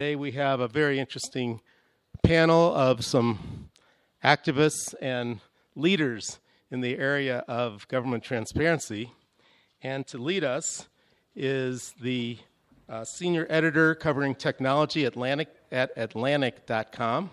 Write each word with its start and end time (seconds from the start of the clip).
Today 0.00 0.16
we 0.16 0.32
have 0.32 0.58
a 0.58 0.66
very 0.66 0.98
interesting 0.98 1.60
panel 2.24 2.74
of 2.74 3.04
some 3.04 3.70
activists 4.24 4.92
and 5.00 5.38
leaders 5.76 6.40
in 6.68 6.80
the 6.80 6.98
area 6.98 7.44
of 7.46 7.86
government 7.86 8.24
transparency. 8.24 9.12
And 9.82 10.04
to 10.08 10.18
lead 10.18 10.42
us 10.42 10.88
is 11.36 11.94
the 12.00 12.38
uh, 12.88 13.04
senior 13.04 13.46
editor 13.48 13.94
covering 13.94 14.34
technology 14.34 15.04
Atlantic, 15.04 15.54
at 15.70 15.92
Atlantic.com. 15.96 17.30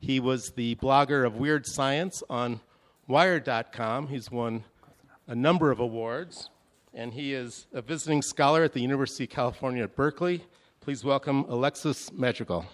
He 0.00 0.18
was 0.18 0.50
the 0.50 0.74
blogger 0.74 1.24
of 1.24 1.36
Wired 1.36 1.64
Science 1.64 2.24
on 2.28 2.60
Wired.com. 3.06 4.08
He's 4.08 4.32
won 4.32 4.64
a 5.28 5.34
number 5.36 5.70
of 5.70 5.78
awards, 5.78 6.50
and 6.92 7.14
he 7.14 7.34
is 7.34 7.68
a 7.72 7.80
visiting 7.80 8.20
scholar 8.20 8.64
at 8.64 8.72
the 8.72 8.80
University 8.80 9.22
of 9.24 9.30
California 9.30 9.84
at 9.84 9.94
Berkeley. 9.94 10.42
Please 10.84 11.02
welcome 11.02 11.46
Alexis 11.48 12.12
Madrigal. 12.12 12.66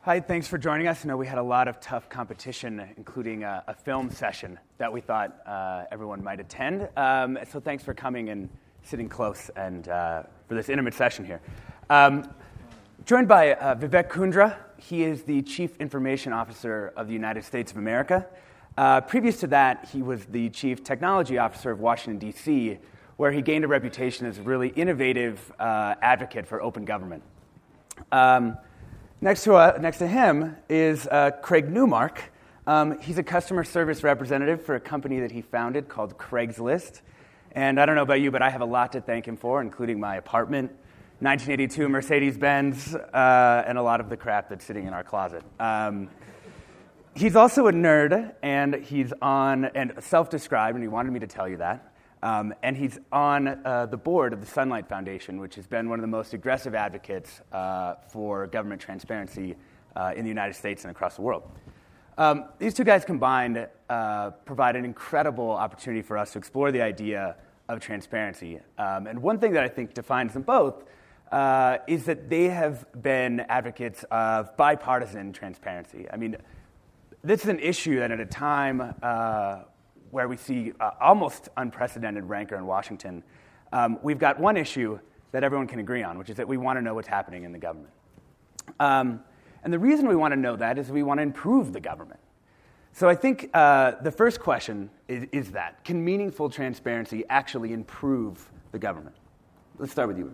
Hi, 0.00 0.18
thanks 0.18 0.48
for 0.48 0.56
joining 0.56 0.86
us. 0.86 1.04
I 1.04 1.08
know 1.08 1.18
we 1.18 1.26
had 1.26 1.36
a 1.36 1.42
lot 1.42 1.68
of 1.68 1.78
tough 1.78 2.08
competition, 2.08 2.88
including 2.96 3.44
a, 3.44 3.62
a 3.66 3.74
film 3.74 4.10
session 4.10 4.58
that 4.78 4.90
we 4.90 5.02
thought 5.02 5.36
uh, 5.46 5.84
everyone 5.92 6.24
might 6.24 6.40
attend. 6.40 6.88
Um, 6.96 7.38
so 7.46 7.60
thanks 7.60 7.84
for 7.84 7.92
coming 7.92 8.30
and 8.30 8.48
sitting 8.82 9.10
close 9.10 9.50
and 9.56 9.86
uh, 9.88 10.22
for 10.48 10.54
this 10.54 10.70
intimate 10.70 10.94
session 10.94 11.26
here. 11.26 11.42
Um, 11.90 12.32
joined 13.04 13.28
by 13.28 13.52
uh, 13.52 13.74
Vivek 13.74 14.08
Kundra. 14.08 14.56
He 14.78 15.02
is 15.02 15.24
the 15.24 15.42
Chief 15.42 15.76
Information 15.76 16.32
Officer 16.32 16.94
of 16.96 17.08
the 17.08 17.12
United 17.12 17.44
States 17.44 17.72
of 17.72 17.76
America. 17.76 18.26
Uh, 18.78 19.02
previous 19.02 19.38
to 19.40 19.48
that, 19.48 19.90
he 19.92 20.00
was 20.00 20.24
the 20.24 20.48
Chief 20.48 20.82
Technology 20.82 21.36
Officer 21.36 21.70
of 21.70 21.80
Washington, 21.80 22.18
D.C., 22.18 22.78
where 23.16 23.32
he 23.32 23.42
gained 23.42 23.64
a 23.64 23.68
reputation 23.68 24.26
as 24.26 24.38
a 24.38 24.42
really 24.42 24.68
innovative 24.68 25.52
uh, 25.58 25.94
advocate 26.00 26.46
for 26.46 26.62
open 26.62 26.84
government. 26.84 27.22
Um, 28.10 28.58
Next 29.22 29.44
to, 29.44 29.54
uh, 29.54 29.78
next 29.80 29.98
to 29.98 30.08
him 30.08 30.56
is 30.68 31.06
uh, 31.06 31.30
Craig 31.42 31.70
Newmark. 31.70 32.32
Um, 32.66 32.98
he's 32.98 33.18
a 33.18 33.22
customer 33.22 33.62
service 33.62 34.02
representative 34.02 34.64
for 34.64 34.74
a 34.74 34.80
company 34.80 35.20
that 35.20 35.30
he 35.30 35.42
founded 35.42 35.88
called 35.88 36.18
Craigslist. 36.18 37.02
And 37.52 37.78
I 37.78 37.86
don't 37.86 37.94
know 37.94 38.02
about 38.02 38.20
you, 38.20 38.32
but 38.32 38.42
I 38.42 38.50
have 38.50 38.62
a 38.62 38.64
lot 38.66 38.90
to 38.92 39.00
thank 39.00 39.28
him 39.28 39.36
for, 39.36 39.62
including 39.62 40.00
my 40.00 40.16
apartment, 40.16 40.72
1982 41.20 41.88
Mercedes 41.88 42.36
Benz, 42.36 42.96
uh, 42.96 43.62
and 43.64 43.78
a 43.78 43.82
lot 43.82 44.00
of 44.00 44.08
the 44.08 44.16
crap 44.16 44.48
that's 44.48 44.64
sitting 44.64 44.88
in 44.88 44.92
our 44.92 45.04
closet. 45.04 45.44
Um, 45.60 46.08
he's 47.14 47.36
also 47.36 47.68
a 47.68 47.72
nerd, 47.72 48.34
and 48.42 48.74
he's 48.74 49.12
on, 49.22 49.66
and 49.66 49.92
self 50.00 50.30
described, 50.30 50.74
and 50.74 50.82
he 50.82 50.88
wanted 50.88 51.12
me 51.12 51.20
to 51.20 51.28
tell 51.28 51.48
you 51.48 51.58
that. 51.58 51.91
Um, 52.22 52.54
and 52.62 52.76
he's 52.76 53.00
on 53.10 53.48
uh, 53.48 53.86
the 53.86 53.96
board 53.96 54.32
of 54.32 54.40
the 54.40 54.46
Sunlight 54.46 54.88
Foundation, 54.88 55.40
which 55.40 55.56
has 55.56 55.66
been 55.66 55.88
one 55.88 55.98
of 55.98 56.02
the 56.02 56.08
most 56.08 56.34
aggressive 56.34 56.74
advocates 56.74 57.40
uh, 57.52 57.94
for 58.08 58.46
government 58.46 58.80
transparency 58.80 59.56
uh, 59.96 60.12
in 60.14 60.22
the 60.22 60.28
United 60.28 60.54
States 60.54 60.84
and 60.84 60.90
across 60.90 61.16
the 61.16 61.22
world. 61.22 61.42
Um, 62.18 62.44
these 62.58 62.74
two 62.74 62.84
guys 62.84 63.04
combined 63.04 63.66
uh, 63.88 64.30
provide 64.44 64.76
an 64.76 64.84
incredible 64.84 65.50
opportunity 65.50 66.02
for 66.02 66.16
us 66.16 66.32
to 66.32 66.38
explore 66.38 66.70
the 66.70 66.82
idea 66.82 67.36
of 67.68 67.80
transparency. 67.80 68.60
Um, 68.78 69.06
and 69.06 69.20
one 69.20 69.38
thing 69.38 69.52
that 69.52 69.64
I 69.64 69.68
think 69.68 69.94
defines 69.94 70.34
them 70.34 70.42
both 70.42 70.84
uh, 71.32 71.78
is 71.88 72.04
that 72.04 72.28
they 72.28 72.44
have 72.44 72.86
been 73.02 73.40
advocates 73.40 74.04
of 74.10 74.56
bipartisan 74.56 75.32
transparency. 75.32 76.06
I 76.12 76.16
mean, 76.16 76.36
this 77.24 77.42
is 77.42 77.48
an 77.48 77.60
issue 77.60 77.98
that 78.00 78.10
at 78.10 78.20
a 78.20 78.26
time 78.26 78.94
uh, 79.02 79.60
where 80.12 80.28
we 80.28 80.36
see 80.36 80.72
uh, 80.78 80.90
almost 81.00 81.48
unprecedented 81.56 82.24
rancor 82.24 82.56
in 82.56 82.66
Washington, 82.66 83.24
um, 83.72 83.98
we've 84.02 84.18
got 84.18 84.38
one 84.38 84.56
issue 84.58 84.98
that 85.32 85.42
everyone 85.42 85.66
can 85.66 85.80
agree 85.80 86.02
on, 86.02 86.18
which 86.18 86.28
is 86.28 86.36
that 86.36 86.46
we 86.46 86.58
want 86.58 86.76
to 86.76 86.82
know 86.82 86.94
what's 86.94 87.08
happening 87.08 87.44
in 87.44 87.52
the 87.52 87.58
government. 87.58 87.92
Um, 88.78 89.20
and 89.64 89.72
the 89.72 89.78
reason 89.78 90.06
we 90.06 90.14
want 90.14 90.32
to 90.32 90.36
know 90.36 90.54
that 90.56 90.78
is 90.78 90.90
we 90.90 91.02
want 91.02 91.18
to 91.18 91.22
improve 91.22 91.72
the 91.72 91.80
government. 91.80 92.20
So 92.92 93.08
I 93.08 93.14
think 93.14 93.48
uh, 93.54 93.92
the 94.02 94.10
first 94.10 94.38
question 94.38 94.90
is, 95.08 95.24
is, 95.32 95.52
that 95.52 95.82
can 95.82 96.04
meaningful 96.04 96.50
transparency 96.50 97.24
actually 97.30 97.72
improve 97.72 98.50
the 98.70 98.78
government? 98.78 99.16
Let's 99.78 99.92
start 99.92 100.08
with 100.08 100.18
you. 100.18 100.30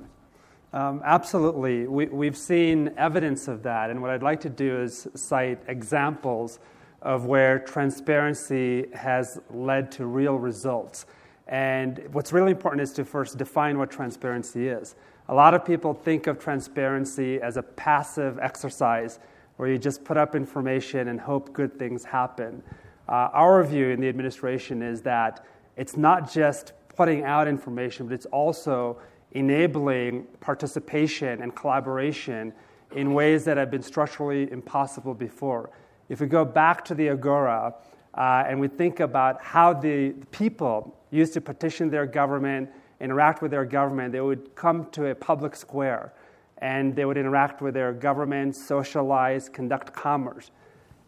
Um, 0.72 1.00
absolutely. 1.04 1.86
We, 1.86 2.26
have 2.26 2.36
seen 2.36 2.92
evidence 2.96 3.46
of 3.46 3.62
that. 3.62 3.90
And 3.90 4.02
what 4.02 4.10
I'd 4.10 4.24
like 4.24 4.40
to 4.40 4.50
do 4.50 4.80
is 4.80 5.06
cite 5.14 5.60
examples 5.68 6.58
of 7.02 7.26
where 7.26 7.58
transparency 7.58 8.86
has 8.92 9.40
led 9.50 9.90
to 9.92 10.06
real 10.06 10.36
results. 10.36 11.06
And 11.46 12.02
what's 12.12 12.32
really 12.32 12.50
important 12.50 12.82
is 12.82 12.92
to 12.92 13.04
first 13.04 13.38
define 13.38 13.78
what 13.78 13.90
transparency 13.90 14.68
is. 14.68 14.94
A 15.28 15.34
lot 15.34 15.54
of 15.54 15.64
people 15.64 15.94
think 15.94 16.26
of 16.26 16.38
transparency 16.38 17.40
as 17.40 17.56
a 17.56 17.62
passive 17.62 18.38
exercise 18.38 19.18
where 19.56 19.68
you 19.68 19.78
just 19.78 20.04
put 20.04 20.16
up 20.16 20.34
information 20.34 21.08
and 21.08 21.20
hope 21.20 21.52
good 21.52 21.78
things 21.78 22.04
happen. 22.04 22.62
Uh, 23.08 23.28
our 23.32 23.62
view 23.64 23.88
in 23.88 24.00
the 24.00 24.08
administration 24.08 24.82
is 24.82 25.02
that 25.02 25.44
it's 25.76 25.96
not 25.96 26.30
just 26.30 26.72
putting 26.96 27.24
out 27.24 27.48
information, 27.48 28.06
but 28.06 28.14
it's 28.14 28.26
also 28.26 28.98
enabling 29.32 30.24
participation 30.40 31.42
and 31.42 31.54
collaboration 31.54 32.52
in 32.94 33.14
ways 33.14 33.44
that 33.44 33.56
have 33.56 33.70
been 33.70 33.82
structurally 33.82 34.50
impossible 34.50 35.14
before. 35.14 35.70
If 36.08 36.20
we 36.20 36.26
go 36.26 36.44
back 36.44 36.84
to 36.86 36.94
the 36.94 37.10
Agora 37.10 37.74
uh, 38.14 38.44
and 38.46 38.58
we 38.58 38.68
think 38.68 39.00
about 39.00 39.42
how 39.42 39.74
the 39.74 40.12
people 40.30 40.96
used 41.10 41.34
to 41.34 41.40
petition 41.40 41.90
their 41.90 42.06
government, 42.06 42.70
interact 43.00 43.42
with 43.42 43.50
their 43.50 43.64
government, 43.64 44.12
they 44.12 44.20
would 44.20 44.54
come 44.54 44.86
to 44.92 45.06
a 45.06 45.14
public 45.14 45.54
square 45.54 46.12
and 46.58 46.96
they 46.96 47.04
would 47.04 47.16
interact 47.16 47.60
with 47.60 47.74
their 47.74 47.92
government, 47.92 48.56
socialize, 48.56 49.48
conduct 49.48 49.92
commerce. 49.92 50.50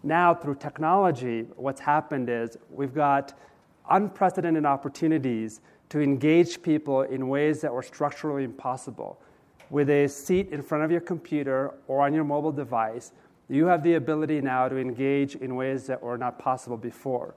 Now, 0.03 0.35
through 0.35 0.57
technology, 0.57 1.47
what's 1.57 1.81
happened 1.81 2.29
is 2.31 2.57
we've 2.71 2.95
got 2.95 3.39
unprecedented 3.91 4.65
opportunities 4.65 5.61
to 5.89 6.01
engage 6.01 6.63
people 6.63 7.03
in 7.03 7.29
ways 7.29 7.61
that 7.63 7.73
were 7.73 7.83
structurally 7.83 8.45
impossible. 8.45 9.21
With 9.71 9.91
a 9.91 10.07
seat 10.09 10.51
in 10.53 10.63
front 10.63 10.85
of 10.85 10.91
your 10.91 11.01
computer 11.01 11.75
or 11.89 12.03
on 12.03 12.15
your 12.15 12.25
mobile 12.25 12.53
device, 12.53 13.13
you 13.51 13.67
have 13.67 13.83
the 13.83 13.95
ability 13.95 14.41
now 14.41 14.69
to 14.69 14.79
engage 14.79 15.35
in 15.35 15.57
ways 15.57 15.87
that 15.89 16.01
were 16.01 16.17
not 16.17 16.39
possible 16.39 16.77
before. 16.77 17.35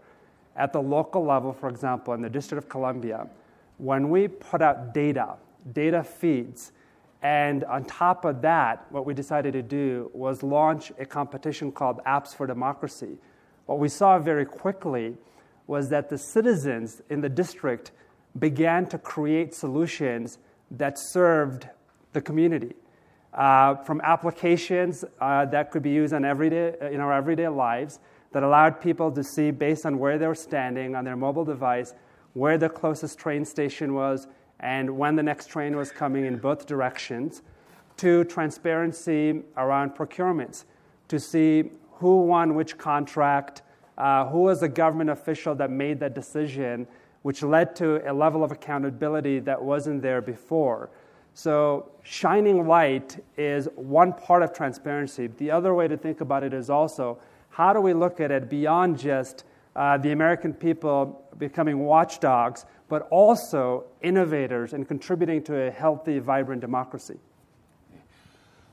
At 0.56 0.72
the 0.72 0.82
local 0.82 1.26
level, 1.26 1.52
for 1.52 1.70
example, 1.70 2.14
in 2.14 2.22
the 2.22 2.30
District 2.30 2.64
of 2.64 2.70
Columbia, 2.70 3.28
when 3.80 4.12
we 4.12 4.28
put 4.28 4.62
out 4.62 4.94
data, 4.94 5.38
data 5.72 6.04
feeds, 6.04 6.72
and 7.24 7.64
on 7.64 7.86
top 7.86 8.26
of 8.26 8.44
that, 8.44 8.86
what 8.92 9.08
we 9.08 9.16
decided 9.16 9.54
to 9.54 9.64
do 9.64 10.12
was 10.14 10.44
launch 10.44 10.92
a 11.00 11.06
competition 11.06 11.72
called 11.72 12.00
Apps 12.06 12.36
for 12.36 12.46
Democracy. 12.46 13.18
What 13.66 13.80
we 13.80 13.90
saw 13.90 14.20
very 14.20 14.46
quickly 14.46 15.16
was 15.66 15.90
that 15.90 16.10
the 16.10 16.18
citizens 16.20 17.02
in 17.10 17.22
the 17.22 17.30
district 17.30 17.92
began 18.38 18.86
to 18.88 19.00
create 19.00 19.56
solutions 19.56 20.38
that 20.70 21.00
served 21.00 21.70
the 22.12 22.22
community 22.22 22.76
uh, 23.34 23.76
from 23.76 24.02
applications 24.02 25.04
uh, 25.20 25.46
that 25.46 25.72
could 25.72 25.84
be 25.84 25.90
used 25.90 26.14
everyday, 26.14 26.76
in 26.92 27.00
our 27.00 27.14
everyday 27.14 27.48
lives 27.48 28.00
that 28.32 28.44
allowed 28.44 28.82
people 28.82 29.12
to 29.12 29.24
see, 29.24 29.52
based 29.52 29.86
on 29.86 30.00
where 30.00 30.18
they 30.18 30.28
were 30.28 30.36
standing 30.36 30.96
on 30.96 31.04
their 31.04 31.16
mobile 31.16 31.46
device, 31.46 31.94
where 32.34 32.58
the 32.58 32.70
closest 32.70 33.20
train 33.20 33.46
station 33.46 33.94
was 33.94 34.28
and 34.60 34.98
when 34.98 35.16
the 35.16 35.24
next 35.24 35.48
train 35.48 35.76
was 35.76 35.92
coming 35.92 36.26
in 36.26 36.38
both 36.38 36.66
directions, 36.66 37.42
to 37.98 38.24
transparency 38.24 39.44
around 39.58 39.94
procurements, 39.94 40.64
to 41.10 41.20
see 41.20 41.72
who 41.92 42.22
won 42.22 42.56
which 42.56 42.78
contract, 42.78 43.62
uh, 43.98 44.26
who 44.26 44.40
was 44.40 44.62
the 44.62 44.70
government 44.70 45.10
official 45.10 45.54
that 45.54 45.70
made 45.70 46.00
that 46.00 46.16
decision, 46.16 46.88
which 47.24 47.44
led 47.44 47.76
to 47.76 48.10
a 48.10 48.14
level 48.14 48.44
of 48.44 48.52
accountability 48.52 49.40
that 49.40 49.62
wasn't 49.62 50.02
there 50.02 50.22
before. 50.22 50.90
So, 51.36 51.92
shining 52.04 52.68
light 52.68 53.24
is 53.38 53.68
one 53.76 54.14
part 54.14 54.44
of 54.44 54.54
transparency. 54.54 55.28
The 55.28 55.50
other 55.50 55.74
way 55.74 55.88
to 55.88 55.98
think 55.98 56.22
about 56.22 56.44
it 56.44 56.54
is 56.54 56.70
also 56.70 57.18
how 57.50 57.74
do 57.74 57.82
we 57.82 57.94
look 57.94 58.20
at 58.20 58.32
it 58.32 58.50
beyond 58.50 59.00
just 59.00 59.44
uh, 59.76 59.98
the 59.98 60.12
American 60.12 60.54
people 60.54 61.24
becoming 61.38 61.80
watchdogs, 61.80 62.66
but 62.88 63.08
also 63.10 63.86
innovators 64.02 64.74
and 64.74 64.88
contributing 64.88 65.44
to 65.44 65.68
a 65.68 65.72
healthy, 65.72 66.20
vibrant 66.20 66.62
democracy? 66.62 67.18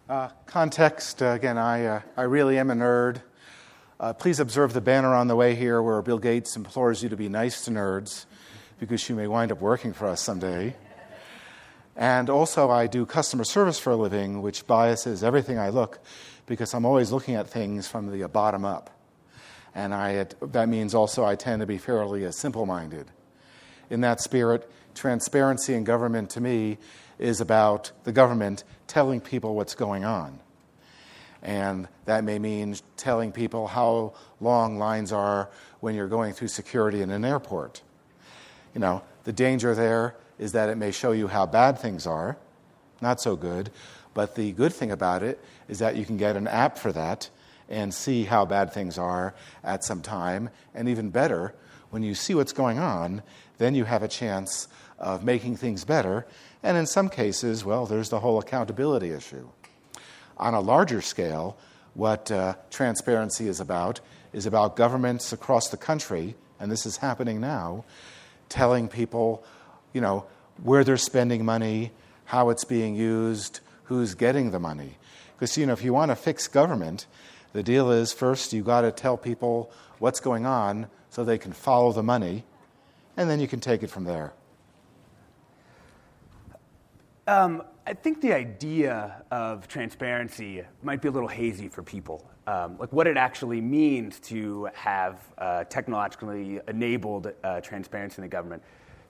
Uh, 0.09 0.29
context 0.45 1.23
uh, 1.23 1.27
again, 1.27 1.57
I, 1.57 1.87
uh, 1.87 2.01
I 2.17 2.23
really 2.23 2.59
am 2.59 2.71
a 2.71 2.75
nerd. 2.75 3.23
Uh, 3.99 4.13
please 4.13 4.41
observe 4.41 4.73
the 4.73 4.81
banner 4.81 5.15
on 5.15 5.29
the 5.29 5.37
way 5.37 5.55
here 5.55 5.81
where 5.83 6.03
Bill 6.03 6.19
Gates 6.19 6.57
implores 6.57 7.03
you 7.03 7.09
to 7.11 7.17
be 7.17 7.29
nice 7.29 7.65
to 7.67 7.71
nerds 7.71 8.27
because 8.79 9.09
you 9.09 9.15
may 9.15 9.27
wind 9.27 9.53
up 9.53 9.61
working 9.61 9.93
for 9.93 10.09
us 10.09 10.21
someday. 10.23 10.75
And 11.97 12.31
also, 12.31 12.71
I 12.71 12.87
do 12.87 13.05
customer 13.05 13.45
service 13.45 13.79
for 13.79 13.91
a 13.91 13.97
living, 13.97 14.43
which 14.43 14.67
biases 14.67 15.23
everything 15.23 15.59
I 15.59 15.71
look 15.71 15.99
because 16.47 16.75
I'm 16.75 16.85
always 16.85 17.13
looking 17.13 17.35
at 17.35 17.49
things 17.49 17.87
from 17.87 18.11
the 18.11 18.27
bottom 18.29 18.65
up. 18.65 18.91
And 19.75 19.95
I, 19.95 20.27
that 20.41 20.69
means 20.69 20.95
also 20.95 21.25
I 21.25 21.37
tend 21.37 21.61
to 21.61 21.67
be 21.67 21.79
fairly 21.79 22.27
uh, 22.27 22.31
simple 22.33 22.67
minded. 22.67 23.07
In 23.89 24.01
that 24.01 24.21
spirit, 24.21 24.71
transparency 24.95 25.75
in 25.75 25.85
government 25.85 26.31
to 26.31 26.41
me 26.41 26.79
is 27.19 27.41
about 27.41 27.93
the 28.05 28.13
government 28.13 28.65
telling 28.87 29.21
people 29.21 29.55
what's 29.55 29.75
going 29.75 30.05
on. 30.05 30.41
And 31.43 31.89
that 32.05 32.25
may 32.25 32.39
mean 32.39 32.77
telling 32.97 33.33
people 33.33 33.67
how 33.67 34.15
long 34.41 34.79
lines 34.79 35.13
are 35.13 35.51
when 35.81 35.95
you're 35.95 36.09
going 36.09 36.33
through 36.33 36.49
security 36.49 37.03
in 37.03 37.11
an 37.11 37.25
airport. 37.25 37.83
You 38.75 38.81
know, 38.81 39.03
the 39.25 39.33
danger 39.33 39.75
there 39.75 40.17
is 40.41 40.53
that 40.53 40.71
it 40.71 40.77
may 40.77 40.91
show 40.91 41.13
you 41.13 41.29
how 41.29 41.45
bad 41.45 41.79
things 41.79 42.07
are, 42.07 42.39
not 43.03 43.21
so 43.21 43.37
good. 43.37 43.71
But 44.15 44.35
the 44.35 44.53
good 44.53 44.73
thing 44.73 44.91
about 44.91 45.23
it 45.23 45.39
is 45.69 45.79
that 45.81 45.97
you 45.97 46.05
can 46.05 46.17
get 46.17 46.35
an 46.35 46.49
app 46.49 46.79
for 46.79 46.93
that 46.93 47.29
and 47.69 47.93
see 47.93 48.25
how 48.25 48.47
bad 48.47 48.73
things 48.73 48.99
are 48.99 49.35
at 49.63 49.85
some 49.85 50.01
time. 50.01 50.49
And 50.75 50.89
even 50.89 51.11
better, 51.11 51.55
when 51.91 52.03
you 52.03 52.15
see 52.15 52.35
what's 52.35 52.55
going 52.55 52.79
on, 52.79 53.23
then 53.59 53.75
you 53.75 53.85
have 53.85 54.03
a 54.03 54.09
chance 54.09 54.67
of 54.99 55.23
making 55.23 55.57
things 55.57 55.85
better. 55.85 56.27
And 56.63 56.77
in 56.77 56.87
some 56.87 57.11
cases, 57.11 57.63
well, 57.63 57.85
there's 57.85 58.09
the 58.09 58.21
whole 58.21 58.39
accountability 58.39 59.11
issue. 59.11 59.47
On 60.39 60.55
a 60.55 60.61
larger 60.61 61.03
scale, 61.03 61.59
what 61.93 62.31
uh, 62.31 62.55
transparency 62.71 63.47
is 63.47 63.61
about 63.61 64.01
is 64.33 64.47
about 64.47 64.75
governments 64.75 65.33
across 65.35 65.69
the 65.69 65.77
country, 65.77 66.35
and 66.59 66.73
this 66.73 66.87
is 66.87 66.97
happening 66.97 67.41
now, 67.41 67.85
telling 68.49 68.89
people, 68.89 69.45
you 69.93 70.01
know, 70.01 70.25
where 70.63 70.85
they're 70.85 70.97
spending 70.97 71.45
money, 71.45 71.93
how 72.25 72.51
it's 72.51 72.65
being 72.65 72.95
used, 72.95 73.61
who's 73.85 74.15
getting 74.15 74.51
the 74.51 74.59
money. 74.59 74.97
Because, 75.35 75.57
you 75.57 75.67
know, 75.67 75.73
if 75.73 75.83
you 75.83 75.93
want 75.93 76.11
to 76.11 76.17
fix 76.17 76.47
government, 76.49 77.07
the 77.53 77.63
deal 77.63 77.91
is 77.91 78.13
first 78.13 78.53
you 78.53 78.63
got 78.63 78.83
to 78.83 78.93
tell 78.93 79.17
people 79.17 79.71
what's 79.99 80.21
going 80.21 80.47
on 80.47 80.89
so 81.09 81.25
they 81.25 81.39
can 81.39 81.53
follow 81.53 81.93
the 81.93 82.03
money, 82.03 82.45
and 83.17 83.29
then 83.29 83.41
you 83.41 83.49
can 83.49 83.61
take 83.61 83.83
it 83.83 83.91
from 83.91 84.05
there. 84.05 84.33
Um, 87.27 87.63
I 87.87 87.95
think 87.95 88.21
the 88.21 88.33
idea 88.33 89.25
of 89.31 89.67
transparency 89.67 90.63
might 90.83 91.03
be 91.03 91.09
a 91.09 91.11
little 91.11 91.29
hazy 91.29 91.69
for 91.69 91.83
people. 91.83 92.29
Um, 92.47 92.77
like 92.79 92.93
what 92.93 93.07
it 93.07 93.17
actually 93.17 93.61
means 93.61 94.19
to 94.21 94.69
have 94.75 95.19
uh, 95.39 95.65
technologically 95.65 96.61
enabled 96.69 97.33
uh, 97.43 97.61
transparency 97.61 98.17
in 98.19 98.23
the 98.23 98.29
government. 98.29 98.63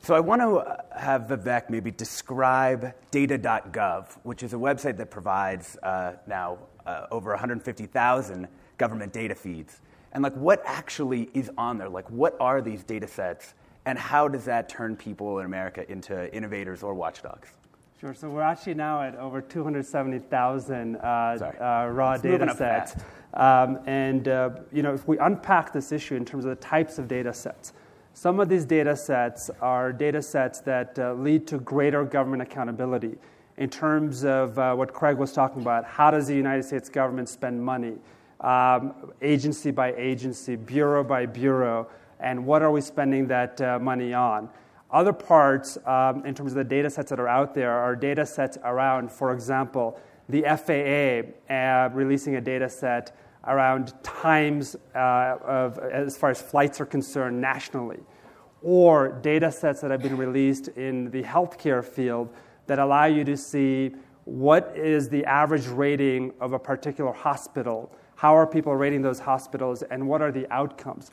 So 0.02 0.14
I 0.14 0.20
want 0.20 0.41
to 0.41 0.99
have 0.99 1.23
Vivek 1.23 1.69
maybe 1.69 1.91
describe 1.91 2.94
data.gov, 3.11 4.06
which 4.23 4.43
is 4.43 4.55
a 4.55 4.56
website 4.56 4.97
that 4.97 5.11
provides 5.11 5.76
uh, 5.82 6.14
now 6.26 6.58
uh, 6.87 7.06
over 7.11 7.31
150,000 7.31 8.49
government 8.79 9.12
data 9.12 9.35
feeds. 9.35 9.81
And 10.12 10.23
like 10.23 10.35
what 10.35 10.62
actually 10.64 11.29
is 11.35 11.50
on 11.58 11.76
there? 11.76 11.88
Like 11.88 12.08
what 12.11 12.35
are 12.41 12.62
these 12.62 12.82
data 12.82 13.06
sets 13.06 13.52
and 13.85 13.99
how 13.99 14.26
does 14.26 14.47
that 14.47 14.69
turn 14.70 14.97
people 14.97 15.38
in 15.38 15.47
America 15.47 15.91
into 15.91 16.35
innovators 16.35 16.82
or 16.82 16.94
watchdogs? 16.94 17.49
Sure. 18.00 18.14
So 18.14 18.31
we're 18.31 18.41
actually 18.41 18.75
now 18.75 19.02
at 19.02 19.14
over 19.17 19.43
270,000 19.43 20.97
uh, 20.97 20.99
uh, 20.99 21.88
raw 21.93 22.12
it's 22.12 22.23
data 22.23 22.55
sets. 22.56 22.94
Um, 23.35 23.79
and 23.87 24.26
uh, 24.29 24.50
you 24.73 24.82
know, 24.82 24.94
if 24.94 25.06
we 25.06 25.19
unpack 25.19 25.75
this 25.75 25.93
issue 25.93 26.14
in 26.14 26.25
terms 26.25 26.47
of 26.47 26.50
the 26.50 26.64
types 26.64 26.99
of 26.99 27.06
data 27.06 27.35
sets, 27.35 27.75
some 28.12 28.40
of 28.40 28.48
these 28.48 28.64
data 28.64 28.96
sets 28.96 29.50
are 29.60 29.92
data 29.92 30.20
sets 30.20 30.60
that 30.60 30.98
uh, 30.98 31.14
lead 31.14 31.46
to 31.48 31.58
greater 31.58 32.04
government 32.04 32.42
accountability 32.42 33.16
in 33.56 33.70
terms 33.70 34.24
of 34.24 34.58
uh, 34.58 34.74
what 34.74 34.92
Craig 34.92 35.16
was 35.16 35.32
talking 35.32 35.62
about. 35.62 35.84
How 35.84 36.10
does 36.10 36.26
the 36.26 36.34
United 36.34 36.64
States 36.64 36.88
government 36.88 37.28
spend 37.28 37.62
money? 37.62 37.94
Um, 38.40 39.12
agency 39.20 39.70
by 39.70 39.94
agency, 39.94 40.56
bureau 40.56 41.04
by 41.04 41.26
bureau, 41.26 41.88
and 42.20 42.44
what 42.44 42.62
are 42.62 42.70
we 42.70 42.80
spending 42.80 43.26
that 43.28 43.60
uh, 43.60 43.78
money 43.78 44.14
on? 44.14 44.48
Other 44.90 45.12
parts, 45.12 45.78
um, 45.86 46.24
in 46.26 46.34
terms 46.34 46.52
of 46.52 46.56
the 46.56 46.64
data 46.64 46.90
sets 46.90 47.10
that 47.10 47.20
are 47.20 47.28
out 47.28 47.54
there, 47.54 47.70
are 47.70 47.94
data 47.94 48.26
sets 48.26 48.58
around, 48.64 49.12
for 49.12 49.32
example, 49.32 50.00
the 50.28 50.42
FAA 50.42 51.52
uh, 51.54 51.90
releasing 51.92 52.36
a 52.36 52.40
data 52.40 52.68
set 52.68 53.16
around 53.46 53.92
times 54.02 54.76
uh, 54.94 55.37
of, 55.44 55.78
as 55.78 56.16
far 56.16 56.31
as 56.31 56.40
flights 56.40 56.81
are 56.81 56.87
concerned 56.87 57.40
nationally, 57.40 58.00
or 58.62 59.08
data 59.22 59.50
sets 59.50 59.81
that 59.81 59.90
have 59.90 60.02
been 60.02 60.16
released 60.16 60.69
in 60.69 61.10
the 61.10 61.22
healthcare 61.22 61.84
field 61.84 62.28
that 62.66 62.78
allow 62.78 63.06
you 63.06 63.25
to 63.25 63.37
see 63.37 63.92
what 64.25 64.72
is 64.76 65.08
the 65.08 65.25
average 65.25 65.66
rating 65.66 66.32
of 66.40 66.52
a 66.52 66.58
particular 66.58 67.12
hospital, 67.12 67.90
how 68.16 68.37
are 68.37 68.46
people 68.46 68.75
rating 68.76 69.02
those 69.02 69.19
hospitals, 69.19 69.82
and 69.84 70.06
what 70.06 70.20
are 70.20 70.31
the 70.31 70.46
outcomes. 70.52 71.10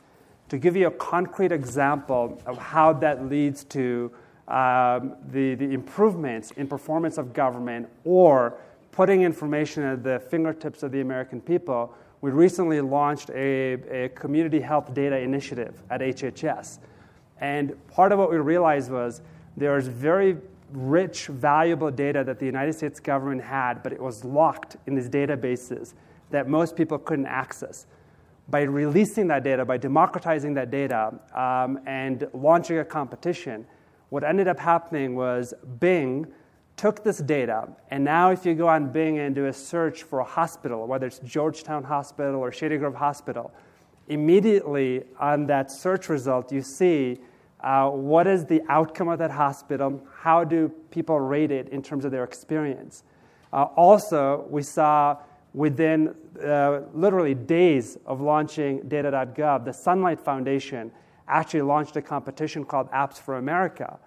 To 0.50 0.58
give 0.58 0.76
you 0.76 0.86
a 0.86 0.90
concrete 0.90 1.52
example 1.52 2.40
of 2.46 2.58
how 2.58 2.92
that 2.94 3.28
leads 3.28 3.64
to 3.64 4.12
um, 4.46 5.16
the, 5.30 5.54
the 5.56 5.72
improvements 5.72 6.52
in 6.52 6.66
performance 6.66 7.18
of 7.18 7.32
government 7.32 7.88
or 8.04 8.58
putting 8.92 9.22
information 9.22 9.82
at 9.82 10.02
the 10.02 10.20
fingertips 10.30 10.82
of 10.82 10.90
the 10.90 11.00
American 11.00 11.40
people, 11.40 11.94
we 12.20 12.30
recently 12.30 12.80
launched 12.80 13.30
a, 13.30 14.04
a 14.04 14.08
community 14.10 14.60
health 14.60 14.92
data 14.94 15.18
initiative 15.18 15.82
at 15.90 16.00
HHS. 16.00 16.78
And 17.40 17.74
part 17.88 18.12
of 18.12 18.18
what 18.18 18.30
we 18.30 18.38
realized 18.38 18.90
was 18.90 19.22
there's 19.56 19.86
very 19.86 20.36
rich, 20.72 21.26
valuable 21.26 21.90
data 21.90 22.24
that 22.24 22.38
the 22.38 22.46
United 22.46 22.74
States 22.74 23.00
government 23.00 23.42
had, 23.42 23.82
but 23.82 23.92
it 23.92 24.00
was 24.00 24.24
locked 24.24 24.76
in 24.86 24.94
these 24.94 25.08
databases 25.08 25.94
that 26.30 26.48
most 26.48 26.76
people 26.76 26.98
couldn't 26.98 27.26
access 27.26 27.86
by 28.48 28.62
releasing 28.62 29.26
that 29.28 29.44
data, 29.44 29.64
by 29.64 29.76
democratizing 29.76 30.54
that 30.54 30.70
data, 30.70 31.12
um, 31.34 31.78
and 31.86 32.26
launching 32.32 32.78
a 32.78 32.84
competition, 32.84 33.66
what 34.08 34.24
ended 34.24 34.48
up 34.48 34.58
happening 34.58 35.14
was 35.14 35.52
Bing 35.80 36.26
took 36.78 37.02
this 37.04 37.18
data, 37.18 37.68
and 37.90 38.04
now 38.04 38.30
if 38.30 38.46
you 38.46 38.54
go 38.54 38.68
on 38.68 38.90
Bing 38.90 39.18
and 39.18 39.34
do 39.34 39.46
a 39.46 39.52
search 39.52 40.04
for 40.04 40.20
a 40.20 40.24
hospital, 40.24 40.86
whether 40.86 41.06
it's 41.06 41.18
Georgetown 41.18 41.82
Hospital 41.84 42.36
or 42.36 42.52
Shady 42.52 42.78
Grove 42.78 42.94
Hospital, 42.94 43.52
immediately 44.06 45.02
on 45.18 45.46
that 45.48 45.70
search 45.70 46.08
result, 46.08 46.52
you 46.52 46.62
see 46.62 47.18
uh, 47.60 47.90
what 47.90 48.26
is 48.26 48.46
the 48.46 48.62
outcome 48.68 49.08
of 49.08 49.18
that 49.18 49.32
hospital, 49.32 50.00
how 50.20 50.44
do 50.44 50.68
people 50.90 51.18
rate 51.18 51.50
it 51.50 51.68
in 51.70 51.82
terms 51.82 52.04
of 52.04 52.12
their 52.12 52.24
experience. 52.24 53.02
Uh, 53.52 53.64
also, 53.76 54.46
we 54.48 54.62
saw 54.62 55.16
within 55.54 56.14
uh, 56.44 56.82
literally 56.94 57.34
days 57.34 57.98
of 58.06 58.20
launching 58.20 58.80
data.gov, 58.88 59.64
the 59.64 59.72
Sunlight 59.72 60.20
Foundation 60.20 60.92
actually 61.26 61.62
launched 61.62 61.96
a 61.96 62.02
competition 62.02 62.64
called 62.64 62.90
Apps 62.92 63.14
for 63.14 63.36
America. 63.36 63.98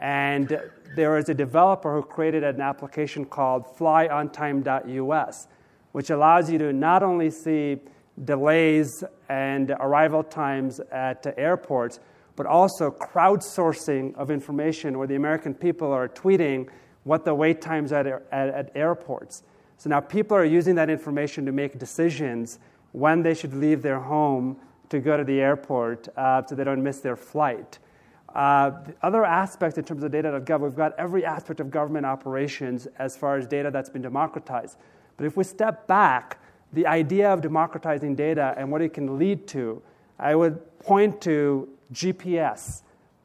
And 0.00 0.60
there 0.96 1.18
is 1.18 1.28
a 1.28 1.34
developer 1.34 1.94
who 1.94 2.02
created 2.02 2.42
an 2.42 2.60
application 2.60 3.24
called 3.24 3.66
flyontime.us, 3.76 5.48
which 5.92 6.10
allows 6.10 6.50
you 6.50 6.58
to 6.58 6.72
not 6.72 7.02
only 7.02 7.30
see 7.30 7.78
delays 8.24 9.04
and 9.28 9.70
arrival 9.70 10.22
times 10.22 10.80
at 10.90 11.26
airports, 11.36 12.00
but 12.34 12.46
also 12.46 12.90
crowdsourcing 12.90 14.14
of 14.16 14.30
information 14.30 14.98
where 14.98 15.06
the 15.06 15.14
American 15.16 15.54
people 15.54 15.92
are 15.92 16.08
tweeting 16.08 16.68
what 17.04 17.24
the 17.24 17.34
wait 17.34 17.60
times 17.60 17.92
at, 17.92 18.06
at, 18.06 18.22
at 18.32 18.70
airports. 18.74 19.42
So 19.76 19.90
now 19.90 20.00
people 20.00 20.36
are 20.36 20.44
using 20.44 20.74
that 20.74 20.90
information 20.90 21.46
to 21.46 21.52
make 21.52 21.78
decisions 21.78 22.58
when 22.92 23.22
they 23.22 23.34
should 23.34 23.54
leave 23.54 23.82
their 23.82 24.00
home 24.00 24.56
to 24.90 25.00
go 25.00 25.16
to 25.16 25.24
the 25.24 25.40
airport 25.40 26.08
uh, 26.16 26.44
so 26.44 26.54
they 26.54 26.64
don't 26.64 26.82
miss 26.82 27.00
their 27.00 27.16
flight. 27.16 27.78
Uh, 28.34 28.70
the 28.70 28.94
other 29.02 29.24
aspects 29.24 29.76
in 29.76 29.84
terms 29.84 30.02
of 30.02 30.12
data.gov, 30.12 30.60
we've 30.60 30.76
got 30.76 30.94
every 30.98 31.24
aspect 31.24 31.60
of 31.60 31.70
government 31.70 32.06
operations 32.06 32.86
as 32.98 33.16
far 33.16 33.36
as 33.36 33.46
data 33.46 33.70
that's 33.70 33.90
been 33.90 34.02
democratized. 34.02 34.76
But 35.16 35.26
if 35.26 35.36
we 35.36 35.44
step 35.44 35.86
back, 35.86 36.38
the 36.72 36.86
idea 36.86 37.32
of 37.32 37.40
democratizing 37.40 38.14
data 38.14 38.54
and 38.56 38.70
what 38.70 38.82
it 38.82 38.94
can 38.94 39.18
lead 39.18 39.48
to, 39.48 39.82
I 40.18 40.36
would 40.36 40.78
point 40.78 41.20
to 41.22 41.68
GPS 41.92 42.82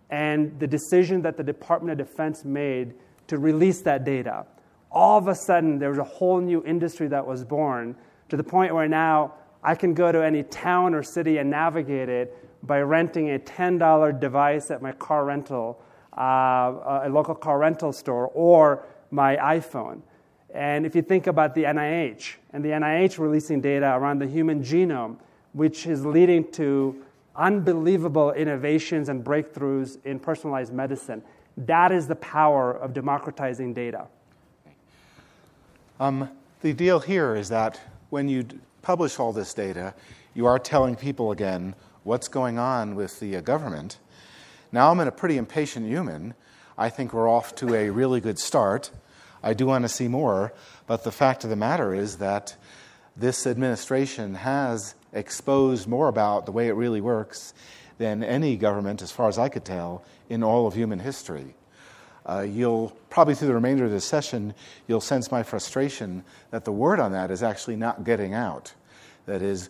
and 0.10 0.60
the 0.60 0.68
decision 0.68 1.22
that 1.22 1.38
the 1.38 1.44
Department 1.44 2.00
of 2.00 2.08
Defense 2.08 2.44
made 2.44 2.96
to 3.28 3.38
release 3.38 3.82
that 3.82 4.04
data 4.04 4.46
all 4.96 5.18
of 5.18 5.28
a 5.28 5.36
sudden 5.36 5.78
there 5.78 5.90
was 5.90 6.00
a 6.00 6.04
whole 6.04 6.40
new 6.40 6.64
industry 6.64 7.08
that 7.10 7.28
was 7.28 7.44
born 7.44 7.96
to 8.30 8.38
the 8.38 8.44
point 8.44 8.74
where 8.74 8.88
now 8.88 9.34
I 9.62 9.76
can 9.76 9.94
go 9.94 10.12
to 10.12 10.26
any 10.26 10.42
town 10.44 10.96
or 10.96 11.04
city 11.04 11.38
and 11.38 11.50
navigate 11.50 12.08
it 12.08 12.45
by 12.66 12.82
renting 12.82 13.32
a 13.32 13.40
$10 13.40 14.20
device 14.20 14.72
at 14.72 14.82
my 14.82 14.92
car 14.94 15.26
rental, 15.26 15.82
uh, 16.18 17.02
a 17.04 17.10
local 17.10 17.36
car 17.36 17.60
rental 17.60 17.92
store, 17.92 18.32
or 18.34 18.86
my 19.12 19.36
iPhone. 19.38 20.02
And 20.54 20.86
if 20.86 20.96
you 20.96 21.02
think 21.02 21.28
about 21.28 21.54
the 21.54 21.64
NIH, 21.64 22.36
and 22.54 22.64
the 22.64 22.70
NIH 22.70 23.20
releasing 23.20 23.60
data 23.62 23.94
around 23.96 24.20
the 24.20 24.28
human 24.28 24.64
genome, 24.64 25.18
which 25.54 25.86
is 25.86 26.06
leading 26.06 26.50
to 26.54 27.04
unbelievable 27.36 28.32
innovations 28.32 29.10
and 29.10 29.24
breakthroughs 29.24 29.98
in 30.06 30.20
personalized 30.20 30.74
medicine, 30.74 31.22
that 31.58 31.92
is 31.92 32.08
the 32.08 32.16
power 32.16 32.74
of 32.74 32.94
democratizing 32.94 33.74
data. 33.74 34.08
Um, 36.00 36.30
the 36.62 36.74
deal 36.74 37.00
here 37.00 37.36
is 37.36 37.50
that 37.50 37.80
when 38.10 38.28
you 38.28 38.46
publish 38.82 39.20
all 39.20 39.32
this 39.34 39.54
data, 39.54 39.94
you 40.34 40.46
are 40.46 40.60
telling 40.60 40.96
people 40.96 41.32
again 41.32 41.76
what's 42.06 42.28
going 42.28 42.60
on 42.60 42.94
with 42.94 43.20
the 43.20 43.36
uh, 43.36 43.42
government. 43.42 43.98
Now 44.72 44.92
I'm 44.92 45.00
in 45.00 45.08
a 45.08 45.12
pretty 45.12 45.38
impatient 45.38 45.88
human. 45.88 46.36
I 46.78 46.88
think 46.90 47.14
we're 47.14 47.28
off 47.28 47.56
to 47.56 47.74
a 47.74 47.90
really 47.90 48.22
good 48.22 48.38
start. 48.38 48.92
I 49.42 49.56
do 49.56 49.66
want 49.66 49.86
to 49.86 49.90
see 49.90 50.08
more, 50.08 50.54
but 50.86 51.04
the 51.04 51.12
fact 51.12 51.44
of 51.44 51.50
the 51.50 51.56
matter 51.56 51.96
is 51.96 52.18
that 52.18 52.56
this 53.18 53.48
administration 53.48 54.36
has 54.36 54.94
exposed 55.14 55.88
more 55.88 56.08
about 56.08 56.46
the 56.46 56.52
way 56.52 56.68
it 56.68 56.74
really 56.74 57.02
works 57.02 57.56
than 57.98 58.24
any 58.24 58.56
government, 58.56 59.02
as 59.02 59.12
far 59.12 59.28
as 59.28 59.40
I 59.40 59.50
could 59.50 59.66
tell, 59.66 60.04
in 60.30 60.44
all 60.44 60.68
of 60.68 60.76
human 60.76 61.00
history. 61.00 61.56
Uh, 62.24 62.42
you'll 62.42 62.90
probably 63.10 63.34
through 63.34 63.48
the 63.48 63.56
remainder 63.56 63.86
of 63.86 63.92
this 63.92 64.06
session, 64.06 64.54
you'll 64.88 65.02
sense 65.02 65.32
my 65.32 65.42
frustration 65.42 66.24
that 66.52 66.66
the 66.66 66.72
word 66.72 67.00
on 67.00 67.14
that 67.14 67.32
is 67.32 67.42
actually 67.42 67.78
not 67.78 68.04
getting 68.04 68.36
out. 68.36 68.76
That 69.26 69.42
is, 69.42 69.70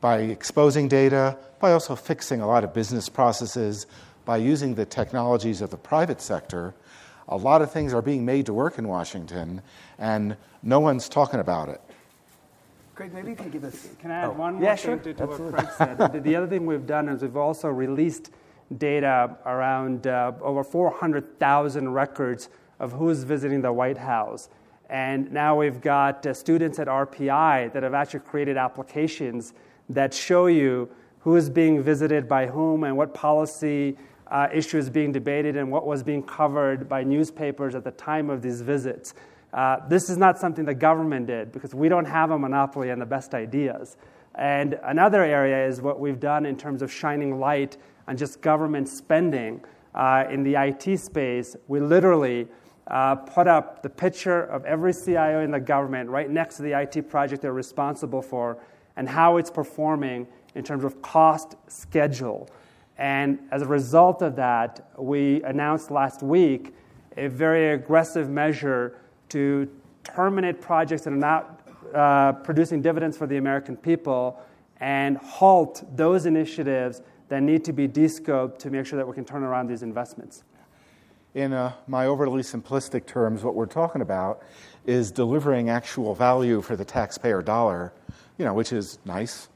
by 0.00 0.18
exposing 0.18 0.88
data, 0.88 1.36
by 1.60 1.72
also 1.72 1.96
fixing 1.96 2.40
a 2.40 2.46
lot 2.46 2.64
of 2.64 2.74
business 2.74 3.08
processes, 3.08 3.86
by 4.24 4.36
using 4.36 4.74
the 4.74 4.84
technologies 4.84 5.60
of 5.60 5.70
the 5.70 5.76
private 5.76 6.20
sector, 6.20 6.74
a 7.28 7.36
lot 7.36 7.62
of 7.62 7.72
things 7.72 7.92
are 7.92 8.02
being 8.02 8.24
made 8.24 8.46
to 8.46 8.52
work 8.52 8.78
in 8.78 8.86
Washington, 8.88 9.62
and 9.98 10.36
no 10.62 10.80
one's 10.80 11.08
talking 11.08 11.40
about 11.40 11.68
it. 11.68 11.80
Greg, 12.94 13.12
maybe 13.12 13.30
you 13.30 13.36
can 13.36 13.50
give 13.50 13.64
us. 13.64 13.88
Can 13.98 14.10
I 14.10 14.20
add 14.20 14.28
oh. 14.28 14.32
one 14.32 14.54
more 14.54 14.62
yeah, 14.62 14.76
thing 14.76 14.84
sure. 14.84 14.96
to, 14.96 15.14
to 15.14 15.26
what 15.26 15.54
Craig 15.54 15.68
said? 15.76 15.98
the, 16.12 16.20
the 16.20 16.36
other 16.36 16.46
thing 16.46 16.64
we've 16.64 16.86
done 16.86 17.08
is 17.08 17.22
we've 17.22 17.36
also 17.36 17.68
released 17.68 18.30
data 18.78 19.36
around 19.44 20.06
uh, 20.06 20.32
over 20.40 20.64
400,000 20.64 21.88
records 21.92 22.48
of 22.80 22.92
who's 22.92 23.22
visiting 23.22 23.60
the 23.60 23.72
White 23.72 23.98
House. 23.98 24.48
And 24.88 25.30
now 25.32 25.58
we've 25.58 25.80
got 25.80 26.24
uh, 26.26 26.32
students 26.32 26.78
at 26.78 26.86
RPI 26.86 27.72
that 27.72 27.82
have 27.82 27.94
actually 27.94 28.20
created 28.20 28.56
applications 28.56 29.52
that 29.88 30.12
show 30.12 30.46
you 30.46 30.88
who 31.20 31.36
is 31.36 31.50
being 31.50 31.82
visited 31.82 32.28
by 32.28 32.46
whom 32.46 32.84
and 32.84 32.96
what 32.96 33.12
policy 33.12 33.96
uh, 34.28 34.48
is 34.52 34.90
being 34.90 35.12
debated 35.12 35.56
and 35.56 35.70
what 35.70 35.86
was 35.86 36.02
being 36.02 36.22
covered 36.22 36.88
by 36.88 37.02
newspapers 37.04 37.74
at 37.74 37.84
the 37.84 37.90
time 37.92 38.30
of 38.30 38.42
these 38.42 38.60
visits. 38.60 39.14
Uh, 39.52 39.78
this 39.88 40.10
is 40.10 40.16
not 40.16 40.38
something 40.38 40.64
the 40.64 40.74
government 40.74 41.26
did 41.26 41.52
because 41.52 41.74
we 41.74 41.88
don't 41.88 42.04
have 42.04 42.30
a 42.30 42.38
monopoly 42.38 42.90
on 42.90 42.98
the 42.98 43.06
best 43.06 43.34
ideas. 43.34 43.96
And 44.34 44.78
another 44.84 45.24
area 45.24 45.66
is 45.66 45.80
what 45.80 45.98
we've 45.98 46.20
done 46.20 46.44
in 46.44 46.56
terms 46.56 46.82
of 46.82 46.92
shining 46.92 47.38
light 47.38 47.76
on 48.06 48.16
just 48.16 48.40
government 48.40 48.88
spending 48.88 49.62
uh, 49.94 50.24
in 50.30 50.42
the 50.42 50.54
IT 50.54 50.98
space. 50.98 51.56
We 51.68 51.80
literally 51.80 52.48
uh, 52.88 53.16
put 53.16 53.48
up 53.48 53.82
the 53.82 53.88
picture 53.88 54.42
of 54.42 54.64
every 54.64 54.92
CIO 54.92 55.40
in 55.40 55.50
the 55.50 55.60
government 55.60 56.10
right 56.10 56.30
next 56.30 56.56
to 56.56 56.62
the 56.62 56.78
IT 56.78 57.08
project 57.08 57.42
they're 57.42 57.52
responsible 57.52 58.22
for 58.22 58.58
and 58.96 59.08
how 59.08 59.36
it's 59.36 59.50
performing 59.50 60.26
in 60.54 60.64
terms 60.64 60.84
of 60.84 61.00
cost, 61.02 61.54
schedule. 61.68 62.48
And 62.98 63.38
as 63.50 63.62
a 63.62 63.66
result 63.66 64.22
of 64.22 64.36
that, 64.36 64.88
we 64.96 65.42
announced 65.42 65.90
last 65.90 66.22
week 66.22 66.74
a 67.16 67.28
very 67.28 67.72
aggressive 67.72 68.28
measure 68.28 68.98
to 69.30 69.70
terminate 70.02 70.60
projects 70.60 71.02
that 71.02 71.12
are 71.12 71.16
not 71.16 71.60
uh, 71.94 72.32
producing 72.32 72.82
dividends 72.82 73.16
for 73.16 73.26
the 73.26 73.36
American 73.36 73.76
people 73.76 74.40
and 74.80 75.16
halt 75.18 75.84
those 75.96 76.26
initiatives 76.26 77.02
that 77.28 77.42
need 77.42 77.64
to 77.64 77.72
be 77.72 77.86
descoped 77.86 78.60
to 78.60 78.70
make 78.70 78.86
sure 78.86 78.96
that 78.96 79.06
we 79.06 79.14
can 79.14 79.24
turn 79.24 79.42
around 79.42 79.66
these 79.66 79.82
investments. 79.82 80.44
In 81.34 81.52
uh, 81.52 81.72
my 81.86 82.06
overly 82.06 82.42
simplistic 82.42 83.06
terms, 83.06 83.42
what 83.42 83.54
we're 83.54 83.66
talking 83.66 84.00
about 84.00 84.42
is 84.86 85.10
delivering 85.10 85.68
actual 85.68 86.14
value 86.14 86.62
for 86.62 86.76
the 86.76 86.84
taxpayer 86.84 87.42
dollar, 87.42 87.92
you 88.38 88.44
know, 88.44 88.54
which 88.54 88.72
is 88.72 88.98
nice. 89.04 89.48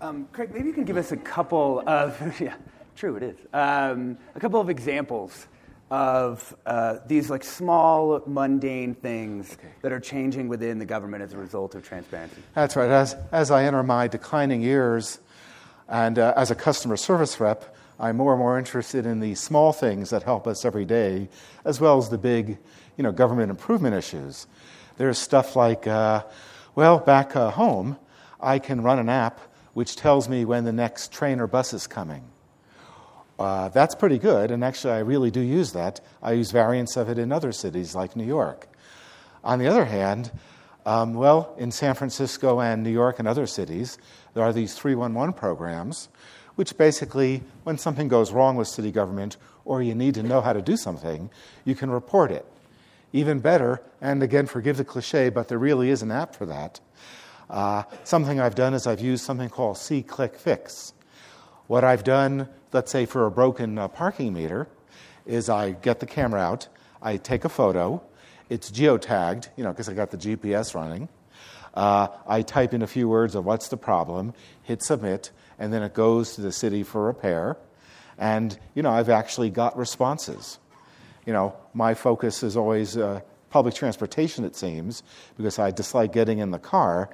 Um, 0.00 0.28
Craig, 0.32 0.50
maybe 0.52 0.68
you 0.68 0.74
can 0.74 0.84
give 0.84 0.96
us 0.96 1.12
a 1.12 1.16
couple 1.16 1.82
of, 1.86 2.40
yeah, 2.40 2.54
true, 2.96 3.16
it 3.16 3.22
is, 3.22 3.36
um, 3.52 4.18
a 4.34 4.40
couple 4.40 4.60
of 4.60 4.68
examples 4.68 5.46
of 5.90 6.54
uh, 6.66 6.98
these 7.06 7.30
like 7.30 7.44
small, 7.44 8.20
mundane 8.26 8.94
things 8.94 9.52
okay. 9.52 9.68
that 9.82 9.92
are 9.92 10.00
changing 10.00 10.48
within 10.48 10.78
the 10.78 10.84
government 10.84 11.22
as 11.22 11.32
a 11.32 11.38
result 11.38 11.74
of 11.74 11.82
transparency. 11.82 12.42
That's 12.54 12.74
right. 12.74 12.90
As, 12.90 13.14
as 13.30 13.50
I 13.50 13.64
enter 13.64 13.82
my 13.82 14.08
declining 14.08 14.62
years 14.62 15.20
and 15.88 16.18
uh, 16.18 16.34
as 16.36 16.50
a 16.50 16.54
customer 16.54 16.96
service 16.96 17.38
rep, 17.38 17.76
I'm 17.98 18.16
more 18.16 18.32
and 18.32 18.40
more 18.40 18.58
interested 18.58 19.06
in 19.06 19.20
the 19.20 19.34
small 19.36 19.72
things 19.72 20.10
that 20.10 20.24
help 20.24 20.46
us 20.46 20.64
every 20.64 20.84
day, 20.84 21.28
as 21.64 21.80
well 21.80 21.96
as 21.98 22.10
the 22.10 22.18
big, 22.18 22.58
you 22.96 23.04
know, 23.04 23.12
government 23.12 23.50
improvement 23.50 23.94
issues. 23.94 24.46
There's 24.98 25.18
stuff 25.18 25.56
like, 25.56 25.86
uh, 25.86 26.24
well, 26.76 26.98
back 27.00 27.34
uh, 27.34 27.50
home, 27.50 27.96
I 28.40 28.60
can 28.60 28.82
run 28.82 29.00
an 29.00 29.08
app 29.08 29.40
which 29.76 29.94
tells 29.94 30.26
me 30.26 30.44
when 30.46 30.64
the 30.64 30.72
next 30.72 31.12
train 31.12 31.38
or 31.38 31.46
bus 31.46 31.74
is 31.74 31.86
coming. 31.86 32.24
Uh, 33.38 33.68
that's 33.68 33.94
pretty 33.94 34.16
good, 34.16 34.50
and 34.50 34.64
actually, 34.64 34.94
I 34.94 35.00
really 35.00 35.30
do 35.30 35.40
use 35.40 35.72
that. 35.72 36.00
I 36.22 36.32
use 36.32 36.50
variants 36.50 36.96
of 36.96 37.10
it 37.10 37.18
in 37.18 37.30
other 37.30 37.52
cities 37.52 37.94
like 37.94 38.16
New 38.16 38.24
York. 38.24 38.68
On 39.44 39.58
the 39.58 39.66
other 39.66 39.84
hand, 39.84 40.30
um, 40.86 41.12
well, 41.12 41.54
in 41.58 41.70
San 41.70 41.94
Francisco 41.94 42.58
and 42.58 42.82
New 42.82 42.90
York 42.90 43.18
and 43.18 43.28
other 43.28 43.46
cities, 43.46 43.98
there 44.32 44.44
are 44.44 44.52
these 44.52 44.72
311 44.72 45.34
programs, 45.34 46.08
which 46.54 46.78
basically, 46.78 47.42
when 47.64 47.76
something 47.76 48.08
goes 48.08 48.32
wrong 48.32 48.56
with 48.56 48.68
city 48.68 48.90
government 48.90 49.36
or 49.66 49.82
you 49.82 49.94
need 49.94 50.14
to 50.14 50.22
know 50.22 50.40
how 50.40 50.54
to 50.54 50.62
do 50.62 50.74
something, 50.74 51.28
you 51.66 51.74
can 51.74 51.90
report 51.90 52.30
it. 52.30 52.46
Even 53.16 53.40
better, 53.40 53.80
and 54.02 54.22
again, 54.22 54.44
forgive 54.44 54.76
the 54.76 54.84
cliche, 54.84 55.30
but 55.30 55.48
there 55.48 55.56
really 55.58 55.88
is 55.88 56.02
an 56.02 56.10
app 56.10 56.34
for 56.34 56.44
that. 56.44 56.80
Uh, 57.48 57.84
something 58.04 58.38
I've 58.38 58.54
done 58.54 58.74
is 58.74 58.86
I've 58.86 59.00
used 59.00 59.24
something 59.24 59.48
called 59.48 59.76
SeeClickFix. 59.76 60.92
What 61.66 61.82
I've 61.82 62.04
done, 62.04 62.46
let's 62.74 62.92
say 62.92 63.06
for 63.06 63.24
a 63.24 63.30
broken 63.30 63.78
uh, 63.78 63.88
parking 63.88 64.34
meter, 64.34 64.68
is 65.24 65.48
I 65.48 65.70
get 65.70 66.00
the 66.00 66.04
camera 66.04 66.40
out, 66.42 66.68
I 67.00 67.16
take 67.16 67.46
a 67.46 67.48
photo, 67.48 68.02
it's 68.50 68.70
geotagged, 68.70 69.48
you 69.56 69.64
know, 69.64 69.70
because 69.70 69.88
I 69.88 69.94
got 69.94 70.10
the 70.10 70.18
GPS 70.18 70.74
running. 70.74 71.08
Uh, 71.72 72.08
I 72.26 72.42
type 72.42 72.74
in 72.74 72.82
a 72.82 72.86
few 72.86 73.08
words 73.08 73.34
of 73.34 73.46
what's 73.46 73.68
the 73.68 73.78
problem, 73.78 74.34
hit 74.62 74.82
submit, 74.82 75.30
and 75.58 75.72
then 75.72 75.82
it 75.82 75.94
goes 75.94 76.34
to 76.34 76.42
the 76.42 76.52
city 76.52 76.82
for 76.82 77.06
repair. 77.06 77.56
And, 78.18 78.58
you 78.74 78.82
know, 78.82 78.90
I've 78.90 79.08
actually 79.08 79.48
got 79.48 79.74
responses. 79.74 80.58
You 81.26 81.32
know, 81.32 81.56
my 81.74 81.94
focus 81.94 82.42
is 82.42 82.56
always 82.56 82.96
uh, 82.96 83.20
public 83.50 83.74
transportation, 83.74 84.44
it 84.44 84.56
seems, 84.56 85.02
because 85.36 85.58
I 85.58 85.70
dislike 85.70 86.12
getting 86.12 86.38
in 86.38 86.52
the 86.52 86.58
car. 86.58 87.10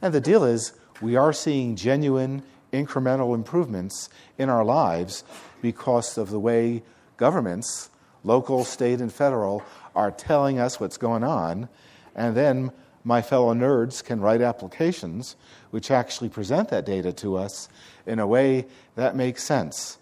And 0.00 0.14
the 0.14 0.20
deal 0.20 0.44
is, 0.44 0.72
we 1.02 1.16
are 1.16 1.32
seeing 1.32 1.76
genuine 1.76 2.42
incremental 2.72 3.34
improvements 3.34 4.08
in 4.38 4.48
our 4.48 4.64
lives 4.64 5.24
because 5.62 6.16
of 6.16 6.30
the 6.30 6.40
way 6.40 6.82
governments, 7.16 7.90
local, 8.24 8.64
state, 8.64 9.00
and 9.00 9.12
federal, 9.12 9.62
are 9.94 10.10
telling 10.10 10.58
us 10.58 10.78
what's 10.78 10.96
going 10.96 11.24
on. 11.24 11.68
And 12.14 12.36
then 12.36 12.72
my 13.04 13.22
fellow 13.22 13.54
nerds 13.54 14.02
can 14.04 14.20
write 14.20 14.40
applications 14.40 15.36
which 15.70 15.90
actually 15.90 16.28
present 16.28 16.68
that 16.68 16.86
data 16.86 17.12
to 17.12 17.36
us 17.36 17.68
in 18.06 18.18
a 18.18 18.26
way 18.26 18.66
that 18.94 19.16
makes 19.16 19.44
sense. 19.44 19.98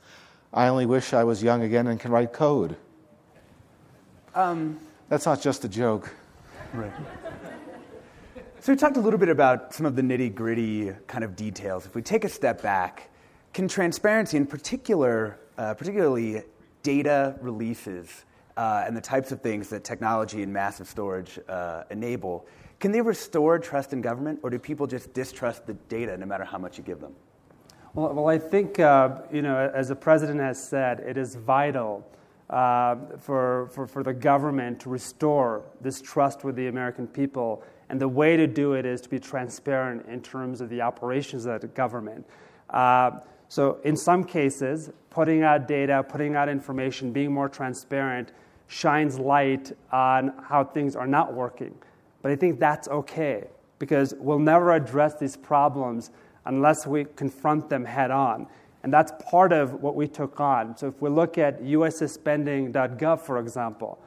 I 0.52 0.68
only 0.68 0.87
wish 0.87 1.12
I 1.12 1.25
was 1.25 1.42
young 1.42 1.62
again 1.62 1.87
and 1.87 1.99
can 1.99 2.12
write 2.12 2.33
code. 2.33 2.76
Um, 4.34 4.80
That's 5.08 5.26
not 5.26 5.40
just 5.40 5.64
a 5.64 5.68
joke. 5.68 6.12
Right. 6.72 6.92
So 8.60 8.72
we 8.72 8.76
talked 8.76 8.96
a 8.96 9.00
little 9.00 9.18
bit 9.18 9.28
about 9.28 9.72
some 9.72 9.86
of 9.86 9.94
the 9.94 10.02
nitty 10.02 10.34
gritty 10.34 10.92
kind 11.06 11.22
of 11.22 11.36
details. 11.36 11.86
If 11.86 11.94
we 11.94 12.02
take 12.02 12.24
a 12.24 12.28
step 12.28 12.60
back, 12.62 13.10
can 13.52 13.68
transparency, 13.68 14.36
in 14.36 14.46
particular, 14.46 15.38
uh, 15.56 15.74
particularly 15.74 16.42
data 16.82 17.36
releases 17.40 18.24
uh, 18.56 18.82
and 18.86 18.96
the 18.96 19.00
types 19.00 19.30
of 19.30 19.40
things 19.40 19.68
that 19.68 19.84
technology 19.84 20.42
and 20.42 20.52
massive 20.52 20.88
storage 20.88 21.38
uh, 21.48 21.84
enable, 21.90 22.46
can 22.80 22.90
they 22.90 23.00
restore 23.00 23.58
trust 23.58 23.92
in 23.92 24.00
government, 24.00 24.40
or 24.42 24.50
do 24.50 24.58
people 24.58 24.86
just 24.86 25.12
distrust 25.14 25.66
the 25.66 25.74
data 25.88 26.16
no 26.16 26.26
matter 26.26 26.44
how 26.44 26.58
much 26.58 26.76
you 26.76 26.82
give 26.82 27.00
them? 27.00 27.14
Well, 27.92 28.12
well 28.14 28.28
I 28.28 28.38
think, 28.38 28.80
uh, 28.80 29.20
you 29.32 29.42
know, 29.42 29.70
as 29.72 29.88
the 29.88 29.96
president 29.96 30.40
has 30.40 30.60
said, 30.60 31.00
it 31.00 31.16
is 31.16 31.36
vital 31.36 32.04
uh, 32.50 32.96
for, 33.18 33.68
for, 33.72 33.86
for 33.86 34.02
the 34.02 34.12
government 34.12 34.80
to 34.80 34.88
restore 34.88 35.64
this 35.80 36.00
trust 36.00 36.44
with 36.44 36.56
the 36.56 36.66
American 36.66 37.06
people 37.06 37.62
and 37.88 38.00
the 38.00 38.08
way 38.08 38.36
to 38.36 38.46
do 38.46 38.74
it 38.74 38.86
is 38.86 39.00
to 39.02 39.08
be 39.08 39.18
transparent 39.18 40.06
in 40.06 40.22
terms 40.22 40.60
of 40.60 40.68
the 40.68 40.80
operations 40.80 41.46
of 41.46 41.60
the 41.60 41.68
government. 41.68 42.26
Uh, 42.70 43.20
so, 43.48 43.78
in 43.84 43.96
some 43.96 44.24
cases, 44.24 44.90
putting 45.10 45.42
out 45.42 45.68
data, 45.68 46.02
putting 46.02 46.34
out 46.34 46.48
information, 46.48 47.12
being 47.12 47.32
more 47.32 47.48
transparent 47.48 48.32
shines 48.66 49.18
light 49.18 49.72
on 49.92 50.32
how 50.42 50.64
things 50.64 50.96
are 50.96 51.06
not 51.06 51.34
working. 51.34 51.74
But 52.22 52.32
I 52.32 52.36
think 52.36 52.58
that's 52.58 52.88
okay 52.88 53.44
because 53.78 54.14
we'll 54.18 54.38
never 54.38 54.72
address 54.72 55.16
these 55.18 55.36
problems 55.36 56.10
unless 56.46 56.86
we 56.86 57.04
confront 57.04 57.68
them 57.68 57.84
head 57.84 58.10
on. 58.10 58.46
And 58.84 58.92
that's 58.92 59.12
part 59.30 59.50
of 59.50 59.82
what 59.82 59.96
we 59.96 60.06
took 60.06 60.38
on. 60.40 60.76
So 60.76 60.88
if 60.88 61.00
we 61.00 61.08
look 61.08 61.38
at 61.38 61.62
usspending.gov, 61.62 63.20
for 63.20 63.38
example, 63.38 63.98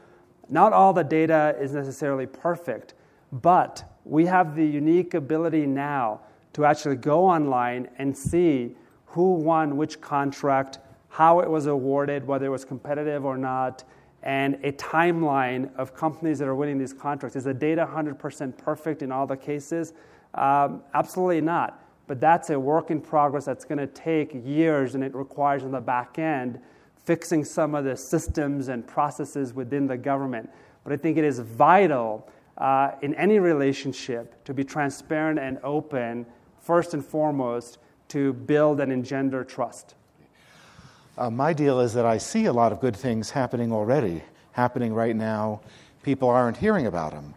not 0.50 0.72
all 0.72 0.93
the 0.93 1.03
data 1.03 1.55
is 1.60 1.74
necessarily 1.74 2.27
perfect, 2.27 2.93
but 3.31 3.84
we 4.05 4.27
have 4.27 4.55
the 4.55 4.63
unique 4.63 5.15
ability 5.15 5.65
now 5.65 6.22
to 6.53 6.63
actually 6.63 6.96
go 6.96 7.25
online 7.25 7.89
and 7.98 8.15
see 8.15 8.75
who 9.07 9.34
won 9.34 9.77
which 9.77 10.00
contract, 10.00 10.77
how 11.10 11.39
it 11.39 11.50
was 11.50 11.65
awarded, 11.65 12.27
whether 12.27 12.46
it 12.46 12.50
was 12.50 12.63
competitive 12.63 13.25
or 13.25 13.36
not, 13.36 13.84
and 14.22 14.60
a 14.63 14.72
timeline 14.74 15.74
of 15.75 15.96
companies 15.96 16.38
that 16.38 16.48
are 16.48 16.55
winning 16.55 16.77
these 16.77 16.93
contracts. 16.93 17.36
Is 17.36 17.46
the 17.46 17.53
data 17.53 17.89
100% 17.91 18.55
perfect 18.57 19.01
in 19.01 19.12
all 19.12 19.25
the 19.25 19.38
cases? 19.38 19.93
Um, 20.36 20.84
absolutely 20.93 21.41
not. 21.41 21.84
But 22.08 22.22
that's 22.22 22.50
a 22.50 22.60
work 22.60 22.90
in 22.90 23.02
progress 23.02 23.46
that's 23.46 23.66
going 23.66 23.80
to 23.80 23.88
take 23.88 24.32
years, 24.34 24.96
and 24.96 25.04
it 25.04 25.14
requires 25.14 25.64
on 25.64 25.72
the 25.72 25.82
back 25.82 26.18
end 26.18 26.60
fixing 27.08 27.46
some 27.46 27.76
of 27.76 27.86
the 27.86 27.96
systems 27.96 28.68
and 28.68 28.86
processes 28.86 29.54
within 29.54 29.88
the 29.88 29.98
government. 29.98 30.50
But 30.84 30.94
I 30.94 30.98
think 30.98 31.18
it 31.18 31.24
is 31.24 31.40
vital 31.40 32.30
uh, 32.58 32.92
in 33.02 33.14
any 33.16 33.40
relationship 33.40 34.44
to 34.46 34.54
be 34.54 34.64
transparent 34.64 35.40
and 35.40 35.58
open, 35.64 36.26
first 36.60 36.94
and 36.94 37.06
foremost, 37.06 37.78
to 38.10 38.34
build 38.34 38.80
and 38.80 38.92
engender 38.92 39.44
trust. 39.44 39.96
Uh, 41.18 41.30
my 41.30 41.54
deal 41.54 41.80
is 41.80 41.94
that 41.94 42.06
I 42.06 42.18
see 42.18 42.46
a 42.46 42.54
lot 42.54 42.72
of 42.72 42.80
good 42.80 42.96
things 42.96 43.30
happening 43.30 43.72
already, 43.72 44.24
happening 44.52 44.94
right 44.94 45.16
now. 45.16 45.62
People 46.04 46.30
aren't 46.30 46.58
hearing 46.58 46.88
about 46.88 47.12
them. 47.12 47.34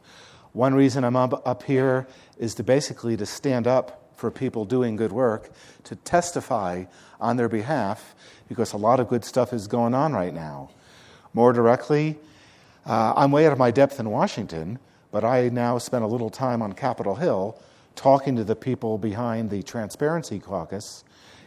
One 0.53 0.75
reason 0.75 1.05
I'm 1.05 1.17
up, 1.17 1.47
up 1.47 1.63
here 1.63 2.07
is 2.39 2.55
to 2.57 2.65
basically 2.65 3.17
to 3.17 3.27
stand 3.27 3.67
up 3.67 4.00
for 4.21 4.31
people 4.31 4.65
doing 4.67 4.97
good 4.97 5.13
work, 5.13 5.51
to 5.85 5.97
testify 5.97 6.85
on 7.21 7.37
their 7.37 7.49
behalf, 7.49 8.15
because 8.49 8.73
a 8.73 8.77
lot 8.77 9.01
of 9.01 9.09
good 9.09 9.25
stuff 9.25 9.53
is 9.53 9.67
going 9.67 9.95
on 9.95 10.13
right 10.13 10.35
now. 10.35 10.71
More 11.33 11.53
directly, 11.53 12.19
uh, 12.87 13.15
I'm 13.17 13.33
way 13.33 13.47
out 13.47 13.53
of 13.53 13.59
my 13.59 13.71
depth 13.71 13.99
in 13.99 14.11
Washington, 14.11 14.79
but 15.11 15.25
I 15.25 15.49
now 15.49 15.79
spend 15.79 16.05
a 16.05 16.07
little 16.07 16.31
time 16.31 16.61
on 16.61 16.75
Capitol 16.75 17.15
Hill 17.15 17.59
talking 17.97 18.37
to 18.37 18.45
the 18.45 18.55
people 18.55 18.99
behind 18.99 19.51
the 19.51 19.63
Transparency 19.63 20.39
Caucus, 20.39 21.03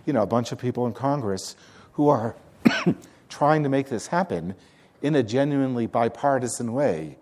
you 0.06 0.14
know, 0.14 0.24
a 0.24 0.28
bunch 0.28 0.52
of 0.52 0.58
people 0.58 0.86
in 0.86 0.94
Congress 0.94 1.56
who 1.94 2.10
are 2.10 2.36
trying 3.30 3.64
to 3.64 3.70
make 3.70 3.90
this 3.90 4.08
happen 4.08 4.56
in 5.02 5.16
a 5.16 5.24
genuinely 5.24 5.86
bipartisan 5.86 6.74
way. 6.74 7.18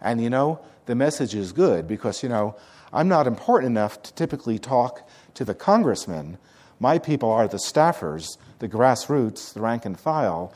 And 0.00 0.22
you 0.22 0.28
know, 0.28 0.60
the 0.86 0.94
message 0.94 1.34
is 1.34 1.52
good 1.52 1.88
because, 1.88 2.22
you 2.22 2.28
know, 2.28 2.56
I'm 2.94 3.08
not 3.08 3.26
important 3.26 3.72
enough 3.72 4.02
to 4.04 4.14
typically 4.14 4.58
talk 4.58 5.06
to 5.34 5.44
the 5.44 5.54
congressmen. 5.54 6.38
My 6.78 6.98
people 6.98 7.30
are 7.30 7.48
the 7.48 7.56
staffers, 7.56 8.38
the 8.60 8.68
grassroots, 8.68 9.52
the 9.52 9.60
rank 9.60 9.84
and 9.84 9.98
file, 9.98 10.54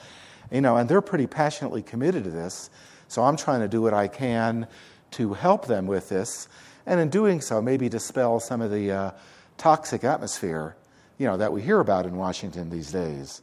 you 0.50 0.61
know, 0.61 0.76
and 0.76 0.88
they're 0.88 1.00
pretty 1.00 1.26
passionately 1.26 1.83
committed 1.83 2.25
to 2.25 2.30
this. 2.30 2.71
So 3.09 3.25
I'm 3.25 3.37
trying 3.37 3.61
to 3.61 3.68
do 3.68 3.83
what 3.83 3.92
I 3.92 4.07
can 4.07 4.68
to 5.12 5.35
help 5.35 5.66
them 5.66 5.87
with 5.87 6.09
this, 6.09 6.49
and 6.87 7.00
in 7.00 7.09
doing 7.09 7.40
so, 7.40 7.61
maybe 7.61 7.88
dispel 7.88 8.40
some 8.40 8.62
of 8.62 8.71
the 8.71 8.92
uh, 8.92 9.11
toxic 9.57 10.04
atmosphere 10.04 10.76
you 11.18 11.26
know, 11.26 11.37
that 11.37 11.52
we 11.52 11.61
hear 11.61 11.80
about 11.80 12.07
in 12.07 12.16
Washington 12.16 12.71
these 12.71 12.92
days. 12.92 13.42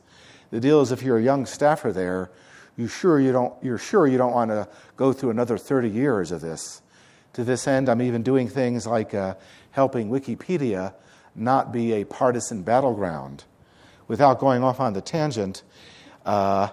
The 0.51 0.59
deal 0.59 0.81
is 0.81 0.91
if 0.91 1.03
you're 1.03 1.17
a 1.17 1.23
young 1.23 1.45
staffer 1.45 1.91
there, 1.91 2.31
you 2.77 2.87
sure 2.87 3.19
you 3.19 3.31
don't, 3.31 3.53
you're 3.61 3.77
sure 3.77 4.07
you 4.07 4.17
don't 4.17 4.33
want 4.33 4.51
to 4.51 4.67
go 4.95 5.11
through 5.11 5.31
another 5.31 5.57
30 5.57 5.89
years 5.89 6.31
of 6.31 6.41
this. 6.41 6.81
To 7.35 7.43
this 7.43 7.67
end, 7.67 7.89
I'm 7.89 8.01
even 8.01 8.23
doing 8.23 8.47
things 8.47 8.87
like 8.87 9.13
uh, 9.13 9.35
helping 9.71 10.09
Wikipedia 10.09 10.93
not 11.35 11.73
be 11.73 11.91
a 11.91 12.05
partisan 12.05 12.63
battleground. 12.63 13.43
Without 14.07 14.39
going 14.39 14.63
off 14.63 14.79
on 14.79 14.93
the 14.93 15.01
tangent, 15.01 15.61
uh, 16.25 16.69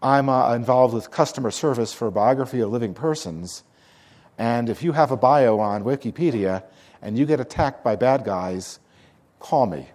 I'm 0.00 0.28
uh, 0.28 0.54
involved 0.54 0.94
with 0.94 1.10
customer 1.10 1.50
service 1.50 1.92
for 1.92 2.12
biography 2.12 2.60
of 2.60 2.70
living 2.70 2.94
persons. 2.94 3.64
And 4.38 4.68
if 4.68 4.84
you 4.84 4.92
have 4.92 5.10
a 5.10 5.16
bio 5.16 5.58
on 5.58 5.82
Wikipedia 5.82 6.62
and 7.00 7.18
you 7.18 7.26
get 7.26 7.40
attacked 7.40 7.82
by 7.82 7.96
bad 7.96 8.24
guys, 8.24 8.78
call 9.40 9.66
me. 9.66 9.88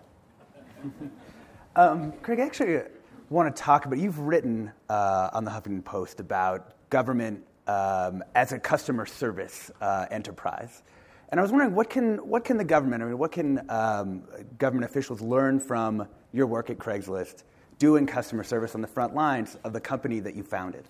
um, 1.77 2.11
Craig, 2.23 2.41
I 2.41 2.45
actually 2.45 2.81
want 3.29 3.55
to 3.55 3.63
talk 3.63 3.85
about 3.85 3.99
you've 3.99 4.19
written 4.19 4.69
uh, 4.89 5.29
on 5.31 5.45
the 5.45 5.51
Huffington 5.51 5.85
Post 5.85 6.19
about 6.19 6.73
government 6.89 7.46
um, 7.67 8.23
as 8.35 8.51
a 8.51 8.59
customer 8.59 9.05
service 9.05 9.69
uh, 9.81 10.05
enterprise. 10.09 10.81
And 11.29 11.39
I 11.39 11.43
was 11.43 11.51
wondering, 11.51 11.75
what 11.75 11.89
can, 11.89 12.17
what 12.27 12.45
can 12.45 12.57
the 12.57 12.63
government, 12.63 13.03
I 13.03 13.05
mean, 13.05 13.17
what 13.17 13.31
can 13.33 13.69
um, 13.69 14.23
government 14.57 14.89
officials 14.89 15.21
learn 15.21 15.59
from 15.59 16.07
your 16.31 16.47
work 16.47 16.69
at 16.69 16.77
Craigslist 16.77 17.43
doing 17.79 18.07
customer 18.07 18.43
service 18.43 18.75
on 18.75 18.81
the 18.81 18.87
front 18.87 19.13
lines 19.13 19.57
of 19.63 19.73
the 19.73 19.81
company 19.81 20.19
that 20.21 20.35
you 20.35 20.43
founded? 20.43 20.85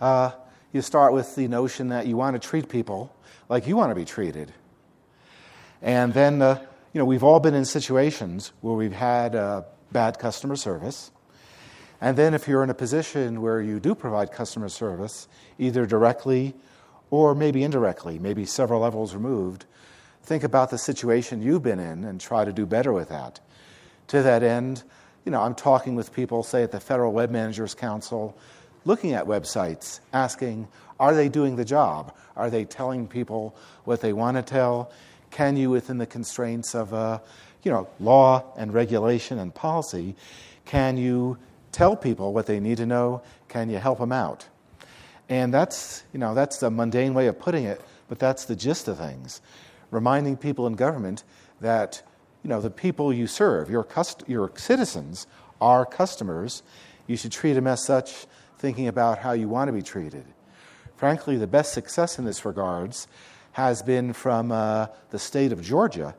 Uh, 0.00 0.30
you 0.72 0.82
start 0.82 1.12
with 1.12 1.34
the 1.36 1.46
notion 1.46 1.88
that 1.88 2.06
you 2.06 2.16
want 2.16 2.40
to 2.40 2.48
treat 2.48 2.68
people 2.68 3.14
like 3.48 3.66
you 3.66 3.76
want 3.76 3.90
to 3.90 3.94
be 3.94 4.04
treated. 4.04 4.52
And 5.82 6.12
then 6.14 6.40
uh, 6.40 6.64
you 6.96 6.98
know, 6.98 7.04
we've 7.04 7.24
all 7.24 7.40
been 7.40 7.54
in 7.54 7.66
situations 7.66 8.52
where 8.62 8.74
we've 8.74 8.90
had 8.90 9.36
uh, 9.36 9.64
bad 9.92 10.18
customer 10.18 10.56
service. 10.56 11.10
And 12.00 12.16
then, 12.16 12.34
if 12.34 12.46
you're 12.46 12.62
in 12.62 12.70
a 12.70 12.74
position 12.74 13.40
where 13.40 13.60
you 13.60 13.80
do 13.80 13.94
provide 13.94 14.32
customer 14.32 14.68
service, 14.68 15.28
either 15.58 15.86
directly 15.86 16.54
or 17.10 17.34
maybe 17.34 17.62
indirectly, 17.62 18.18
maybe 18.18 18.44
several 18.44 18.80
levels 18.80 19.14
removed, 19.14 19.64
think 20.22 20.44
about 20.44 20.70
the 20.70 20.78
situation 20.78 21.40
you've 21.40 21.62
been 21.62 21.78
in 21.78 22.04
and 22.04 22.20
try 22.20 22.44
to 22.44 22.52
do 22.52 22.66
better 22.66 22.92
with 22.92 23.08
that. 23.08 23.40
To 24.08 24.22
that 24.22 24.42
end, 24.42 24.82
you 25.24 25.32
know, 25.32 25.40
I'm 25.40 25.54
talking 25.54 25.94
with 25.94 26.12
people, 26.12 26.42
say 26.42 26.62
at 26.62 26.72
the 26.72 26.80
Federal 26.80 27.12
Web 27.12 27.30
Managers 27.30 27.74
Council, 27.74 28.36
looking 28.84 29.12
at 29.14 29.24
websites, 29.24 30.00
asking, 30.12 30.68
are 31.00 31.14
they 31.14 31.28
doing 31.28 31.56
the 31.56 31.64
job? 31.64 32.14
Are 32.36 32.50
they 32.50 32.64
telling 32.64 33.08
people 33.08 33.56
what 33.84 34.00
they 34.00 34.12
want 34.12 34.36
to 34.36 34.42
tell? 34.42 34.92
can 35.36 35.54
you, 35.54 35.68
within 35.68 35.98
the 35.98 36.06
constraints 36.06 36.74
of 36.74 36.94
uh, 36.94 37.18
you 37.62 37.70
know, 37.70 37.86
law 38.00 38.42
and 38.56 38.72
regulation 38.72 39.38
and 39.38 39.54
policy, 39.54 40.14
can 40.64 40.96
you 40.96 41.36
tell 41.76 41.94
people 41.94 42.32
what 42.32 42.46
they 42.46 42.58
need 42.58 42.78
to 42.78 42.86
know? 42.86 43.22
Can 43.48 43.68
you 43.68 43.76
help 43.76 43.98
them 43.98 44.10
out? 44.10 44.48
And 45.28 45.52
that's, 45.52 46.04
you 46.12 46.18
know, 46.18 46.34
that's 46.34 46.62
a 46.62 46.70
mundane 46.70 47.12
way 47.12 47.26
of 47.26 47.38
putting 47.38 47.64
it, 47.64 47.82
but 48.08 48.18
that's 48.18 48.46
the 48.46 48.56
gist 48.56 48.88
of 48.88 48.96
things. 48.96 49.42
Reminding 49.90 50.38
people 50.38 50.66
in 50.66 50.72
government 50.72 51.22
that 51.60 52.02
you 52.42 52.48
know, 52.48 52.60
the 52.60 52.70
people 52.70 53.12
you 53.12 53.26
serve, 53.26 53.68
your, 53.68 53.84
cust- 53.84 54.24
your 54.26 54.50
citizens, 54.54 55.26
are 55.60 55.84
customers. 55.84 56.62
You 57.06 57.16
should 57.16 57.32
treat 57.32 57.54
them 57.54 57.66
as 57.66 57.84
such, 57.84 58.26
thinking 58.56 58.88
about 58.88 59.18
how 59.18 59.32
you 59.32 59.48
want 59.48 59.68
to 59.68 59.72
be 59.72 59.82
treated. 59.82 60.24
Frankly, 60.96 61.36
the 61.36 61.46
best 61.46 61.74
success 61.74 62.18
in 62.18 62.24
this 62.24 62.44
regards 62.44 63.06
has 63.52 63.82
been 63.82 64.12
from 64.12 64.50
uh, 64.50 64.86
the 65.10 65.18
state 65.18 65.52
of 65.52 65.60
Georgia, 65.60 66.14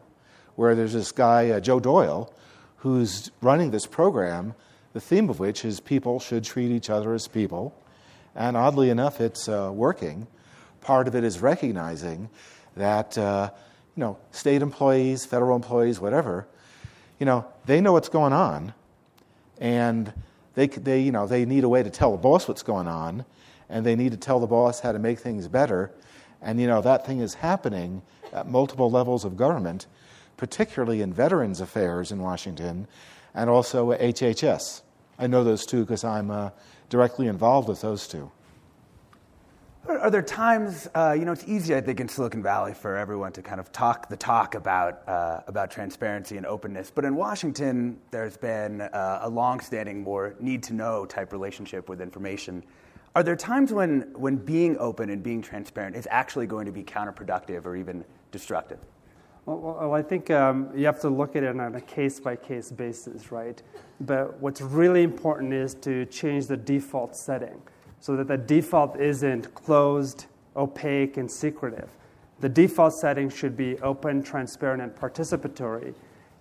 where 0.56 0.76
there's 0.76 0.93
this 0.93 1.12
guy, 1.12 1.50
uh, 1.50 1.60
Joe 1.60 1.80
Doyle, 1.80 2.32
who's 2.78 3.32
running 3.41 3.72
this 3.72 3.88
program, 3.88 4.54
the 4.98 5.02
theme 5.02 5.30
of 5.30 5.40
which 5.40 5.64
is 5.64 5.80
people 5.80 6.20
should 6.20 6.44
treat 6.44 6.72
each 6.72 6.90
other 6.90 7.14
as 7.14 7.28
people. 7.28 7.80
And 8.36 8.58
oddly 8.58 8.90
enough, 8.90 9.22
it's 9.22 9.48
uh, 9.48 9.70
working. 9.72 10.26
Part 10.82 11.08
of 11.08 11.16
it 11.16 11.24
is 11.24 11.40
recognizing 11.40 12.32
that, 12.76 13.16
uh, 13.16 13.52
you 13.96 14.02
know, 14.02 14.18
state 14.32 14.64
employees, 14.64 15.24
federal 15.24 15.56
employees, 15.56 16.00
whatever, 16.00 16.48
you 17.20 17.28
know, 17.28 17.46
they 17.68 17.80
know 17.80 17.94
what's 17.94 18.10
going 18.10 18.34
on, 18.34 18.74
and 19.60 20.12
they, 20.56 20.66
they, 20.66 21.02
you 21.02 21.12
know, 21.12 21.28
they 21.28 21.46
need 21.46 21.64
a 21.64 21.70
way 21.70 21.84
to 21.84 21.92
tell 21.92 22.12
the 22.12 22.18
boss 22.18 22.48
what's 22.48 22.64
going 22.64 22.88
on, 22.88 23.24
and 23.70 23.86
they 23.86 23.96
need 23.96 24.14
to 24.14 24.18
tell 24.18 24.40
the 24.40 24.48
boss 24.48 24.80
how 24.80 24.94
to 24.94 25.00
make 25.00 25.20
things 25.20 25.48
better 25.48 25.92
and 26.42 26.60
you 26.60 26.68
know, 26.68 26.82
that 26.82 27.06
thing 27.06 27.20
is 27.20 27.36
happening 27.36 28.02
at 28.32 28.48
multiple 28.48 28.92
levels 28.92 29.26
of 29.26 29.38
government, 29.38 29.88
particularly 30.38 31.02
in 31.02 31.14
Veterans 31.14 31.62
Affairs 31.62 32.12
in 32.12 32.22
Washington 32.22 32.88
and 33.34 33.50
also 33.50 33.92
HHS. 33.94 34.82
I 35.19 35.27
know 35.27 35.43
those 35.43 35.65
two 35.65 35.82
because 35.82 36.03
I'm 36.03 36.30
uh, 36.30 36.51
directly 36.89 37.27
involved 37.27 37.67
with 37.67 37.82
those 37.82 38.08
two. 38.08 38.32
Are 39.88 40.12
there 40.12 40.21
times, 40.21 40.89
uh, 40.95 41.15
you 41.17 41.23
know, 41.23 41.32
it's 41.32 41.47
easy, 41.47 41.73
I 41.73 41.80
think, 41.80 42.01
in 42.01 42.10
Silicon 42.10 42.43
Valley 42.43 42.73
for 42.73 42.97
everyone 42.97 43.32
to 43.32 43.41
kind 43.41 43.58
of 43.58 43.71
talk 43.71 44.10
the 44.10 44.17
talk 44.17 44.53
about, 44.53 45.08
uh, 45.08 45.41
about 45.47 45.71
transparency 45.71 46.36
and 46.36 46.45
openness. 46.45 46.91
But 46.93 47.06
in 47.06 47.15
Washington, 47.15 47.97
there's 48.12 48.36
been 48.36 48.82
uh, 48.82 49.19
a 49.21 49.30
long-standing, 49.30 50.01
more 50.01 50.36
need-to-know 50.41 51.06
type 51.06 51.32
relationship 51.32 51.88
with 51.88 52.01
information. 52.01 52.65
Are 53.15 53.23
there 53.23 53.38
times 53.38 53.71
when, 53.71 54.13
when 54.13 54.36
being 54.36 54.77
open 54.77 55.10
and 55.10 55.23
being 55.23 55.41
transparent 55.41 55.95
is 55.95 56.06
actually 56.12 56.47
going 56.47 56.65
to 56.65 56.73
be 56.73 56.84
counterproductive 56.84 57.65
or 57.65 57.77
even 57.77 58.03
destructive? 58.32 58.80
Well, 59.48 59.94
I 59.94 60.02
think 60.02 60.30
um, 60.30 60.70
you 60.76 60.86
have 60.88 61.00
to 61.00 61.10
look 61.10 61.38
at 61.38 61.44
it 61.44 61.58
on 61.58 61.76
a 61.76 61.80
case 61.80 62.20
by 62.20 62.36
case 62.36 62.70
basis, 62.70 63.32
right? 63.32 63.62
But 64.02 64.38
what's 64.42 64.60
really 64.60 65.04
important 65.04 65.54
is 65.54 65.74
to 65.76 66.06
change 66.08 66.48
the 66.48 66.58
default 66.58 67.16
setting 67.16 67.62
so 68.02 68.18
that 68.18 68.28
the 68.28 68.36
default 68.36 69.00
isn't 69.00 69.56
closed, 69.56 70.26
opaque, 70.58 71.16
and 71.16 71.32
secretive. 71.32 71.88
The 72.42 72.50
default 72.50 72.94
setting 72.94 73.30
should 73.30 73.56
be 73.56 73.80
open, 73.80 74.22
transparent, 74.22 74.82
and 74.82 74.94
participatory. 74.94 75.96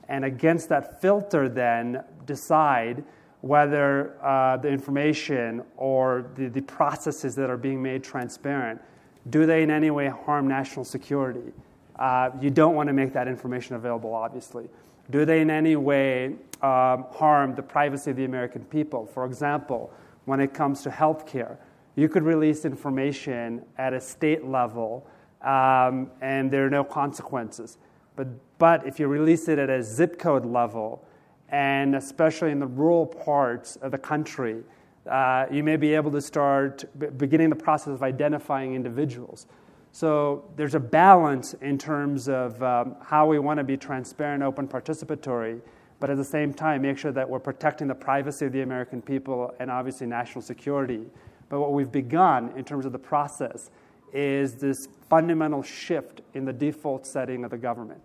And 0.08 0.24
against 0.24 0.68
that 0.70 1.00
filter, 1.00 1.48
then 1.48 2.02
decide 2.26 3.04
whether 3.40 4.20
uh, 4.20 4.56
the 4.56 4.68
information 4.68 5.62
or 5.76 6.26
the, 6.34 6.48
the 6.48 6.62
processes 6.62 7.36
that 7.36 7.50
are 7.50 7.56
being 7.56 7.80
made 7.80 8.02
transparent, 8.02 8.82
do 9.30 9.46
they 9.46 9.62
in 9.62 9.70
any 9.70 9.92
way 9.92 10.08
harm 10.08 10.48
national 10.48 10.84
security? 10.84 11.52
Uh, 11.98 12.30
you 12.40 12.50
don't 12.50 12.74
want 12.74 12.88
to 12.88 12.92
make 12.92 13.12
that 13.12 13.28
information 13.28 13.76
available, 13.76 14.14
obviously. 14.14 14.68
Do 15.10 15.24
they 15.24 15.40
in 15.40 15.50
any 15.50 15.76
way 15.76 16.36
um, 16.62 17.06
harm 17.12 17.54
the 17.54 17.62
privacy 17.62 18.10
of 18.10 18.16
the 18.16 18.24
American 18.24 18.64
people? 18.64 19.06
For 19.06 19.24
example, 19.24 19.92
when 20.24 20.40
it 20.40 20.52
comes 20.52 20.82
to 20.82 20.90
health 20.90 21.26
care, 21.26 21.58
you 21.94 22.08
could 22.08 22.24
release 22.24 22.64
information 22.64 23.62
at 23.78 23.92
a 23.92 24.00
state 24.00 24.44
level 24.44 25.06
um, 25.42 26.10
and 26.20 26.50
there 26.50 26.66
are 26.66 26.70
no 26.70 26.84
consequences. 26.84 27.78
But, 28.16 28.28
but 28.58 28.86
if 28.86 28.98
you 28.98 29.06
release 29.06 29.48
it 29.48 29.58
at 29.58 29.70
a 29.70 29.82
zip 29.82 30.18
code 30.18 30.44
level, 30.44 31.04
and 31.50 31.94
especially 31.94 32.50
in 32.50 32.58
the 32.58 32.66
rural 32.66 33.06
parts 33.06 33.76
of 33.76 33.92
the 33.92 33.98
country, 33.98 34.62
uh, 35.08 35.46
you 35.50 35.62
may 35.62 35.76
be 35.76 35.94
able 35.94 36.10
to 36.10 36.20
start 36.20 36.84
b- 36.98 37.06
beginning 37.06 37.50
the 37.50 37.56
process 37.56 37.88
of 37.88 38.02
identifying 38.02 38.74
individuals. 38.74 39.46
So 39.96 40.44
there's 40.56 40.74
a 40.74 40.80
balance 40.80 41.54
in 41.54 41.78
terms 41.78 42.28
of 42.28 42.62
um, 42.62 42.96
how 43.00 43.26
we 43.26 43.38
want 43.38 43.56
to 43.56 43.64
be 43.64 43.78
transparent, 43.78 44.42
open, 44.42 44.68
participatory, 44.68 45.62
but 46.00 46.10
at 46.10 46.18
the 46.18 46.24
same 46.24 46.52
time, 46.52 46.82
make 46.82 46.98
sure 46.98 47.12
that 47.12 47.26
we're 47.26 47.40
protecting 47.40 47.88
the 47.88 47.94
privacy 47.94 48.44
of 48.44 48.52
the 48.52 48.60
American 48.60 49.00
people 49.00 49.54
and 49.58 49.70
obviously 49.70 50.06
national 50.06 50.42
security. 50.42 51.06
But 51.48 51.60
what 51.60 51.72
we've 51.72 51.90
begun 51.90 52.52
in 52.58 52.62
terms 52.62 52.84
of 52.84 52.92
the 52.92 52.98
process 52.98 53.70
is 54.12 54.56
this 54.56 54.86
fundamental 55.08 55.62
shift 55.62 56.20
in 56.34 56.44
the 56.44 56.52
default 56.52 57.06
setting 57.06 57.42
of 57.42 57.50
the 57.50 57.56
government. 57.56 58.02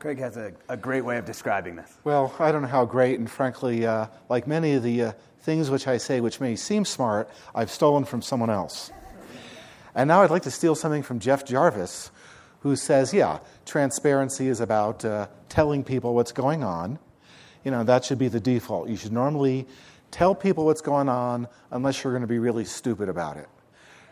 Craig 0.00 0.18
has 0.18 0.36
a, 0.36 0.52
a 0.68 0.76
great 0.76 1.06
way 1.06 1.16
of 1.16 1.24
describing 1.24 1.74
this. 1.74 1.96
Well, 2.04 2.34
I 2.38 2.52
don't 2.52 2.60
know 2.60 2.68
how 2.68 2.84
great, 2.84 3.18
and 3.18 3.30
frankly, 3.30 3.86
uh, 3.86 4.08
like 4.28 4.46
many 4.46 4.74
of 4.74 4.82
the 4.82 5.02
uh, 5.02 5.12
things 5.40 5.70
which 5.70 5.86
I 5.88 5.96
say 5.96 6.20
which 6.20 6.38
may 6.38 6.54
seem 6.54 6.84
smart, 6.84 7.30
I've 7.54 7.70
stolen 7.70 8.04
from 8.04 8.20
someone 8.20 8.50
else. 8.50 8.90
And 9.94 10.08
now 10.08 10.22
I'd 10.22 10.30
like 10.30 10.42
to 10.42 10.50
steal 10.50 10.74
something 10.74 11.02
from 11.02 11.20
Jeff 11.20 11.44
Jarvis, 11.44 12.10
who 12.60 12.76
says, 12.76 13.12
yeah, 13.12 13.38
transparency 13.64 14.48
is 14.48 14.60
about 14.60 15.04
uh, 15.04 15.28
telling 15.48 15.84
people 15.84 16.14
what's 16.14 16.32
going 16.32 16.64
on. 16.64 16.98
You 17.64 17.70
know, 17.70 17.84
that 17.84 18.04
should 18.04 18.18
be 18.18 18.28
the 18.28 18.40
default. 18.40 18.88
You 18.88 18.96
should 18.96 19.12
normally 19.12 19.66
tell 20.10 20.34
people 20.34 20.64
what's 20.64 20.80
going 20.80 21.08
on 21.08 21.48
unless 21.70 22.02
you're 22.02 22.12
going 22.12 22.22
to 22.22 22.26
be 22.26 22.38
really 22.38 22.64
stupid 22.64 23.08
about 23.08 23.36
it. 23.36 23.48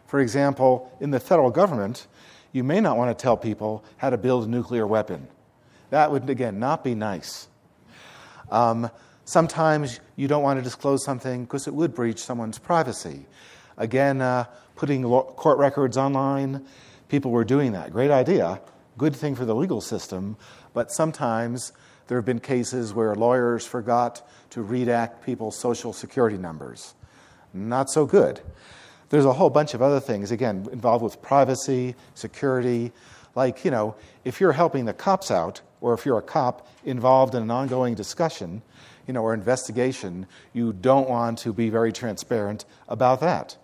For 0.06 0.20
example, 0.20 0.94
in 1.00 1.10
the 1.10 1.20
federal 1.20 1.50
government, 1.50 2.06
you 2.52 2.62
may 2.62 2.80
not 2.80 2.96
want 2.96 3.16
to 3.16 3.20
tell 3.20 3.36
people 3.36 3.84
how 3.96 4.10
to 4.10 4.18
build 4.18 4.44
a 4.44 4.50
nuclear 4.50 4.86
weapon. 4.86 5.26
That 5.90 6.10
would, 6.10 6.28
again, 6.28 6.58
not 6.58 6.84
be 6.84 6.94
nice. 6.94 7.48
Um, 8.50 8.90
sometimes 9.24 10.00
you 10.16 10.28
don't 10.28 10.42
want 10.42 10.58
to 10.58 10.62
disclose 10.62 11.04
something 11.04 11.44
because 11.44 11.66
it 11.66 11.74
would 11.74 11.94
breach 11.94 12.18
someone's 12.18 12.58
privacy. 12.58 13.26
Again, 13.78 14.20
uh, 14.20 14.44
putting 14.76 15.02
court 15.04 15.58
records 15.58 15.96
online, 15.96 16.64
people 17.08 17.30
were 17.30 17.44
doing 17.44 17.72
that. 17.72 17.92
Great 17.92 18.10
idea, 18.10 18.60
good 18.98 19.14
thing 19.14 19.34
for 19.34 19.44
the 19.44 19.54
legal 19.54 19.80
system, 19.80 20.36
but 20.74 20.90
sometimes 20.90 21.72
there 22.08 22.18
have 22.18 22.24
been 22.24 22.40
cases 22.40 22.92
where 22.92 23.14
lawyers 23.14 23.66
forgot 23.66 24.28
to 24.50 24.62
redact 24.62 25.22
people's 25.24 25.58
social 25.58 25.92
security 25.92 26.36
numbers. 26.36 26.94
Not 27.54 27.90
so 27.90 28.06
good. 28.06 28.40
There's 29.10 29.24
a 29.24 29.32
whole 29.32 29.50
bunch 29.50 29.74
of 29.74 29.82
other 29.82 30.00
things, 30.00 30.30
again, 30.30 30.66
involved 30.72 31.04
with 31.04 31.20
privacy, 31.20 31.94
security. 32.14 32.92
Like, 33.34 33.64
you 33.64 33.70
know, 33.70 33.94
if 34.24 34.40
you're 34.40 34.52
helping 34.52 34.86
the 34.86 34.94
cops 34.94 35.30
out, 35.30 35.60
or 35.82 35.92
if 35.94 36.06
you're 36.06 36.18
a 36.18 36.22
cop 36.22 36.68
involved 36.84 37.34
in 37.34 37.42
an 37.42 37.50
ongoing 37.50 37.94
discussion, 37.94 38.62
you 39.06 39.12
know, 39.12 39.22
or 39.22 39.34
investigation, 39.34 40.26
you 40.52 40.72
don't 40.72 41.08
want 41.08 41.38
to 41.40 41.52
be 41.52 41.68
very 41.68 41.92
transparent 41.92 42.64
about 42.88 43.20
that. 43.20 43.56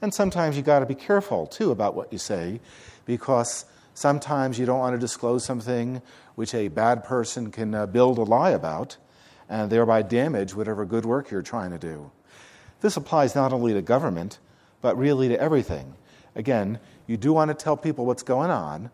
And 0.00 0.14
sometimes 0.14 0.56
you 0.56 0.62
got 0.62 0.80
to 0.80 0.86
be 0.86 0.94
careful 0.94 1.46
too 1.46 1.70
about 1.70 1.94
what 1.94 2.12
you 2.12 2.18
say, 2.18 2.60
because 3.04 3.64
sometimes 3.94 4.58
you 4.58 4.66
don't 4.66 4.78
want 4.78 4.94
to 4.94 4.98
disclose 5.00 5.44
something 5.44 6.00
which 6.36 6.54
a 6.54 6.68
bad 6.68 7.02
person 7.02 7.50
can 7.50 7.74
uh, 7.74 7.86
build 7.86 8.18
a 8.18 8.22
lie 8.22 8.50
about, 8.50 8.96
and 9.48 9.70
thereby 9.70 10.02
damage 10.02 10.54
whatever 10.54 10.84
good 10.84 11.04
work 11.04 11.30
you're 11.30 11.42
trying 11.42 11.70
to 11.70 11.78
do. 11.78 12.10
This 12.80 12.96
applies 12.96 13.34
not 13.34 13.52
only 13.52 13.72
to 13.74 13.82
government, 13.82 14.38
but 14.80 14.96
really 14.96 15.28
to 15.28 15.40
everything. 15.40 15.94
Again, 16.36 16.78
you 17.08 17.16
do 17.16 17.32
want 17.32 17.48
to 17.48 17.54
tell 17.54 17.76
people 17.76 18.06
what's 18.06 18.22
going 18.22 18.50
on, 18.50 18.90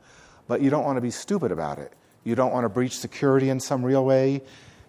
but 0.48 0.62
you 0.62 0.70
don't 0.70 0.84
want 0.84 0.96
to 0.96 1.02
be 1.02 1.10
stupid 1.10 1.52
about 1.52 1.78
it. 1.78 1.92
You 2.22 2.34
don't 2.34 2.52
want 2.52 2.64
to 2.64 2.70
breach 2.70 2.96
security 2.96 3.50
in 3.50 3.60
some 3.60 3.84
real 3.84 4.06
way. 4.06 4.40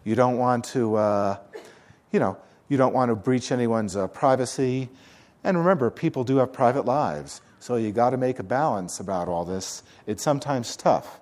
You 0.05 0.15
don't 0.15 0.37
want 0.37 0.63
to, 0.65 0.95
uh, 0.95 1.37
you 2.11 2.19
know, 2.21 2.37
you 2.69 2.77
don't 2.77 2.93
want 2.93 3.09
to 3.09 3.15
breach 3.15 3.51
anyone's 3.51 3.97
uh, 3.97 4.07
privacy. 4.07 4.89
And 5.45 5.59
remember, 5.59 5.91
people 5.91 6.23
do 6.23 6.37
have 6.37 6.51
private 6.51 6.85
lives, 6.85 7.39
so 7.59 7.75
you 7.75 7.91
got 7.91 8.09
to 8.09 8.17
make 8.17 8.39
a 8.39 8.43
balance 8.43 8.99
about 8.99 9.27
all 9.27 9.45
this. 9.45 9.83
It's 10.07 10.23
sometimes 10.23 10.75
tough. 10.75 11.19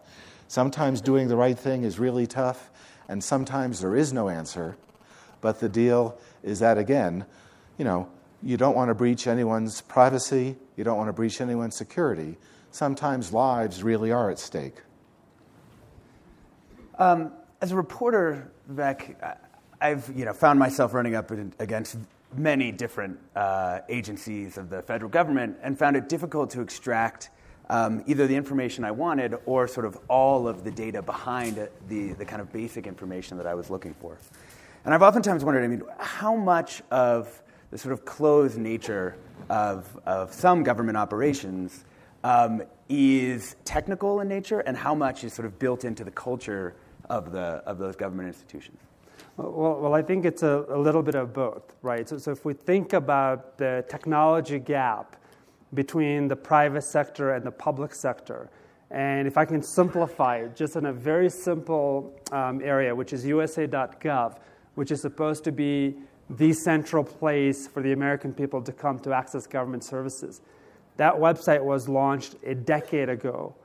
Sometimes 0.48 1.02
doing 1.02 1.28
the 1.28 1.36
right 1.36 1.60
thing 1.60 1.84
is 1.84 2.00
really 2.00 2.26
tough, 2.26 2.72
and 3.10 3.22
sometimes 3.22 3.82
there 3.82 3.98
is 3.98 4.14
no 4.14 4.30
answer. 4.30 4.78
But 5.42 5.60
the 5.60 5.68
deal 5.68 6.18
is 6.42 6.60
that, 6.60 6.78
again, 6.78 7.26
you 7.78 7.84
know, 7.84 8.08
you 8.42 8.56
don't 8.56 8.78
want 8.78 8.88
to 8.88 8.96
breach 8.96 9.28
anyone's 9.28 9.82
privacy, 9.82 10.56
you 10.78 10.86
don't 10.86 10.96
want 10.98 11.10
to 11.10 11.14
breach 11.14 11.42
anyone's 11.42 11.76
security. 11.76 12.38
Sometimes 12.72 13.34
lives 13.34 13.84
really 13.84 14.14
are 14.14 14.32
at 14.32 14.40
stake. 14.40 14.78
Um, 16.98 17.34
as 17.60 17.74
a 17.74 17.76
reporter, 17.76 18.54
Vivek, 18.72 19.38
I've 19.82 20.10
you 20.16 20.24
know, 20.24 20.32
found 20.32 20.60
myself 20.60 20.94
running 20.94 21.14
up 21.14 21.30
against 21.60 21.98
many 22.38 22.72
different 22.72 23.20
uh, 23.36 23.80
agencies 23.90 24.58
of 24.58 24.70
the 24.70 24.82
federal 24.82 25.10
government 25.10 25.58
and 25.62 25.78
found 25.78 25.96
it 25.96 26.10
difficult 26.10 26.50
to 26.52 26.62
extract 26.62 27.30
um, 27.70 28.04
either 28.08 28.28
the 28.28 28.36
information 28.36 28.84
I 28.84 28.92
wanted 28.92 29.36
or 29.46 29.68
sort 29.68 29.86
of 29.86 29.98
all 30.10 30.48
of 30.48 30.64
the 30.64 30.72
data 30.72 31.02
behind 31.02 31.68
the, 31.88 32.14
the 32.14 32.26
kind 32.26 32.42
of 32.42 32.52
basic 32.52 32.88
information 32.88 33.38
that 33.38 33.48
I 33.48 33.54
was 33.54 33.70
looking 33.70 33.94
for. 33.94 34.18
And 34.86 34.94
I've 34.94 35.02
oftentimes 35.02 35.46
wondered, 35.46 35.64
I 35.64 35.68
mean, 35.68 35.84
how 35.98 36.36
much 36.36 36.82
of 36.92 37.42
the 37.72 37.78
sort 37.78 37.94
of 37.94 38.06
closed 38.06 38.58
nature 38.58 39.16
of, 39.50 39.98
of 40.06 40.34
some 40.34 40.64
government 40.64 40.98
operations 40.98 41.86
um, 42.24 42.62
is 42.90 43.56
technical 43.66 44.20
in 44.20 44.28
nature 44.28 44.60
and 44.60 44.76
how 44.76 44.94
much 44.94 45.24
is 45.24 45.34
sort 45.34 45.46
of 45.46 45.58
built 45.58 45.86
into 45.86 46.04
the 46.04 46.12
culture 46.12 46.76
of, 47.10 47.32
the, 47.32 47.64
of 47.66 47.78
those 47.78 47.96
government 47.96 48.28
institutions? 48.28 48.78
Well, 49.38 49.80
well, 49.82 49.94
I 49.96 50.04
think 50.04 50.26
it's 50.26 50.44
a, 50.44 50.66
a 50.70 50.78
little 50.78 51.02
bit 51.02 51.16
of 51.16 51.34
both, 51.34 51.76
right? 51.82 52.08
So, 52.08 52.20
so 52.20 52.32
if 52.32 52.46
we 52.46 52.54
think 52.54 52.94
about 52.94 53.58
the 53.58 53.84
technology 53.90 54.60
gap 54.60 55.16
between 55.74 56.28
the 56.28 56.36
private 56.36 56.84
sector 56.84 57.32
and 57.32 57.44
the 57.44 57.52
public 57.52 57.96
sector, 57.96 58.52
and 58.92 59.28
if 59.28 59.36
I 59.36 59.46
can 59.46 59.64
simplify 59.64 60.38
it 60.38 60.56
just 60.56 60.76
in 60.76 60.86
a 60.86 60.94
very 60.94 61.32
simple 61.32 62.14
um, 62.32 62.62
area, 62.64 62.94
which 62.94 63.12
is 63.12 63.26
USA.gov, 63.26 64.38
which 64.76 64.92
is 64.92 65.02
supposed 65.02 65.44
to 65.46 65.52
be 65.52 65.96
the 66.30 66.54
central 66.54 67.04
place 67.04 67.68
for 67.68 67.82
the 67.82 67.92
American 67.92 68.34
people 68.34 68.62
to 68.62 68.72
come 68.72 69.00
to 69.00 69.14
access 69.14 69.48
government 69.48 69.84
services. 69.84 70.42
That 70.98 71.16
website 71.16 71.64
was 71.64 71.90
launched 71.90 72.36
a 72.46 72.54
decade 72.54 73.10
ago, 73.10 73.56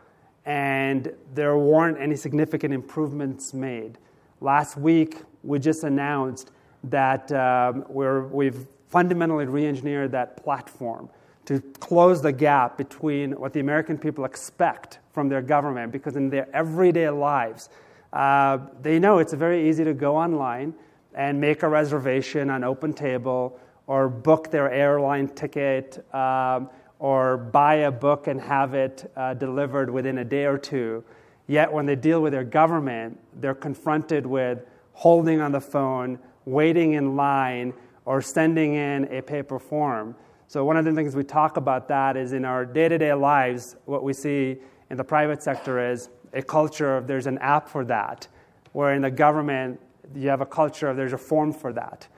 and 0.46 1.12
there 1.34 1.58
weren't 1.58 2.00
any 2.00 2.16
significant 2.16 2.72
improvements 2.72 3.52
made. 3.52 3.98
Last 4.40 4.78
week, 4.78 5.18
we 5.42 5.58
just 5.58 5.84
announced 5.84 6.50
that 6.84 7.30
um, 7.32 7.84
we 7.88 8.46
have 8.46 8.66
fundamentally 8.88 9.44
re 9.46 9.66
engineered 9.66 10.12
that 10.12 10.36
platform 10.42 11.08
to 11.44 11.60
close 11.80 12.20
the 12.20 12.32
gap 12.32 12.76
between 12.76 13.32
what 13.32 13.52
the 13.52 13.60
American 13.60 13.96
people 13.96 14.24
expect 14.24 14.98
from 15.12 15.28
their 15.28 15.40
government, 15.40 15.90
because 15.90 16.16
in 16.16 16.28
their 16.28 16.46
everyday 16.54 17.08
lives, 17.08 17.70
uh, 18.12 18.58
they 18.82 18.98
know 18.98 19.18
it's 19.18 19.32
very 19.32 19.68
easy 19.68 19.82
to 19.84 19.94
go 19.94 20.16
online 20.16 20.74
and 21.14 21.40
make 21.40 21.62
a 21.62 21.68
reservation 21.68 22.50
on 22.50 22.60
OpenTable 22.60 23.52
or 23.86 24.08
book 24.08 24.50
their 24.50 24.70
airline 24.70 25.26
ticket 25.28 26.04
um, 26.14 26.68
or 26.98 27.38
buy 27.38 27.76
a 27.76 27.90
book 27.90 28.26
and 28.26 28.40
have 28.40 28.74
it 28.74 29.10
uh, 29.16 29.32
delivered 29.34 29.88
within 29.88 30.18
a 30.18 30.24
day 30.24 30.44
or 30.44 30.58
two. 30.58 31.02
Yet, 31.46 31.72
when 31.72 31.86
they 31.86 31.96
deal 31.96 32.20
with 32.20 32.34
their 32.34 32.44
government, 32.44 33.18
they're 33.40 33.54
confronted 33.54 34.26
with 34.26 34.66
holding 34.98 35.40
on 35.40 35.52
the 35.52 35.60
phone, 35.60 36.18
waiting 36.44 36.94
in 36.94 37.14
line, 37.14 37.72
or 38.04 38.20
sending 38.20 38.74
in 38.74 39.04
a 39.12 39.22
paper 39.22 39.60
form. 39.60 40.12
So, 40.48 40.64
one 40.64 40.76
of 40.76 40.84
the 40.84 40.92
things 40.92 41.14
we 41.14 41.22
talk 41.22 41.56
about 41.56 41.86
that 41.86 42.16
is 42.16 42.32
in 42.32 42.44
our 42.44 42.66
day 42.66 42.88
to 42.88 42.98
day 42.98 43.14
lives, 43.14 43.76
what 43.84 44.02
we 44.02 44.12
see 44.12 44.56
in 44.90 44.96
the 44.96 45.04
private 45.04 45.40
sector 45.40 45.92
is 45.92 46.08
a 46.32 46.42
culture 46.42 46.96
of 46.96 47.06
there's 47.06 47.28
an 47.28 47.38
app 47.38 47.68
for 47.68 47.84
that, 47.84 48.26
where 48.72 48.92
in 48.92 49.02
the 49.02 49.10
government, 49.10 49.80
you 50.16 50.28
have 50.30 50.40
a 50.40 50.46
culture 50.46 50.88
of 50.88 50.96
there's 50.96 51.12
a 51.12 51.18
form 51.18 51.52
for 51.52 51.72
that. 51.74 52.08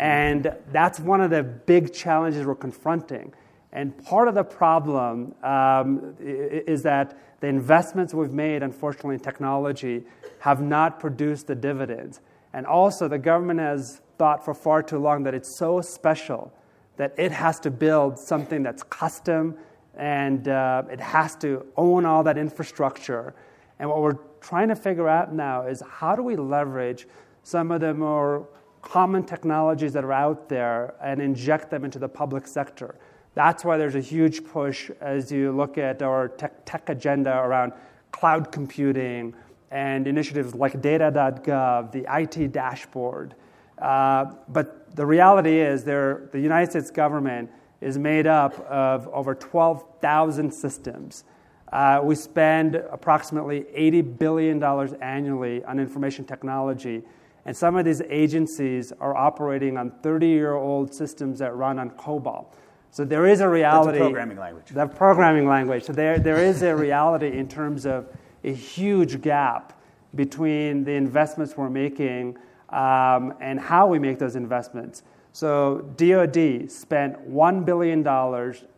And 0.00 0.56
that's 0.72 0.98
one 0.98 1.20
of 1.20 1.30
the 1.30 1.44
big 1.44 1.92
challenges 1.92 2.44
we're 2.44 2.56
confronting. 2.56 3.32
And 3.74 3.96
part 4.04 4.28
of 4.28 4.34
the 4.34 4.44
problem 4.44 5.34
um, 5.42 6.14
is 6.20 6.82
that 6.84 7.18
the 7.40 7.48
investments 7.48 8.14
we've 8.14 8.32
made, 8.32 8.62
unfortunately, 8.62 9.16
in 9.16 9.20
technology 9.20 10.04
have 10.38 10.62
not 10.62 11.00
produced 11.00 11.48
the 11.48 11.54
dividends. 11.54 12.20
And 12.52 12.66
also, 12.66 13.08
the 13.08 13.18
government 13.18 13.60
has 13.60 14.00
thought 14.16 14.44
for 14.44 14.54
far 14.54 14.82
too 14.82 14.98
long 14.98 15.24
that 15.24 15.34
it's 15.34 15.58
so 15.58 15.80
special 15.80 16.52
that 16.96 17.12
it 17.18 17.32
has 17.32 17.58
to 17.60 17.70
build 17.70 18.18
something 18.18 18.62
that's 18.62 18.82
custom 18.84 19.56
and 19.96 20.48
uh, 20.48 20.82
it 20.90 21.00
has 21.00 21.36
to 21.36 21.66
own 21.76 22.04
all 22.04 22.22
that 22.22 22.38
infrastructure. 22.38 23.34
And 23.78 23.88
what 23.88 24.00
we're 24.00 24.18
trying 24.40 24.68
to 24.68 24.76
figure 24.76 25.08
out 25.08 25.34
now 25.34 25.66
is 25.66 25.82
how 25.88 26.14
do 26.14 26.22
we 26.22 26.36
leverage 26.36 27.06
some 27.42 27.70
of 27.70 27.80
the 27.80 27.92
more 27.92 28.48
common 28.82 29.24
technologies 29.24 29.92
that 29.92 30.04
are 30.04 30.12
out 30.12 30.48
there 30.48 30.94
and 31.02 31.20
inject 31.20 31.70
them 31.70 31.84
into 31.84 31.98
the 31.98 32.08
public 32.08 32.46
sector. 32.46 32.96
That's 33.34 33.64
why 33.64 33.76
there's 33.76 33.96
a 33.96 34.00
huge 34.00 34.44
push 34.44 34.90
as 35.00 35.32
you 35.32 35.52
look 35.52 35.76
at 35.76 36.02
our 36.02 36.28
tech, 36.28 36.64
tech 36.64 36.88
agenda 36.88 37.36
around 37.36 37.72
cloud 38.12 38.52
computing 38.52 39.34
and 39.70 40.06
initiatives 40.06 40.54
like 40.54 40.80
data.gov, 40.80 41.90
the 41.90 42.06
IT 42.08 42.52
dashboard. 42.52 43.34
Uh, 43.78 44.26
but 44.48 44.94
the 44.94 45.04
reality 45.04 45.58
is, 45.58 45.82
the 45.82 46.28
United 46.32 46.70
States 46.70 46.90
government 46.92 47.50
is 47.80 47.98
made 47.98 48.26
up 48.28 48.58
of 48.60 49.08
over 49.08 49.34
12,000 49.34 50.52
systems. 50.52 51.24
Uh, 51.72 52.00
we 52.04 52.14
spend 52.14 52.76
approximately 52.76 53.62
$80 53.76 54.16
billion 54.16 54.62
annually 55.02 55.64
on 55.64 55.80
information 55.80 56.24
technology. 56.24 57.02
And 57.46 57.56
some 57.56 57.74
of 57.74 57.84
these 57.84 58.00
agencies 58.02 58.92
are 59.00 59.16
operating 59.16 59.76
on 59.76 59.90
30 60.02 60.28
year 60.28 60.54
old 60.54 60.94
systems 60.94 61.40
that 61.40 61.56
run 61.56 61.80
on 61.80 61.90
COBOL. 61.90 62.46
So 62.94 63.04
there 63.04 63.26
is 63.26 63.40
a 63.40 63.48
reality. 63.48 63.98
That's 63.98 64.02
a 64.02 64.04
programming 64.04 64.38
language. 64.38 64.66
The 64.70 64.86
programming 64.86 65.48
language. 65.48 65.82
So 65.82 65.92
there, 65.92 66.16
there 66.20 66.38
is 66.38 66.62
a 66.62 66.76
reality 66.76 67.36
in 67.36 67.48
terms 67.48 67.86
of 67.86 68.06
a 68.44 68.52
huge 68.52 69.20
gap 69.20 69.76
between 70.14 70.84
the 70.84 70.92
investments 70.92 71.56
we're 71.56 71.70
making 71.70 72.38
um, 72.68 73.34
and 73.40 73.58
how 73.58 73.88
we 73.88 73.98
make 73.98 74.20
those 74.20 74.36
investments. 74.36 75.02
So 75.32 75.78
DoD 75.96 76.70
spent 76.70 77.28
$1 77.28 77.64
billion 77.64 78.06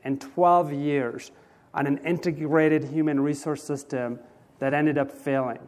in 0.04 0.18
12 0.18 0.72
years 0.72 1.30
on 1.74 1.86
an 1.86 1.98
integrated 1.98 2.84
human 2.84 3.20
resource 3.20 3.62
system 3.62 4.18
that 4.60 4.72
ended 4.72 4.96
up 4.96 5.10
failing. 5.10 5.60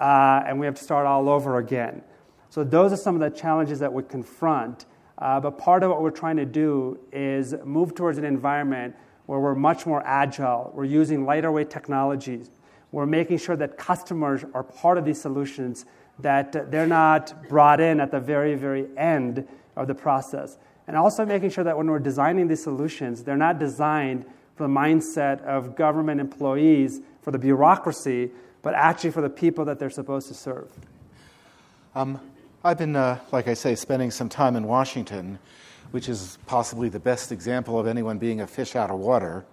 Uh, 0.00 0.42
and 0.46 0.58
we 0.58 0.64
have 0.64 0.76
to 0.76 0.82
start 0.82 1.06
all 1.06 1.28
over 1.28 1.58
again. 1.58 2.00
So 2.48 2.64
those 2.64 2.94
are 2.94 2.96
some 2.96 3.14
of 3.14 3.20
the 3.20 3.38
challenges 3.38 3.78
that 3.80 3.92
we 3.92 4.04
confront. 4.04 4.86
Uh, 5.18 5.40
but 5.40 5.58
part 5.58 5.82
of 5.82 5.90
what 5.90 6.02
we're 6.02 6.10
trying 6.10 6.36
to 6.36 6.44
do 6.44 6.98
is 7.12 7.54
move 7.64 7.94
towards 7.94 8.18
an 8.18 8.24
environment 8.24 8.94
where 9.26 9.40
we're 9.40 9.54
much 9.54 9.86
more 9.86 10.02
agile. 10.04 10.70
We're 10.74 10.84
using 10.84 11.24
lighter 11.24 11.50
weight 11.50 11.70
technologies. 11.70 12.50
We're 12.92 13.06
making 13.06 13.38
sure 13.38 13.56
that 13.56 13.76
customers 13.76 14.44
are 14.54 14.62
part 14.62 14.98
of 14.98 15.04
these 15.04 15.20
solutions, 15.20 15.86
that 16.18 16.70
they're 16.70 16.86
not 16.86 17.48
brought 17.48 17.80
in 17.80 18.00
at 18.00 18.10
the 18.10 18.20
very, 18.20 18.54
very 18.54 18.86
end 18.96 19.46
of 19.76 19.86
the 19.86 19.94
process. 19.94 20.58
And 20.86 20.96
also 20.96 21.24
making 21.24 21.50
sure 21.50 21.64
that 21.64 21.76
when 21.76 21.90
we're 21.90 21.98
designing 21.98 22.48
these 22.48 22.62
solutions, 22.62 23.24
they're 23.24 23.36
not 23.36 23.58
designed 23.58 24.24
for 24.54 24.64
the 24.64 24.72
mindset 24.72 25.42
of 25.42 25.74
government 25.74 26.20
employees, 26.20 27.00
for 27.22 27.30
the 27.30 27.38
bureaucracy, 27.38 28.30
but 28.62 28.74
actually 28.74 29.10
for 29.10 29.22
the 29.22 29.30
people 29.30 29.64
that 29.64 29.78
they're 29.78 29.90
supposed 29.90 30.28
to 30.28 30.34
serve. 30.34 30.70
Um, 31.94 32.20
I've 32.66 32.78
been, 32.78 32.96
uh, 32.96 33.18
like 33.30 33.46
I 33.46 33.52
say, 33.52 33.74
spending 33.74 34.10
some 34.10 34.30
time 34.30 34.56
in 34.56 34.66
Washington, 34.66 35.38
which 35.90 36.08
is 36.08 36.38
possibly 36.46 36.88
the 36.88 36.98
best 36.98 37.30
example 37.30 37.78
of 37.78 37.86
anyone 37.86 38.16
being 38.16 38.40
a 38.40 38.46
fish 38.46 38.74
out 38.74 38.90
of 38.90 38.98
water. 38.98 39.44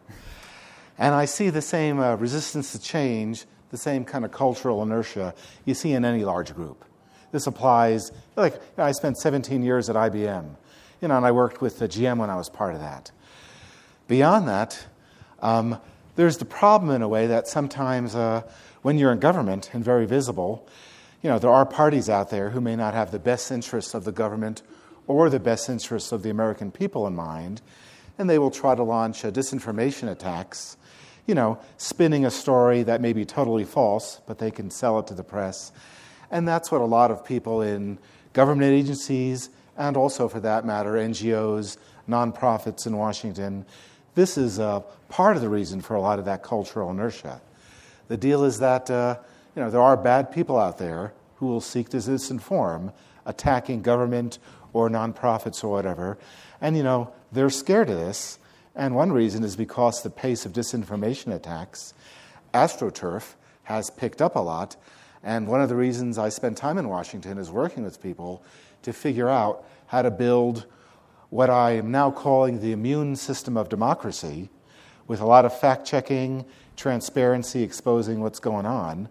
And 0.97 1.13
I 1.13 1.25
see 1.25 1.49
the 1.49 1.61
same 1.61 1.99
uh, 1.99 2.15
resistance 2.15 2.71
to 2.71 2.79
change, 2.79 3.43
the 3.69 3.77
same 3.77 4.05
kind 4.05 4.23
of 4.23 4.31
cultural 4.31 4.81
inertia 4.81 5.35
you 5.65 5.73
see 5.73 5.91
in 5.91 6.05
any 6.05 6.23
large 6.23 6.55
group. 6.55 6.85
This 7.33 7.47
applies, 7.47 8.13
like, 8.37 8.53
you 8.53 8.59
know, 8.77 8.85
I 8.85 8.93
spent 8.93 9.17
17 9.17 9.61
years 9.61 9.89
at 9.89 9.97
IBM, 9.97 10.45
you 11.01 11.09
know, 11.09 11.17
and 11.17 11.25
I 11.25 11.31
worked 11.33 11.59
with 11.59 11.79
the 11.79 11.89
GM 11.89 12.17
when 12.17 12.29
I 12.29 12.37
was 12.37 12.47
part 12.47 12.75
of 12.75 12.79
that. 12.79 13.11
Beyond 14.07 14.47
that, 14.47 14.85
um, 15.41 15.81
there's 16.15 16.37
the 16.37 16.45
problem 16.45 16.91
in 16.91 17.01
a 17.01 17.09
way 17.09 17.27
that 17.27 17.49
sometimes 17.49 18.15
uh, 18.15 18.43
when 18.83 18.97
you're 18.97 19.11
in 19.11 19.19
government 19.19 19.71
and 19.73 19.83
very 19.83 20.05
visible, 20.05 20.65
you 21.21 21.29
know, 21.29 21.37
there 21.37 21.51
are 21.51 21.65
parties 21.65 22.09
out 22.09 22.29
there 22.29 22.49
who 22.49 22.61
may 22.61 22.75
not 22.75 22.93
have 22.93 23.11
the 23.11 23.19
best 23.19 23.51
interests 23.51 23.93
of 23.93 24.03
the 24.05 24.11
government 24.11 24.63
or 25.07 25.29
the 25.29 25.39
best 25.39 25.69
interests 25.69 26.11
of 26.11 26.23
the 26.23 26.29
American 26.29 26.71
people 26.71 27.05
in 27.05 27.15
mind, 27.15 27.61
and 28.17 28.29
they 28.29 28.39
will 28.39 28.51
try 28.51 28.75
to 28.75 28.83
launch 28.83 29.21
disinformation 29.21 30.09
attacks, 30.09 30.77
you 31.27 31.35
know, 31.35 31.59
spinning 31.77 32.25
a 32.25 32.31
story 32.31 32.83
that 32.83 33.01
may 33.01 33.13
be 33.13 33.25
totally 33.25 33.65
false, 33.65 34.21
but 34.25 34.39
they 34.39 34.51
can 34.51 34.69
sell 34.71 34.99
it 34.99 35.07
to 35.07 35.13
the 35.13 35.23
press. 35.23 35.71
And 36.31 36.47
that's 36.47 36.71
what 36.71 36.81
a 36.81 36.85
lot 36.85 37.11
of 37.11 37.23
people 37.25 37.61
in 37.61 37.99
government 38.33 38.73
agencies, 38.73 39.49
and 39.77 39.97
also 39.97 40.27
for 40.27 40.39
that 40.39 40.65
matter, 40.65 40.93
NGOs, 40.93 41.77
nonprofits 42.09 42.87
in 42.87 42.97
Washington, 42.97 43.65
this 44.15 44.37
is 44.37 44.59
uh, 44.59 44.81
part 45.09 45.35
of 45.35 45.41
the 45.41 45.49
reason 45.49 45.81
for 45.81 45.95
a 45.95 46.01
lot 46.01 46.19
of 46.19 46.25
that 46.25 46.43
cultural 46.43 46.89
inertia. 46.89 47.41
The 48.07 48.17
deal 48.17 48.43
is 48.43 48.59
that 48.59 48.89
uh, 48.89 49.17
you 49.55 49.61
know, 49.61 49.69
there 49.69 49.81
are 49.81 49.97
bad 49.97 50.31
people 50.31 50.57
out 50.57 50.77
there 50.77 51.13
who 51.35 51.47
will 51.47 51.61
seek 51.61 51.89
to 51.89 51.97
disinform, 51.97 52.93
attacking 53.25 53.81
government 53.81 54.39
or 54.73 54.89
nonprofits 54.89 55.63
or 55.63 55.69
whatever. 55.69 56.17
And, 56.61 56.77
you 56.77 56.83
know, 56.83 57.13
they're 57.31 57.49
scared 57.49 57.89
of 57.89 57.97
this. 57.97 58.39
And 58.75 58.95
one 58.95 59.11
reason 59.11 59.43
is 59.43 59.55
because 59.55 60.01
the 60.01 60.09
pace 60.09 60.45
of 60.45 60.53
disinformation 60.53 61.33
attacks, 61.33 61.93
AstroTurf, 62.53 63.33
has 63.63 63.89
picked 63.89 64.21
up 64.21 64.35
a 64.35 64.39
lot. 64.39 64.77
And 65.23 65.47
one 65.47 65.61
of 65.61 65.69
the 65.69 65.75
reasons 65.75 66.17
I 66.17 66.29
spend 66.29 66.57
time 66.57 66.77
in 66.77 66.87
Washington 66.87 67.37
is 67.37 67.51
working 67.51 67.83
with 67.83 68.01
people 68.01 68.43
to 68.83 68.93
figure 68.93 69.29
out 69.29 69.65
how 69.87 70.01
to 70.01 70.11
build 70.11 70.65
what 71.29 71.49
I 71.49 71.71
am 71.71 71.91
now 71.91 72.11
calling 72.11 72.59
the 72.59 72.71
immune 72.71 73.15
system 73.15 73.55
of 73.57 73.69
democracy, 73.69 74.49
with 75.07 75.21
a 75.21 75.25
lot 75.25 75.45
of 75.45 75.57
fact 75.57 75.85
checking, 75.85 76.45
transparency, 76.75 77.63
exposing 77.63 78.21
what's 78.21 78.39
going 78.39 78.65
on. 78.65 79.09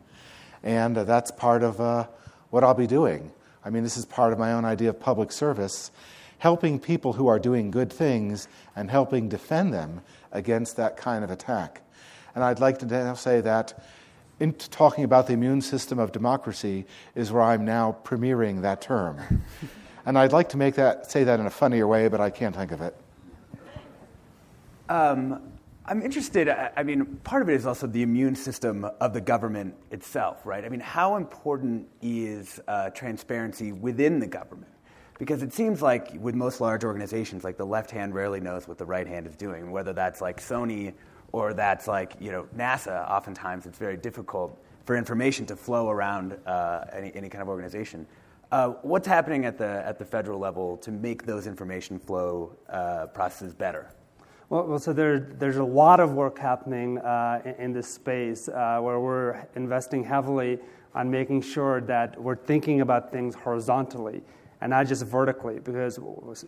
And 0.62 0.96
uh, 0.98 1.04
that's 1.04 1.30
part 1.30 1.62
of 1.62 1.80
uh, 1.80 2.06
what 2.50 2.64
I'll 2.64 2.74
be 2.74 2.86
doing. 2.86 3.32
I 3.64 3.70
mean, 3.70 3.82
this 3.82 3.96
is 3.96 4.04
part 4.04 4.32
of 4.32 4.38
my 4.38 4.52
own 4.52 4.64
idea 4.64 4.90
of 4.90 5.00
public 5.00 5.32
service, 5.32 5.90
helping 6.38 6.78
people 6.78 7.12
who 7.12 7.28
are 7.28 7.38
doing 7.38 7.70
good 7.70 7.92
things 7.92 8.48
and 8.74 8.90
helping 8.90 9.28
defend 9.28 9.72
them 9.72 10.00
against 10.32 10.76
that 10.76 10.96
kind 10.96 11.24
of 11.24 11.30
attack. 11.30 11.82
And 12.34 12.44
I'd 12.44 12.60
like 12.60 12.78
to 12.78 12.86
now 12.86 13.14
say 13.14 13.40
that 13.40 13.82
in 14.38 14.54
talking 14.54 15.04
about 15.04 15.26
the 15.26 15.34
immune 15.34 15.60
system 15.60 15.98
of 15.98 16.12
democracy 16.12 16.86
is 17.14 17.30
where 17.30 17.42
I'm 17.42 17.64
now 17.64 17.96
premiering 18.04 18.62
that 18.62 18.80
term. 18.80 19.44
And 20.06 20.18
I'd 20.18 20.32
like 20.32 20.48
to 20.50 20.56
make 20.56 20.76
that 20.76 21.10
say 21.10 21.24
that 21.24 21.40
in 21.40 21.46
a 21.46 21.50
funnier 21.50 21.86
way, 21.86 22.08
but 22.08 22.20
I 22.20 22.30
can't 22.30 22.56
think 22.56 22.72
of 22.72 22.80
it. 22.80 22.96
Um, 24.88 25.42
I'm 25.86 26.02
interested. 26.02 26.48
I 26.48 26.82
mean, 26.82 27.06
part 27.24 27.42
of 27.42 27.48
it 27.48 27.54
is 27.54 27.66
also 27.66 27.86
the 27.86 28.02
immune 28.02 28.36
system 28.36 28.84
of 29.00 29.12
the 29.12 29.20
government 29.20 29.74
itself, 29.90 30.44
right? 30.44 30.64
I 30.64 30.68
mean, 30.68 30.80
how 30.80 31.16
important 31.16 31.88
is 32.02 32.60
uh, 32.68 32.90
transparency 32.90 33.72
within 33.72 34.20
the 34.20 34.26
government? 34.26 34.70
Because 35.18 35.42
it 35.42 35.52
seems 35.52 35.82
like 35.82 36.14
with 36.20 36.34
most 36.34 36.60
large 36.60 36.84
organizations, 36.84 37.44
like 37.44 37.56
the 37.56 37.66
left 37.66 37.90
hand 37.90 38.14
rarely 38.14 38.40
knows 38.40 38.68
what 38.68 38.78
the 38.78 38.84
right 38.84 39.06
hand 39.06 39.26
is 39.26 39.36
doing, 39.36 39.70
whether 39.70 39.92
that's 39.92 40.20
like 40.20 40.40
Sony 40.40 40.94
or 41.32 41.54
that's 41.54 41.88
like 41.88 42.14
you 42.20 42.30
know 42.30 42.46
NASA. 42.56 43.08
Oftentimes, 43.08 43.66
it's 43.66 43.78
very 43.78 43.96
difficult 43.96 44.58
for 44.84 44.96
information 44.96 45.46
to 45.46 45.56
flow 45.56 45.90
around 45.90 46.38
uh, 46.46 46.84
any, 46.92 47.12
any 47.14 47.28
kind 47.28 47.42
of 47.42 47.48
organization. 47.48 48.06
Uh, 48.52 48.70
what's 48.82 49.06
happening 49.06 49.44
at 49.44 49.56
the, 49.56 49.86
at 49.86 49.98
the 49.98 50.04
federal 50.04 50.38
level 50.38 50.76
to 50.78 50.90
make 50.90 51.24
those 51.24 51.46
information 51.46 51.98
flow 51.98 52.56
uh, 52.68 53.06
processes 53.06 53.54
better? 53.54 53.92
Well, 54.50 54.80
so 54.80 54.92
there, 54.92 55.20
there's 55.20 55.58
a 55.58 55.64
lot 55.64 56.00
of 56.00 56.14
work 56.14 56.36
happening 56.36 56.98
uh, 56.98 57.40
in, 57.44 57.66
in, 57.66 57.72
this 57.72 57.86
space 57.86 58.48
uh, 58.48 58.80
where 58.80 58.98
we're 58.98 59.46
investing 59.54 60.02
heavily 60.02 60.58
on 60.92 61.08
making 61.08 61.42
sure 61.42 61.80
that 61.82 62.20
we're 62.20 62.34
thinking 62.34 62.80
about 62.80 63.12
things 63.12 63.36
horizontally 63.36 64.22
and 64.60 64.70
not 64.70 64.88
just 64.88 65.06
vertically. 65.06 65.60
Because 65.60 66.00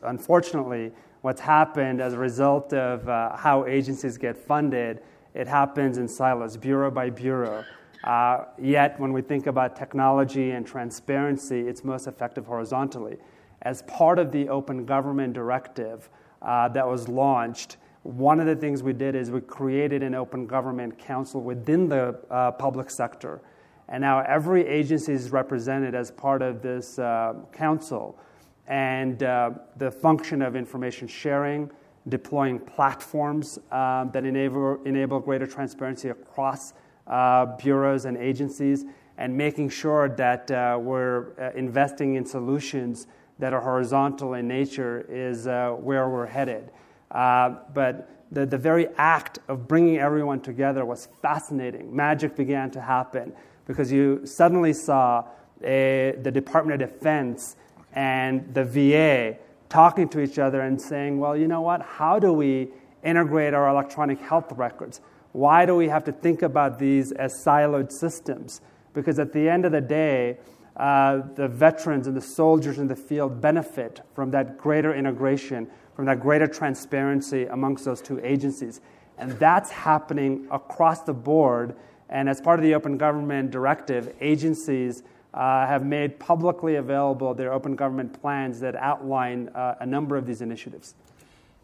unfortunately, 0.02 0.90
what's 1.20 1.40
happened 1.40 2.00
as 2.00 2.14
a 2.14 2.18
result 2.18 2.72
of 2.72 3.08
uh, 3.08 3.36
how 3.36 3.66
agencies 3.66 4.18
get 4.18 4.36
funded, 4.36 5.00
it 5.34 5.46
happens 5.46 5.96
in 5.96 6.08
silos, 6.08 6.56
bureau 6.56 6.90
by 6.90 7.08
bureau. 7.08 7.64
Uh, 8.02 8.46
yet, 8.60 8.98
when 8.98 9.12
we 9.12 9.22
think 9.22 9.46
about 9.46 9.76
technology 9.76 10.50
and 10.50 10.66
transparency, 10.66 11.68
it's 11.68 11.84
most 11.84 12.08
effective 12.08 12.46
horizontally. 12.46 13.16
As 13.62 13.82
part 13.82 14.18
of 14.18 14.32
the 14.32 14.48
Open 14.48 14.84
Government 14.84 15.34
Directive 15.34 16.10
uh, 16.42 16.66
that 16.70 16.84
was 16.84 17.06
launched, 17.06 17.76
one 18.02 18.40
of 18.40 18.46
the 18.46 18.56
things 18.56 18.82
we 18.82 18.92
did 18.92 19.14
is 19.14 19.30
we 19.30 19.40
created 19.40 20.02
an 20.02 20.14
Open 20.14 20.46
Government 20.46 20.98
Council 20.98 21.40
within 21.40 21.88
the 21.88 22.18
uh, 22.30 22.50
public 22.52 22.90
sector. 22.90 23.40
And 23.88 24.00
now 24.00 24.20
every 24.20 24.66
agency 24.66 25.12
is 25.12 25.30
represented 25.30 25.94
as 25.94 26.10
part 26.10 26.42
of 26.42 26.62
this 26.62 26.98
uh, 26.98 27.34
council. 27.52 28.18
And 28.66 29.22
uh, 29.22 29.50
the 29.76 29.90
function 29.90 30.42
of 30.42 30.56
information 30.56 31.06
sharing, 31.06 31.70
deploying 32.08 32.58
platforms 32.58 33.58
um, 33.70 34.10
that 34.12 34.24
enable, 34.24 34.82
enable 34.84 35.20
greater 35.20 35.46
transparency 35.46 36.08
across 36.08 36.72
uh, 37.06 37.46
bureaus 37.56 38.04
and 38.04 38.16
agencies 38.16 38.84
and 39.18 39.36
making 39.36 39.68
sure 39.68 40.08
that 40.08 40.50
uh, 40.50 40.78
we're 40.80 41.38
uh, 41.38 41.56
investing 41.56 42.14
in 42.14 42.24
solutions 42.24 43.06
that 43.38 43.52
are 43.52 43.60
horizontal 43.60 44.34
in 44.34 44.48
nature 44.48 45.06
is 45.08 45.46
uh, 45.46 45.70
where 45.70 46.08
we're 46.08 46.26
headed. 46.26 46.70
Uh, 47.12 47.56
but 47.74 48.10
the, 48.32 48.46
the 48.46 48.58
very 48.58 48.88
act 48.96 49.38
of 49.48 49.68
bringing 49.68 49.98
everyone 49.98 50.40
together 50.40 50.84
was 50.84 51.08
fascinating. 51.20 51.94
Magic 51.94 52.34
began 52.34 52.70
to 52.70 52.80
happen 52.80 53.32
because 53.66 53.92
you 53.92 54.24
suddenly 54.24 54.72
saw 54.72 55.24
a, 55.62 56.14
the 56.22 56.30
Department 56.30 56.82
of 56.82 56.90
Defense 56.90 57.56
and 57.92 58.52
the 58.54 58.64
VA 58.64 59.36
talking 59.68 60.08
to 60.08 60.20
each 60.20 60.38
other 60.38 60.62
and 60.62 60.80
saying, 60.80 61.18
well, 61.18 61.36
you 61.36 61.46
know 61.46 61.60
what? 61.60 61.82
How 61.82 62.18
do 62.18 62.32
we 62.32 62.68
integrate 63.04 63.54
our 63.54 63.68
electronic 63.68 64.20
health 64.20 64.52
records? 64.52 65.00
Why 65.32 65.66
do 65.66 65.76
we 65.76 65.88
have 65.88 66.04
to 66.04 66.12
think 66.12 66.42
about 66.42 66.78
these 66.78 67.12
as 67.12 67.32
siloed 67.44 67.92
systems? 67.92 68.60
Because 68.94 69.18
at 69.18 69.32
the 69.32 69.48
end 69.48 69.64
of 69.64 69.72
the 69.72 69.80
day, 69.80 70.38
uh, 70.76 71.22
the 71.34 71.48
veterans 71.48 72.06
and 72.06 72.16
the 72.16 72.22
soldiers 72.22 72.78
in 72.78 72.88
the 72.88 72.96
field 72.96 73.40
benefit 73.40 74.00
from 74.14 74.30
that 74.30 74.58
greater 74.58 74.94
integration, 74.94 75.68
from 75.94 76.06
that 76.06 76.20
greater 76.20 76.46
transparency 76.46 77.46
amongst 77.46 77.84
those 77.84 78.00
two 78.00 78.20
agencies. 78.24 78.80
And 79.18 79.32
that's 79.32 79.70
happening 79.70 80.48
across 80.50 81.02
the 81.02 81.12
board. 81.12 81.76
And 82.08 82.28
as 82.28 82.40
part 82.40 82.58
of 82.58 82.64
the 82.64 82.74
Open 82.74 82.98
Government 82.98 83.50
Directive, 83.50 84.14
agencies 84.20 85.02
uh, 85.34 85.66
have 85.66 85.84
made 85.84 86.18
publicly 86.18 86.76
available 86.76 87.34
their 87.34 87.52
open 87.52 87.74
government 87.74 88.20
plans 88.20 88.60
that 88.60 88.76
outline 88.76 89.48
uh, 89.54 89.76
a 89.80 89.86
number 89.86 90.16
of 90.16 90.26
these 90.26 90.42
initiatives. 90.42 90.94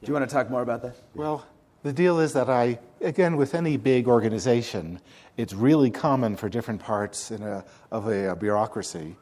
Do 0.02 0.06
you 0.06 0.14
want 0.14 0.28
to 0.28 0.32
talk 0.32 0.50
more 0.50 0.62
about 0.62 0.82
that? 0.82 0.96
Well, 1.14 1.44
the 1.82 1.92
deal 1.92 2.18
is 2.20 2.32
that 2.32 2.48
I, 2.48 2.78
again, 3.00 3.36
with 3.36 3.54
any 3.54 3.76
big 3.76 4.08
organization, 4.08 5.00
it's 5.36 5.52
really 5.52 5.90
common 5.90 6.36
for 6.36 6.48
different 6.48 6.80
parts 6.80 7.30
a, 7.30 7.64
of 7.90 8.08
a, 8.08 8.30
a, 8.30 8.36
bureaucracy, 8.36 9.16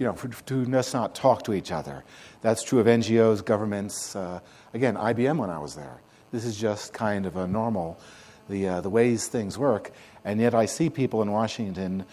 you 0.00 0.06
know, 0.06 0.14
for, 0.14 0.28
to 0.28 0.64
just 0.64 0.94
not 0.94 1.14
talk 1.14 1.44
to 1.44 1.52
each 1.52 1.70
other. 1.70 2.02
That's 2.40 2.64
true 2.64 2.80
of 2.80 2.86
NGOs, 2.86 3.44
governments. 3.44 4.16
Uh, 4.16 4.40
again, 4.72 4.94
IBM 4.96 5.36
when 5.36 5.50
I 5.50 5.58
was 5.58 5.74
there. 5.74 6.00
This 6.32 6.46
is 6.46 6.56
just 6.56 6.94
kind 6.94 7.26
of 7.26 7.36
a 7.36 7.46
normal, 7.46 8.00
the, 8.48 8.66
uh, 8.66 8.80
the 8.80 8.88
ways 8.88 9.28
things 9.28 9.58
work. 9.58 9.92
And 10.24 10.40
yet 10.40 10.54
I 10.54 10.64
see 10.64 10.88
people 10.88 11.20
in 11.22 11.30
Washington 11.30 12.06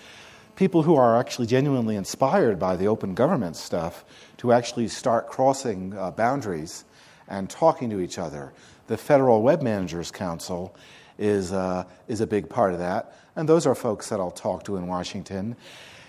people 0.57 0.81
who 0.81 0.95
are 0.95 1.19
actually 1.19 1.45
genuinely 1.45 1.95
inspired 1.95 2.57
by 2.57 2.75
the 2.75 2.87
open 2.87 3.13
government 3.13 3.55
stuff 3.55 4.03
to 4.37 4.51
actually 4.51 4.87
start 4.87 5.27
crossing 5.27 5.95
uh, 5.95 6.09
boundaries 6.09 6.83
and 7.27 7.47
talking 7.47 7.91
to 7.91 7.99
each 7.99 8.17
other. 8.17 8.51
The 8.87 8.97
Federal 8.97 9.43
Web 9.43 9.61
Managers 9.61 10.09
Council 10.09 10.75
is, 11.19 11.53
uh, 11.53 11.83
is 12.07 12.21
a 12.21 12.27
big 12.27 12.49
part 12.49 12.73
of 12.73 12.79
that, 12.79 13.15
and 13.35 13.47
those 13.47 13.67
are 13.67 13.75
folks 13.75 14.09
that 14.09 14.19
I'll 14.19 14.31
talk 14.31 14.63
to 14.63 14.77
in 14.77 14.87
Washington. 14.87 15.55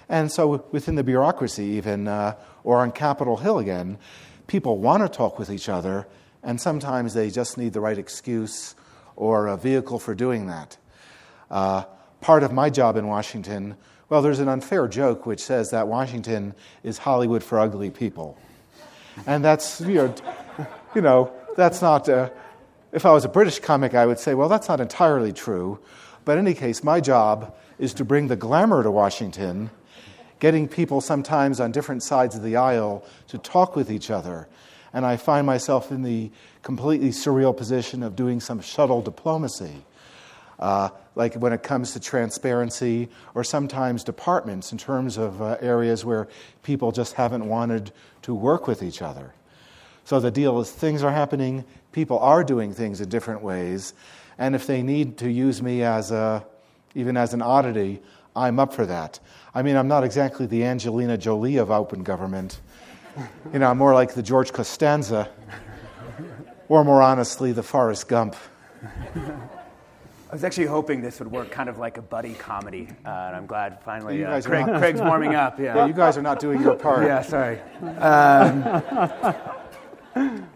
And 0.08 0.32
so 0.32 0.64
within 0.70 0.94
the 0.94 1.04
bureaucracy, 1.04 1.64
even, 1.64 2.08
uh, 2.08 2.36
or 2.64 2.78
on 2.78 2.92
Capitol 2.92 3.36
Hill 3.36 3.58
again, 3.58 3.98
people 4.46 4.78
want 4.78 5.02
to 5.02 5.08
talk 5.08 5.38
with 5.38 5.50
each 5.50 5.68
other, 5.68 6.06
and 6.42 6.60
sometimes 6.60 7.14
they 7.14 7.30
just 7.30 7.58
need 7.58 7.72
the 7.72 7.80
right 7.80 7.98
excuse 7.98 8.74
or 9.16 9.48
a 9.48 9.56
vehicle 9.56 9.98
for 9.98 10.14
doing 10.14 10.46
that. 10.46 10.76
Uh, 11.50 11.84
part 12.20 12.42
of 12.42 12.52
my 12.52 12.70
job 12.70 12.96
in 12.96 13.06
Washington 13.06 13.76
well, 14.08 14.22
there's 14.22 14.38
an 14.38 14.48
unfair 14.48 14.88
joke 14.88 15.26
which 15.26 15.40
says 15.40 15.70
that 15.70 15.86
Washington 15.86 16.54
is 16.82 16.96
Hollywood 16.96 17.44
for 17.44 17.60
ugly 17.60 17.90
people. 17.90 18.38
And 19.26 19.44
that's, 19.44 19.82
you 19.82 19.94
know, 19.94 20.14
you 20.94 21.02
know 21.02 21.32
that's 21.56 21.82
not, 21.82 22.08
uh, 22.08 22.30
if 22.92 23.04
I 23.04 23.12
was 23.12 23.26
a 23.26 23.28
British 23.28 23.58
comic, 23.58 23.94
I 23.94 24.06
would 24.06 24.18
say, 24.18 24.32
well, 24.32 24.48
that's 24.48 24.68
not 24.68 24.80
entirely 24.80 25.32
true. 25.32 25.78
But 26.24 26.38
in 26.38 26.46
any 26.46 26.54
case, 26.54 26.82
my 26.82 27.00
job 27.00 27.54
is 27.78 27.92
to 27.94 28.04
bring 28.04 28.28
the 28.28 28.36
glamour 28.36 28.82
to 28.82 28.90
Washington, 28.90 29.70
getting 30.38 30.68
people 30.68 31.00
sometimes 31.00 31.60
on 31.60 31.72
different 31.72 32.02
sides 32.02 32.34
of 32.36 32.42
the 32.42 32.56
aisle 32.56 33.04
to 33.28 33.38
talk 33.38 33.76
with 33.76 33.90
each 33.90 34.10
other. 34.10 34.48
And 34.92 35.04
I 35.04 35.16
find 35.16 35.46
myself 35.46 35.90
in 35.90 36.02
the 36.02 36.30
completely 36.62 37.10
surreal 37.10 37.56
position 37.56 38.02
of 38.02 38.16
doing 38.16 38.40
some 38.40 38.60
shuttle 38.60 39.02
diplomacy 39.02 39.84
uh, 40.58 40.88
like 41.14 41.34
when 41.34 41.52
it 41.52 41.62
comes 41.62 41.92
to 41.92 42.00
transparency, 42.00 43.08
or 43.34 43.44
sometimes 43.44 44.04
departments 44.04 44.72
in 44.72 44.78
terms 44.78 45.16
of 45.16 45.40
uh, 45.40 45.56
areas 45.60 46.04
where 46.04 46.28
people 46.62 46.92
just 46.92 47.14
haven't 47.14 47.46
wanted 47.46 47.92
to 48.22 48.34
work 48.34 48.66
with 48.66 48.82
each 48.82 49.02
other. 49.02 49.32
So 50.04 50.20
the 50.20 50.30
deal 50.30 50.58
is 50.60 50.70
things 50.70 51.02
are 51.02 51.12
happening, 51.12 51.64
people 51.92 52.18
are 52.18 52.42
doing 52.42 52.72
things 52.72 53.00
in 53.00 53.08
different 53.08 53.42
ways, 53.42 53.94
and 54.38 54.54
if 54.54 54.66
they 54.66 54.82
need 54.82 55.18
to 55.18 55.30
use 55.30 55.62
me 55.62 55.82
as 55.82 56.10
a, 56.10 56.44
even 56.94 57.16
as 57.16 57.34
an 57.34 57.42
oddity, 57.42 58.00
I'm 58.34 58.58
up 58.58 58.72
for 58.72 58.86
that. 58.86 59.20
I 59.54 59.62
mean, 59.62 59.76
I'm 59.76 59.88
not 59.88 60.04
exactly 60.04 60.46
the 60.46 60.64
Angelina 60.64 61.16
Jolie 61.16 61.56
of 61.56 61.70
open 61.70 62.02
government. 62.02 62.60
You 63.52 63.58
know, 63.58 63.70
I'm 63.70 63.78
more 63.78 63.94
like 63.94 64.14
the 64.14 64.22
George 64.22 64.52
Costanza, 64.52 65.28
or 66.68 66.84
more 66.84 67.02
honestly, 67.02 67.52
the 67.52 67.62
Forrest 67.62 68.08
Gump. 68.08 68.36
I 70.30 70.32
was 70.32 70.44
actually 70.44 70.66
hoping 70.66 71.00
this 71.00 71.18
would 71.20 71.32
work 71.32 71.50
kind 71.50 71.70
of 71.70 71.78
like 71.78 71.96
a 71.96 72.02
buddy 72.02 72.34
comedy, 72.34 72.86
uh, 73.04 73.08
and 73.08 73.36
I'm 73.36 73.46
glad 73.46 73.82
finally 73.82 74.24
uh, 74.24 74.40
Craig, 74.42 74.66
not, 74.66 74.78
Craig's 74.78 75.00
warming 75.00 75.34
up. 75.34 75.58
Yeah. 75.58 75.74
yeah. 75.74 75.86
you 75.86 75.94
guys 75.94 76.18
are 76.18 76.22
not 76.22 76.38
doing 76.38 76.60
your 76.60 76.74
part. 76.74 77.02
yeah, 77.06 77.22
sorry. 77.22 77.58
Um, 80.14 80.47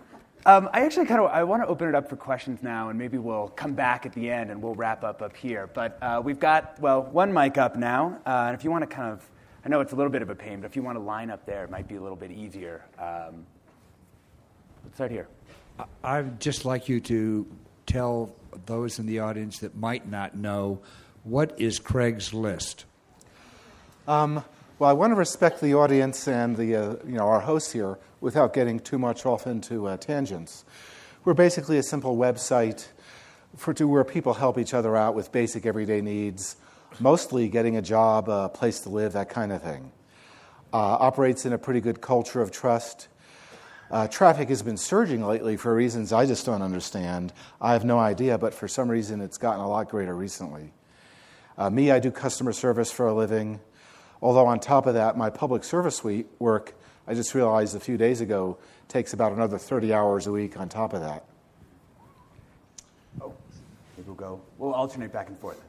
um, 0.45 0.69
I 0.73 0.81
actually 0.85 1.07
kind 1.07 1.21
of 1.21 1.31
I 1.31 1.45
want 1.45 1.63
to 1.63 1.69
open 1.69 1.89
it 1.89 1.95
up 1.95 2.09
for 2.09 2.17
questions 2.17 2.63
now, 2.63 2.89
and 2.89 2.99
maybe 2.99 3.19
we'll 3.19 3.49
come 3.49 3.75
back 3.75 4.07
at 4.07 4.13
the 4.13 4.31
end 4.31 4.51
and 4.51 4.63
we'll 4.63 4.75
wrap 4.75 5.05
up 5.05 5.23
up 5.23 5.37
here. 5.37 5.69
But 5.73 5.99
uh, 6.03 6.21
we've 6.25 6.41
got 6.41 6.81
well 6.81 7.03
one 7.03 7.33
mic 7.33 7.59
up 7.59 7.77
now, 7.77 8.19
uh, 8.27 8.45
and 8.47 8.55
if 8.55 8.65
you 8.65 8.71
want 8.71 8.89
to 8.89 8.95
kind 8.95 9.13
of, 9.13 9.29
I 9.65 9.69
know 9.69 9.81
it's 9.81 9.93
a 9.93 9.97
little 9.97 10.13
bit 10.13 10.23
of 10.23 10.31
a 10.31 10.35
pain, 10.35 10.61
but 10.61 10.67
if 10.67 10.77
you 10.77 10.83
want 10.83 10.97
to 10.97 11.03
line 11.03 11.31
up 11.31 11.47
there, 11.47 11.65
it 11.65 11.71
might 11.71 11.87
be 11.87 11.97
a 11.97 12.01
little 12.01 12.17
bit 12.17 12.31
easier. 12.31 12.85
Um, 12.99 13.47
let's 14.85 14.97
start 14.97 15.11
here. 15.11 15.29
I'd 16.03 16.41
just 16.41 16.65
like 16.65 16.89
you 16.89 17.01
to 17.01 17.47
tell 17.87 18.35
those 18.67 18.99
in 18.99 19.07
the 19.07 19.21
audience 19.21 19.59
that 19.61 19.77
might 19.77 20.09
not 20.09 20.37
know 20.37 20.81
what 21.25 21.61
is 21.61 21.79
Craigslist? 21.79 22.85
Um, 24.09 24.45
well, 24.79 24.91
I 24.91 24.93
want 24.93 25.13
to 25.13 25.15
respect 25.15 25.61
the 25.61 25.75
audience 25.75 26.27
and 26.27 26.57
the, 26.57 26.75
uh, 26.75 26.97
you 27.07 27.13
know, 27.13 27.29
our 27.29 27.41
hosts 27.41 27.73
here 27.73 27.99
without 28.23 28.55
getting 28.55 28.81
too 28.81 28.99
much 28.99 29.27
off 29.27 29.47
into 29.47 29.87
uh, 29.87 29.97
tangents. 29.99 30.65
We're 31.25 31.35
basically 31.35 31.77
a 31.77 31.83
simple 31.83 32.17
website 32.17 32.87
for 33.57 33.75
to 33.75 33.87
where 33.87 34.05
people 34.05 34.35
help 34.35 34.57
each 34.57 34.73
other 34.73 34.97
out 34.97 35.15
with 35.15 35.31
basic 35.31 35.67
everyday 35.67 36.01
needs, 36.01 36.57
mostly 37.01 37.49
getting 37.49 37.77
a 37.77 37.83
job, 37.83 38.29
a 38.29 38.49
place 38.49 38.81
to 38.81 38.89
live, 38.89 39.13
that 39.13 39.29
kind 39.29 39.53
of 39.53 39.63
thing. 39.63 39.93
Uh, 40.73 40.77
operates 40.77 41.45
in 41.45 41.53
a 41.53 41.59
pretty 41.59 41.81
good 41.81 42.01
culture 42.01 42.41
of 42.41 42.51
trust. 42.51 43.09
Uh, 43.91 44.09
traffic 44.09 44.49
has 44.49 44.63
been 44.63 44.79
surging 44.79 45.23
lately 45.23 45.57
for 45.57 45.75
reasons 45.75 46.15
I 46.15 46.25
just 46.25 46.47
don't 46.47 46.63
understand. 46.63 47.33
I 47.61 47.75
have 47.75 47.85
no 47.85 47.99
idea, 47.99 48.39
but 48.39 48.55
for 48.55 48.69
some 48.69 48.89
reason 48.89 49.21
it's 49.21 49.37
gotten 49.37 49.61
a 49.61 49.69
lot 49.69 49.91
greater 49.91 50.15
recently. 50.15 50.73
Uh, 51.59 51.69
me, 51.69 51.91
I 51.91 51.99
do 51.99 52.11
customer 52.11 52.53
service 52.53 52.91
for 52.91 53.07
a 53.07 53.13
living. 53.13 53.61
Although, 54.23 54.47
on 54.47 54.61
top 54.61 54.87
of 54.87 54.95
that, 54.95 55.19
my 55.19 55.29
public 55.29 55.65
service 55.65 56.03
work, 56.39 56.75
I 57.07 57.15
just 57.15 57.35
realized 57.35 57.75
a 57.75 57.81
few 57.81 57.97
days 57.97 58.21
ago, 58.21 58.59
takes 58.87 59.13
about 59.13 59.33
another 59.33 59.59
30 59.59 59.93
hours 59.93 60.27
a 60.27 60.33
week 60.33 60.59
on 60.59 60.69
top 60.69 60.93
of 60.93 61.01
that. 61.01 61.25
Oh, 63.21 63.35
we'll 64.07 64.15
go. 64.15 64.41
We'll 64.59 64.73
alternate 64.73 65.13
back 65.13 65.29
and 65.29 65.39
forth. 65.39 65.61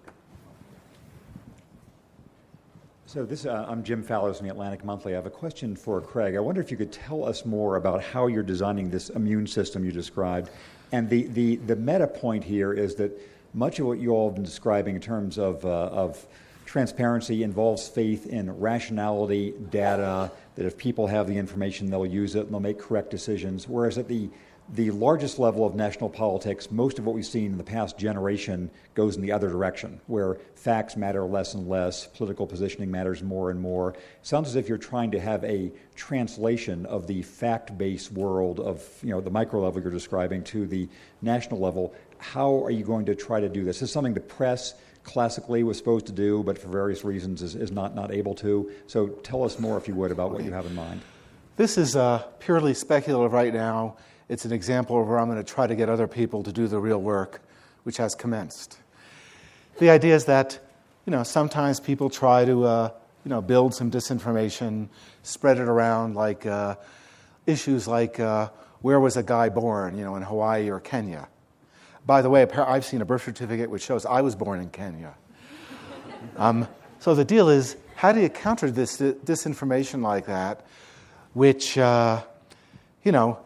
So 3.07 3.25
this, 3.25 3.45
uh, 3.45 3.65
I'm 3.67 3.83
Jim 3.83 4.03
Fallows 4.03 4.37
from 4.37 4.47
the 4.47 4.53
Atlantic 4.53 4.83
Monthly. 4.83 5.13
I 5.13 5.15
have 5.15 5.25
a 5.25 5.31
question 5.31 5.75
for 5.75 6.01
Craig. 6.01 6.35
I 6.35 6.39
wonder 6.39 6.61
if 6.61 6.71
you 6.71 6.77
could 6.77 6.91
tell 6.91 7.23
us 7.23 7.45
more 7.45 7.75
about 7.75 8.03
how 8.03 8.27
you're 8.27 8.43
designing 8.43 8.89
this 8.89 9.09
immune 9.09 9.47
system 9.47 9.83
you 9.83 9.91
described. 9.91 10.49
And 10.91 11.09
the, 11.09 11.23
the, 11.27 11.57
the 11.57 11.75
meta 11.75 12.07
point 12.07 12.43
here 12.43 12.73
is 12.73 12.95
that 12.95 13.11
much 13.53 13.79
of 13.79 13.85
what 13.85 13.99
you 13.99 14.11
all 14.11 14.29
have 14.29 14.35
been 14.35 14.43
describing 14.43 14.95
in 14.95 15.01
terms 15.01 15.37
of, 15.37 15.63
uh, 15.65 15.69
of 15.69 16.25
transparency 16.73 17.43
involves 17.43 17.87
faith 17.87 18.25
in 18.25 18.49
rationality, 18.59 19.53
data, 19.69 20.31
that 20.55 20.65
if 20.65 20.75
people 20.75 21.05
have 21.05 21.27
the 21.27 21.37
information, 21.37 21.87
they'll 21.87 22.03
use 22.03 22.33
it 22.33 22.45
and 22.45 22.49
they'll 22.49 22.59
make 22.59 22.79
correct 22.79 23.11
decisions. 23.11 23.67
Whereas 23.67 23.99
at 23.99 24.07
the 24.07 24.27
the 24.69 24.89
largest 24.91 25.39
level 25.39 25.67
of 25.67 25.75
national 25.75 26.09
politics, 26.09 26.71
most 26.71 26.97
of 26.97 27.05
what 27.05 27.13
we've 27.13 27.25
seen 27.25 27.51
in 27.51 27.57
the 27.57 27.63
past 27.63 27.97
generation 27.97 28.71
goes 28.95 29.17
in 29.17 29.21
the 29.21 29.31
other 29.31 29.49
direction, 29.49 29.99
where 30.07 30.35
facts 30.55 30.95
matter 30.95 31.25
less 31.25 31.53
and 31.53 31.67
less, 31.67 32.07
political 32.07 32.47
positioning 32.47 32.89
matters 32.89 33.21
more 33.21 33.51
and 33.51 33.59
more. 33.59 33.93
Sounds 34.21 34.47
as 34.47 34.55
if 34.55 34.69
you're 34.69 34.77
trying 34.77 35.11
to 35.11 35.19
have 35.19 35.43
a 35.43 35.69
translation 35.95 36.85
of 36.85 37.05
the 37.07 37.21
fact-based 37.21 38.13
world 38.13 38.61
of 38.61 38.87
you 39.03 39.09
know 39.09 39.21
the 39.21 39.29
micro 39.29 39.61
level 39.61 39.81
you're 39.81 39.91
describing 39.91 40.43
to 40.45 40.65
the 40.65 40.87
national 41.21 41.59
level. 41.59 41.93
How 42.17 42.63
are 42.63 42.71
you 42.71 42.85
going 42.85 43.05
to 43.07 43.15
try 43.15 43.41
to 43.41 43.49
do 43.49 43.63
this? 43.63 43.81
This 43.81 43.89
is 43.89 43.93
something 43.93 44.13
the 44.13 44.21
press 44.21 44.73
classically 45.03 45.63
was 45.63 45.77
supposed 45.77 46.05
to 46.07 46.11
do, 46.11 46.43
but 46.43 46.57
for 46.57 46.69
various 46.69 47.03
reasons 47.03 47.41
is, 47.41 47.55
is 47.55 47.71
not, 47.71 47.95
not 47.95 48.11
able 48.11 48.35
to. 48.35 48.71
So 48.87 49.07
tell 49.07 49.43
us 49.43 49.59
more, 49.59 49.77
if 49.77 49.87
you 49.87 49.95
would, 49.95 50.11
about 50.11 50.31
what 50.31 50.43
you 50.43 50.51
have 50.51 50.65
in 50.65 50.75
mind. 50.75 51.01
This 51.57 51.77
is 51.77 51.95
uh, 51.95 52.19
purely 52.39 52.73
speculative 52.73 53.33
right 53.33 53.53
now 53.53 53.97
it's 54.29 54.45
an 54.45 54.51
example 54.51 54.99
of 54.99 55.07
where 55.07 55.19
I'm 55.19 55.27
going 55.27 55.37
to 55.37 55.43
try 55.43 55.67
to 55.67 55.75
get 55.75 55.89
other 55.89 56.07
people 56.07 56.43
to 56.43 56.51
do 56.51 56.67
the 56.67 56.79
real 56.79 57.01
work, 57.01 57.41
which 57.83 57.97
has 57.97 58.15
commenced. 58.15 58.77
The 59.79 59.89
idea 59.89 60.15
is 60.15 60.25
that, 60.25 60.59
you 61.05 61.11
know, 61.11 61.23
sometimes 61.23 61.79
people 61.79 62.09
try 62.09 62.45
to, 62.45 62.63
uh, 62.63 62.89
you 63.25 63.29
know, 63.29 63.41
build 63.41 63.73
some 63.75 63.91
disinformation, 63.91 64.87
spread 65.23 65.57
it 65.57 65.67
around, 65.67 66.15
like 66.15 66.45
uh, 66.45 66.75
issues 67.45 67.87
like 67.87 68.19
uh, 68.19 68.49
where 68.81 68.99
was 68.99 69.17
a 69.17 69.23
guy 69.23 69.49
born, 69.49 69.97
you 69.97 70.03
know, 70.03 70.15
in 70.15 70.23
Hawaii 70.23 70.69
or 70.69 70.79
Kenya. 70.79 71.27
By 72.05 72.21
the 72.21 72.29
way, 72.29 72.45
I've 72.45 72.85
seen 72.85 73.01
a 73.01 73.05
birth 73.05 73.23
certificate 73.23 73.69
which 73.69 73.83
shows 73.83 74.05
I 74.05 74.21
was 74.21 74.35
born 74.35 74.59
in 74.59 74.69
Kenya. 74.69 75.13
Um, 76.37 76.67
so 76.99 77.15
the 77.15 77.25
deal 77.25 77.49
is, 77.49 77.77
how 77.95 78.11
do 78.11 78.19
you 78.19 78.29
counter 78.29 78.69
this 78.69 78.97
disinformation 78.97 80.01
like 80.01 80.25
that, 80.25 80.65
which, 81.33 81.77
uh, 81.77 82.21
you 83.03 83.11
know, 83.11 83.39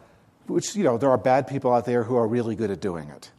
which, 0.48 0.76
you 0.76 0.84
know, 0.84 0.98
there 0.98 1.10
are 1.10 1.18
bad 1.18 1.48
people 1.48 1.74
out 1.74 1.86
there 1.86 2.04
who 2.04 2.16
are 2.16 2.28
really 2.28 2.56
good 2.56 2.72
at 2.72 2.80
doing 2.80 3.10
it. 3.10 3.32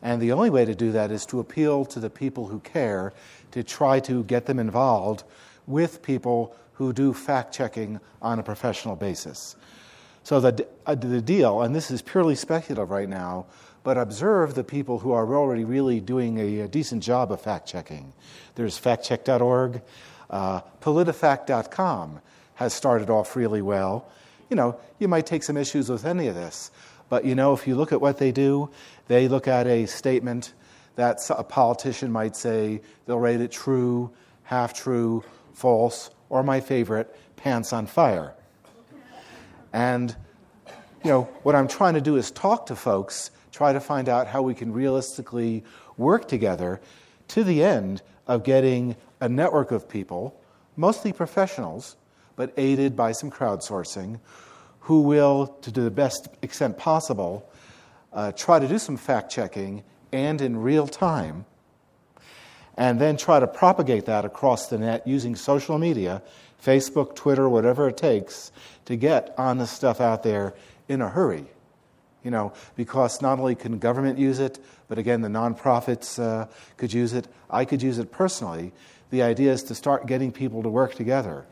And 0.00 0.20
the 0.20 0.32
only 0.32 0.50
way 0.50 0.64
to 0.64 0.74
do 0.74 0.92
that 0.92 1.10
is 1.10 1.26
to 1.26 1.40
appeal 1.40 1.84
to 1.86 2.00
the 2.00 2.10
people 2.10 2.48
who 2.48 2.60
care, 2.60 3.12
to 3.52 3.62
try 3.62 4.00
to 4.00 4.24
get 4.24 4.46
them 4.46 4.58
involved 4.58 5.24
with 5.66 6.02
people 6.02 6.56
who 6.74 6.92
do 6.92 7.12
fact 7.12 7.54
checking 7.54 8.00
on 8.20 8.38
a 8.38 8.42
professional 8.42 8.96
basis. 8.96 9.54
So 10.24 10.40
the, 10.40 10.66
uh, 10.86 10.94
the 10.94 11.20
deal, 11.20 11.62
and 11.62 11.74
this 11.74 11.90
is 11.90 12.02
purely 12.02 12.34
speculative 12.34 12.90
right 12.90 13.08
now, 13.08 13.46
but 13.82 13.98
observe 13.98 14.54
the 14.54 14.64
people 14.64 14.98
who 14.98 15.12
are 15.12 15.34
already 15.34 15.64
really 15.64 16.00
doing 16.00 16.38
a, 16.38 16.60
a 16.60 16.68
decent 16.68 17.02
job 17.02 17.32
of 17.32 17.40
fact 17.40 17.66
checking. 17.66 18.12
There's 18.54 18.78
factcheck.org, 18.80 19.82
uh, 20.30 20.60
politifact.com 20.80 22.20
has 22.54 22.72
started 22.72 23.10
off 23.10 23.34
really 23.36 23.62
well. 23.62 24.08
You 24.50 24.56
know, 24.56 24.78
you 24.98 25.08
might 25.08 25.26
take 25.26 25.42
some 25.42 25.56
issues 25.56 25.88
with 25.88 26.04
any 26.04 26.28
of 26.28 26.34
this, 26.34 26.70
but 27.08 27.24
you 27.24 27.34
know, 27.34 27.52
if 27.52 27.66
you 27.66 27.74
look 27.74 27.92
at 27.92 28.00
what 28.00 28.18
they 28.18 28.32
do, 28.32 28.70
they 29.08 29.28
look 29.28 29.48
at 29.48 29.66
a 29.66 29.86
statement 29.86 30.52
that 30.96 31.18
a 31.30 31.42
politician 31.42 32.12
might 32.12 32.36
say, 32.36 32.80
they'll 33.06 33.18
rate 33.18 33.40
it 33.40 33.50
true, 33.50 34.10
half 34.44 34.74
true, 34.74 35.24
false, 35.54 36.10
or 36.28 36.42
my 36.42 36.60
favorite, 36.60 37.14
pants 37.36 37.72
on 37.72 37.86
fire. 37.86 38.34
And, 39.72 40.14
you 41.02 41.10
know, 41.10 41.22
what 41.42 41.54
I'm 41.54 41.68
trying 41.68 41.94
to 41.94 42.00
do 42.00 42.16
is 42.16 42.30
talk 42.30 42.66
to 42.66 42.76
folks, 42.76 43.30
try 43.52 43.72
to 43.72 43.80
find 43.80 44.08
out 44.08 44.26
how 44.26 44.42
we 44.42 44.54
can 44.54 44.72
realistically 44.72 45.62
work 45.96 46.26
together 46.26 46.80
to 47.28 47.44
the 47.44 47.62
end 47.62 48.02
of 48.26 48.42
getting 48.42 48.96
a 49.20 49.28
network 49.28 49.70
of 49.70 49.88
people, 49.88 50.34
mostly 50.76 51.12
professionals, 51.12 51.96
but 52.34 52.52
aided 52.56 52.96
by 52.96 53.12
some 53.12 53.30
crowdsourcing, 53.30 54.18
who 54.80 55.02
will, 55.02 55.46
to 55.62 55.70
the 55.70 55.90
best 55.90 56.28
extent 56.42 56.76
possible, 56.76 57.48
uh, 58.12 58.32
try 58.32 58.58
to 58.58 58.66
do 58.66 58.78
some 58.78 58.96
fact 58.96 59.30
checking 59.30 59.84
and 60.12 60.40
in 60.40 60.56
real 60.56 60.86
time, 60.86 61.44
and 62.76 63.00
then 63.00 63.16
try 63.16 63.38
to 63.38 63.46
propagate 63.46 64.06
that 64.06 64.24
across 64.24 64.68
the 64.68 64.78
net 64.78 65.06
using 65.06 65.36
social 65.36 65.78
media 65.78 66.22
Facebook, 66.64 67.14
Twitter, 67.14 67.48
whatever 67.48 67.88
it 67.88 67.96
takes 67.96 68.52
to 68.84 68.96
get 68.96 69.34
honest 69.36 69.74
stuff 69.74 70.00
out 70.00 70.22
there 70.22 70.54
in 70.88 71.00
a 71.00 71.08
hurry. 71.08 71.46
You 72.22 72.30
know, 72.30 72.52
because 72.76 73.20
not 73.20 73.38
only 73.38 73.54
can 73.54 73.78
government 73.78 74.18
use 74.18 74.38
it, 74.38 74.58
but 74.88 74.98
again, 74.98 75.22
the 75.22 75.28
nonprofits 75.28 76.22
uh, 76.22 76.46
could 76.76 76.92
use 76.92 77.12
it. 77.12 77.26
I 77.50 77.64
could 77.64 77.82
use 77.82 77.98
it 77.98 78.12
personally. 78.12 78.72
The 79.10 79.22
idea 79.22 79.52
is 79.52 79.62
to 79.64 79.74
start 79.74 80.06
getting 80.06 80.30
people 80.32 80.62
to 80.62 80.68
work 80.68 80.94
together. 80.94 81.46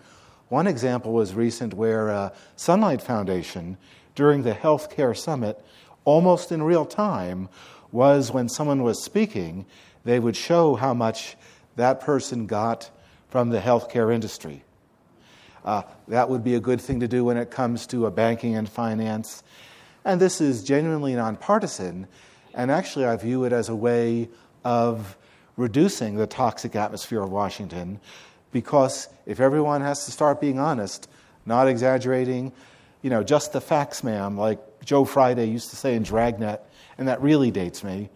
One 0.49 0.67
example 0.67 1.13
was 1.13 1.35
recent 1.35 1.75
where 1.75 2.11
uh, 2.11 2.31
Sunlight 2.57 3.03
Foundation, 3.03 3.77
during 4.15 4.43
the 4.43 4.53
healthcare 4.53 5.17
summit, 5.17 5.65
almost 6.05 6.53
in 6.53 6.63
real 6.63 6.85
time, 6.85 7.49
was 7.93 8.33
when 8.33 8.49
someone 8.49 8.83
was 8.83 9.03
speaking, 9.03 9.67
they 10.05 10.19
would 10.19 10.37
show 10.37 10.75
how 10.75 10.95
much 10.95 11.37
that 11.77 12.01
person 12.01 12.47
got 12.47 12.91
from 13.29 13.51
the 13.51 13.61
healthcare 13.61 14.13
industry. 14.13 14.63
Uh, 15.65 15.83
that 16.09 16.29
would 16.29 16.43
be 16.43 16.55
a 16.55 16.61
good 16.61 16.81
thing 16.81 17.01
to 17.01 17.09
do 17.09 17.25
when 17.25 17.37
it 17.37 17.51
comes 17.51 17.87
to 17.87 18.07
a 18.07 18.11
banking 18.11 18.57
and 18.57 18.69
finance. 18.69 19.43
And 20.05 20.21
this 20.21 20.41
is 20.41 20.65
genuinely 20.65 21.15
nonpartisan, 21.15 22.07
and 22.55 22.71
actually, 22.71 23.05
I 23.05 23.17
view 23.17 23.45
it 23.45 23.53
as 23.53 23.69
a 23.69 23.77
way 23.77 24.29
of 24.65 25.17
reducing 25.57 26.17
the 26.17 26.27
toxic 26.27 26.75
atmosphere 26.75 27.23
of 27.23 27.31
Washington 27.31 28.01
because 28.53 29.09
if 29.27 29.41
everyone 29.41 29.83
has 29.83 30.05
to 30.07 30.11
start 30.11 30.41
being 30.41 30.59
honest, 30.59 31.09
not 31.47 31.69
exaggerating, 31.69 32.53
you 33.03 33.11
know, 33.11 33.23
just 33.23 33.53
the 33.53 33.61
facts, 33.61 34.03
ma'am, 34.03 34.37
like 34.37 34.59
Joe 34.85 35.05
Friday 35.05 35.47
used 35.47 35.71
to 35.71 35.77
say 35.77 35.95
in 35.95 36.03
Dragnet, 36.03 36.61
and 36.99 37.09
that 37.09 37.23
really 37.23 37.51
dates 37.51 37.85
me. 37.85 38.11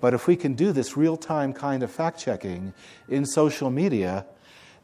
But 0.00 0.14
if 0.14 0.26
we 0.26 0.36
can 0.36 0.54
do 0.54 0.72
this 0.72 0.96
real 0.96 1.16
time 1.16 1.52
kind 1.52 1.82
of 1.82 1.90
fact 1.90 2.18
checking 2.18 2.72
in 3.08 3.26
social 3.26 3.70
media, 3.70 4.26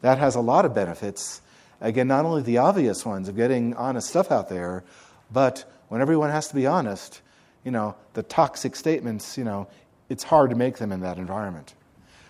that 0.01 0.17
has 0.17 0.35
a 0.35 0.41
lot 0.41 0.65
of 0.65 0.73
benefits. 0.73 1.41
Again, 1.79 2.07
not 2.07 2.25
only 2.25 2.41
the 2.41 2.57
obvious 2.57 3.05
ones 3.05 3.27
of 3.27 3.35
getting 3.35 3.73
honest 3.75 4.09
stuff 4.09 4.31
out 4.31 4.49
there, 4.49 4.83
but 5.31 5.65
when 5.91 5.99
everyone 5.99 6.29
has 6.29 6.47
to 6.47 6.55
be 6.55 6.65
honest, 6.65 7.21
you 7.65 7.71
know, 7.71 7.95
the 8.13 8.23
toxic 8.23 8.77
statements, 8.77 9.37
you 9.37 9.43
know, 9.43 9.67
it's 10.07 10.23
hard 10.23 10.49
to 10.49 10.55
make 10.55 10.77
them 10.77 10.89
in 10.93 11.01
that 11.01 11.17
environment. 11.17 11.73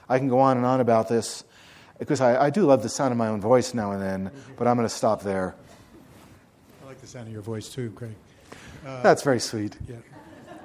I 0.10 0.18
can 0.18 0.30
go 0.30 0.40
on 0.40 0.58
and 0.58 0.66
on 0.66 0.82
about 0.82 1.08
this 1.08 1.44
because 2.00 2.22
I, 2.22 2.46
I 2.46 2.50
do 2.50 2.64
love 2.64 2.82
the 2.82 2.90
sound 2.90 3.12
of 3.12 3.20
my 3.20 3.28
own 3.28 3.40
voice 3.40 3.76
now 3.76 3.92
and 3.92 4.02
then, 4.02 4.32
but 4.58 4.68
I'm 4.68 4.78
going 4.78 4.88
to 4.88 4.94
stop 4.94 5.22
there. 5.22 5.54
I 6.82 6.88
like 6.88 7.02
the 7.02 7.06
sound 7.06 7.28
of 7.28 7.34
your 7.34 7.44
voice 7.44 7.70
too, 7.70 7.92
Craig. 7.92 8.16
Uh, 8.84 9.04
That's 9.04 9.22
very 9.22 9.40
sweet. 9.40 9.78
Yeah. 9.88 9.98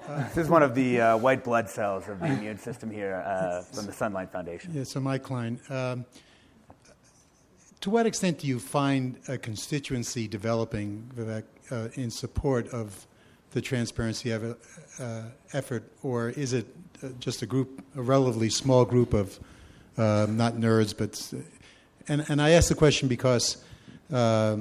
Uh, 0.09 0.27
this 0.29 0.39
is 0.39 0.49
one 0.49 0.63
of 0.63 0.75
the 0.75 0.99
uh, 0.99 1.17
white 1.19 1.45
blood 1.45 1.69
cells 1.69 2.09
of 2.09 2.19
the 2.19 2.29
immune 2.29 2.57
system 2.57 2.91
here 2.91 3.23
uh, 3.27 3.61
from 3.61 3.85
the 3.85 3.93
Sunlight 3.93 4.33
Foundation. 4.33 4.71
Yeah, 4.73 4.85
so 4.85 5.01
Mike 5.01 5.23
Klein. 5.23 5.61
Um, 5.69 6.07
to 7.81 7.91
what 7.91 8.07
extent 8.07 8.39
do 8.39 8.47
you 8.47 8.59
find 8.59 9.19
a 9.29 9.37
constituency 9.37 10.27
developing, 10.27 11.11
Vivek, 11.15 11.45
uh, 11.71 11.89
in 11.95 12.11
support 12.11 12.69
of 12.69 13.07
the 13.53 13.61
transparency 13.61 14.33
ev- 14.33 14.57
uh, 14.99 15.23
effort, 15.53 15.85
or 16.03 16.31
is 16.31 16.53
it 16.53 16.67
uh, 17.03 17.09
just 17.19 17.43
a 17.43 17.47
group, 17.47 17.83
a 17.97 18.03
relatively 18.03 18.51
small 18.51 18.85
group 18.85 19.15
of 19.15 19.39
uh, 19.97 20.27
not 20.29 20.55
nerds, 20.55 20.97
but 20.97 21.33
and 22.09 22.25
and 22.29 22.41
I 22.41 22.51
ask 22.51 22.69
the 22.69 22.75
question 22.75 23.09
because 23.09 23.57
uh, 24.13 24.59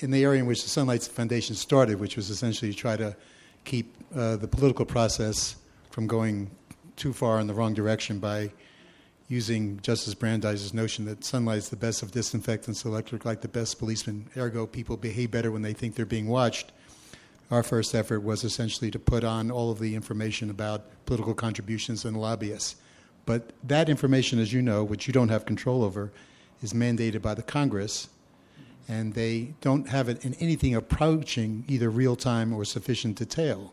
in 0.00 0.10
the 0.10 0.24
area 0.24 0.40
in 0.40 0.46
which 0.46 0.62
the 0.62 0.68
Sunlight 0.68 1.02
Foundation 1.02 1.54
started, 1.54 2.00
which 2.00 2.16
was 2.16 2.30
essentially 2.30 2.72
to 2.72 2.76
try 2.76 2.96
to 2.96 3.16
keep 3.64 3.94
uh, 4.14 4.36
the 4.36 4.48
political 4.48 4.84
process 4.84 5.56
from 5.90 6.06
going 6.06 6.50
too 6.96 7.12
far 7.12 7.40
in 7.40 7.46
the 7.46 7.54
wrong 7.54 7.74
direction 7.74 8.18
by 8.18 8.50
using 9.30 9.80
Justice 9.80 10.12
Brandeis's 10.12 10.74
notion 10.74 11.04
that 11.04 11.24
sunlight 11.24 11.58
is 11.58 11.68
the 11.68 11.76
best 11.76 12.02
of 12.02 12.10
disinfectants, 12.10 12.84
electric 12.84 13.24
like 13.24 13.42
the 13.42 13.48
best 13.48 13.78
policeman. 13.78 14.28
Ergo, 14.36 14.66
people 14.66 14.96
behave 14.96 15.30
better 15.30 15.52
when 15.52 15.62
they 15.62 15.72
think 15.72 15.94
they're 15.94 16.04
being 16.04 16.26
watched. 16.26 16.72
Our 17.48 17.62
first 17.62 17.94
effort 17.94 18.20
was 18.20 18.42
essentially 18.42 18.90
to 18.90 18.98
put 18.98 19.22
on 19.22 19.52
all 19.52 19.70
of 19.70 19.78
the 19.78 19.94
information 19.94 20.50
about 20.50 20.82
political 21.06 21.32
contributions 21.32 22.04
and 22.04 22.20
lobbyists. 22.20 22.74
But 23.24 23.52
that 23.62 23.88
information, 23.88 24.40
as 24.40 24.52
you 24.52 24.62
know, 24.62 24.82
which 24.82 25.06
you 25.06 25.12
don't 25.12 25.28
have 25.28 25.46
control 25.46 25.84
over, 25.84 26.10
is 26.60 26.72
mandated 26.72 27.22
by 27.22 27.34
the 27.34 27.42
Congress, 27.42 28.08
and 28.88 29.14
they 29.14 29.54
don't 29.60 29.88
have 29.88 30.08
it 30.08 30.24
in 30.24 30.34
anything 30.34 30.74
approaching 30.74 31.64
either 31.68 31.88
real 31.88 32.16
time 32.16 32.52
or 32.52 32.64
sufficient 32.64 33.16
detail. 33.16 33.72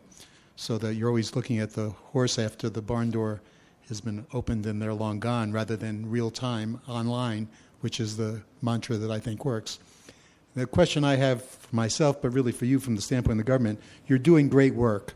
So 0.54 0.78
that 0.78 0.94
you're 0.94 1.08
always 1.08 1.34
looking 1.34 1.58
at 1.58 1.72
the 1.72 1.90
horse 1.90 2.38
after 2.38 2.68
the 2.68 2.82
barn 2.82 3.10
door 3.10 3.40
has 3.88 4.00
been 4.00 4.26
opened 4.32 4.66
and 4.66 4.80
they're 4.80 4.94
long 4.94 5.18
gone 5.18 5.52
rather 5.52 5.76
than 5.76 6.10
real 6.10 6.30
time 6.30 6.80
online, 6.88 7.48
which 7.80 8.00
is 8.00 8.16
the 8.16 8.42
mantra 8.62 8.96
that 8.96 9.10
I 9.10 9.18
think 9.18 9.44
works. 9.44 9.78
The 10.54 10.66
question 10.66 11.04
I 11.04 11.16
have 11.16 11.44
for 11.44 11.74
myself, 11.74 12.20
but 12.20 12.30
really 12.30 12.52
for 12.52 12.64
you 12.64 12.80
from 12.80 12.96
the 12.96 13.02
standpoint 13.02 13.40
of 13.40 13.46
the 13.46 13.50
government, 13.50 13.80
you're 14.06 14.18
doing 14.18 14.48
great 14.48 14.74
work. 14.74 15.14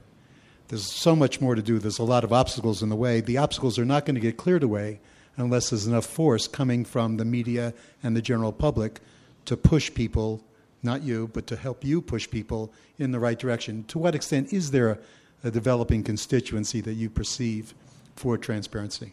There's 0.68 0.90
so 0.90 1.14
much 1.16 1.40
more 1.40 1.54
to 1.54 1.62
do. 1.62 1.78
There's 1.78 1.98
a 1.98 2.04
lot 2.04 2.24
of 2.24 2.32
obstacles 2.32 2.82
in 2.82 2.88
the 2.88 2.96
way. 2.96 3.20
The 3.20 3.38
obstacles 3.38 3.78
are 3.78 3.84
not 3.84 4.06
going 4.06 4.14
to 4.14 4.20
get 4.20 4.36
cleared 4.36 4.62
away 4.62 5.00
unless 5.36 5.70
there's 5.70 5.86
enough 5.86 6.06
force 6.06 6.46
coming 6.46 6.84
from 6.84 7.16
the 7.16 7.24
media 7.24 7.74
and 8.02 8.16
the 8.16 8.22
general 8.22 8.52
public 8.52 9.00
to 9.46 9.56
push 9.56 9.92
people, 9.92 10.42
not 10.82 11.02
you, 11.02 11.28
but 11.32 11.46
to 11.48 11.56
help 11.56 11.84
you 11.84 12.00
push 12.00 12.30
people 12.30 12.72
in 12.98 13.10
the 13.10 13.18
right 13.18 13.38
direction. 13.38 13.84
To 13.88 13.98
what 13.98 14.14
extent 14.14 14.52
is 14.52 14.70
there 14.70 14.90
a, 14.90 14.98
a 15.44 15.50
developing 15.50 16.02
constituency 16.02 16.80
that 16.82 16.94
you 16.94 17.10
perceive 17.10 17.74
for 18.16 18.36
transparency? 18.36 19.12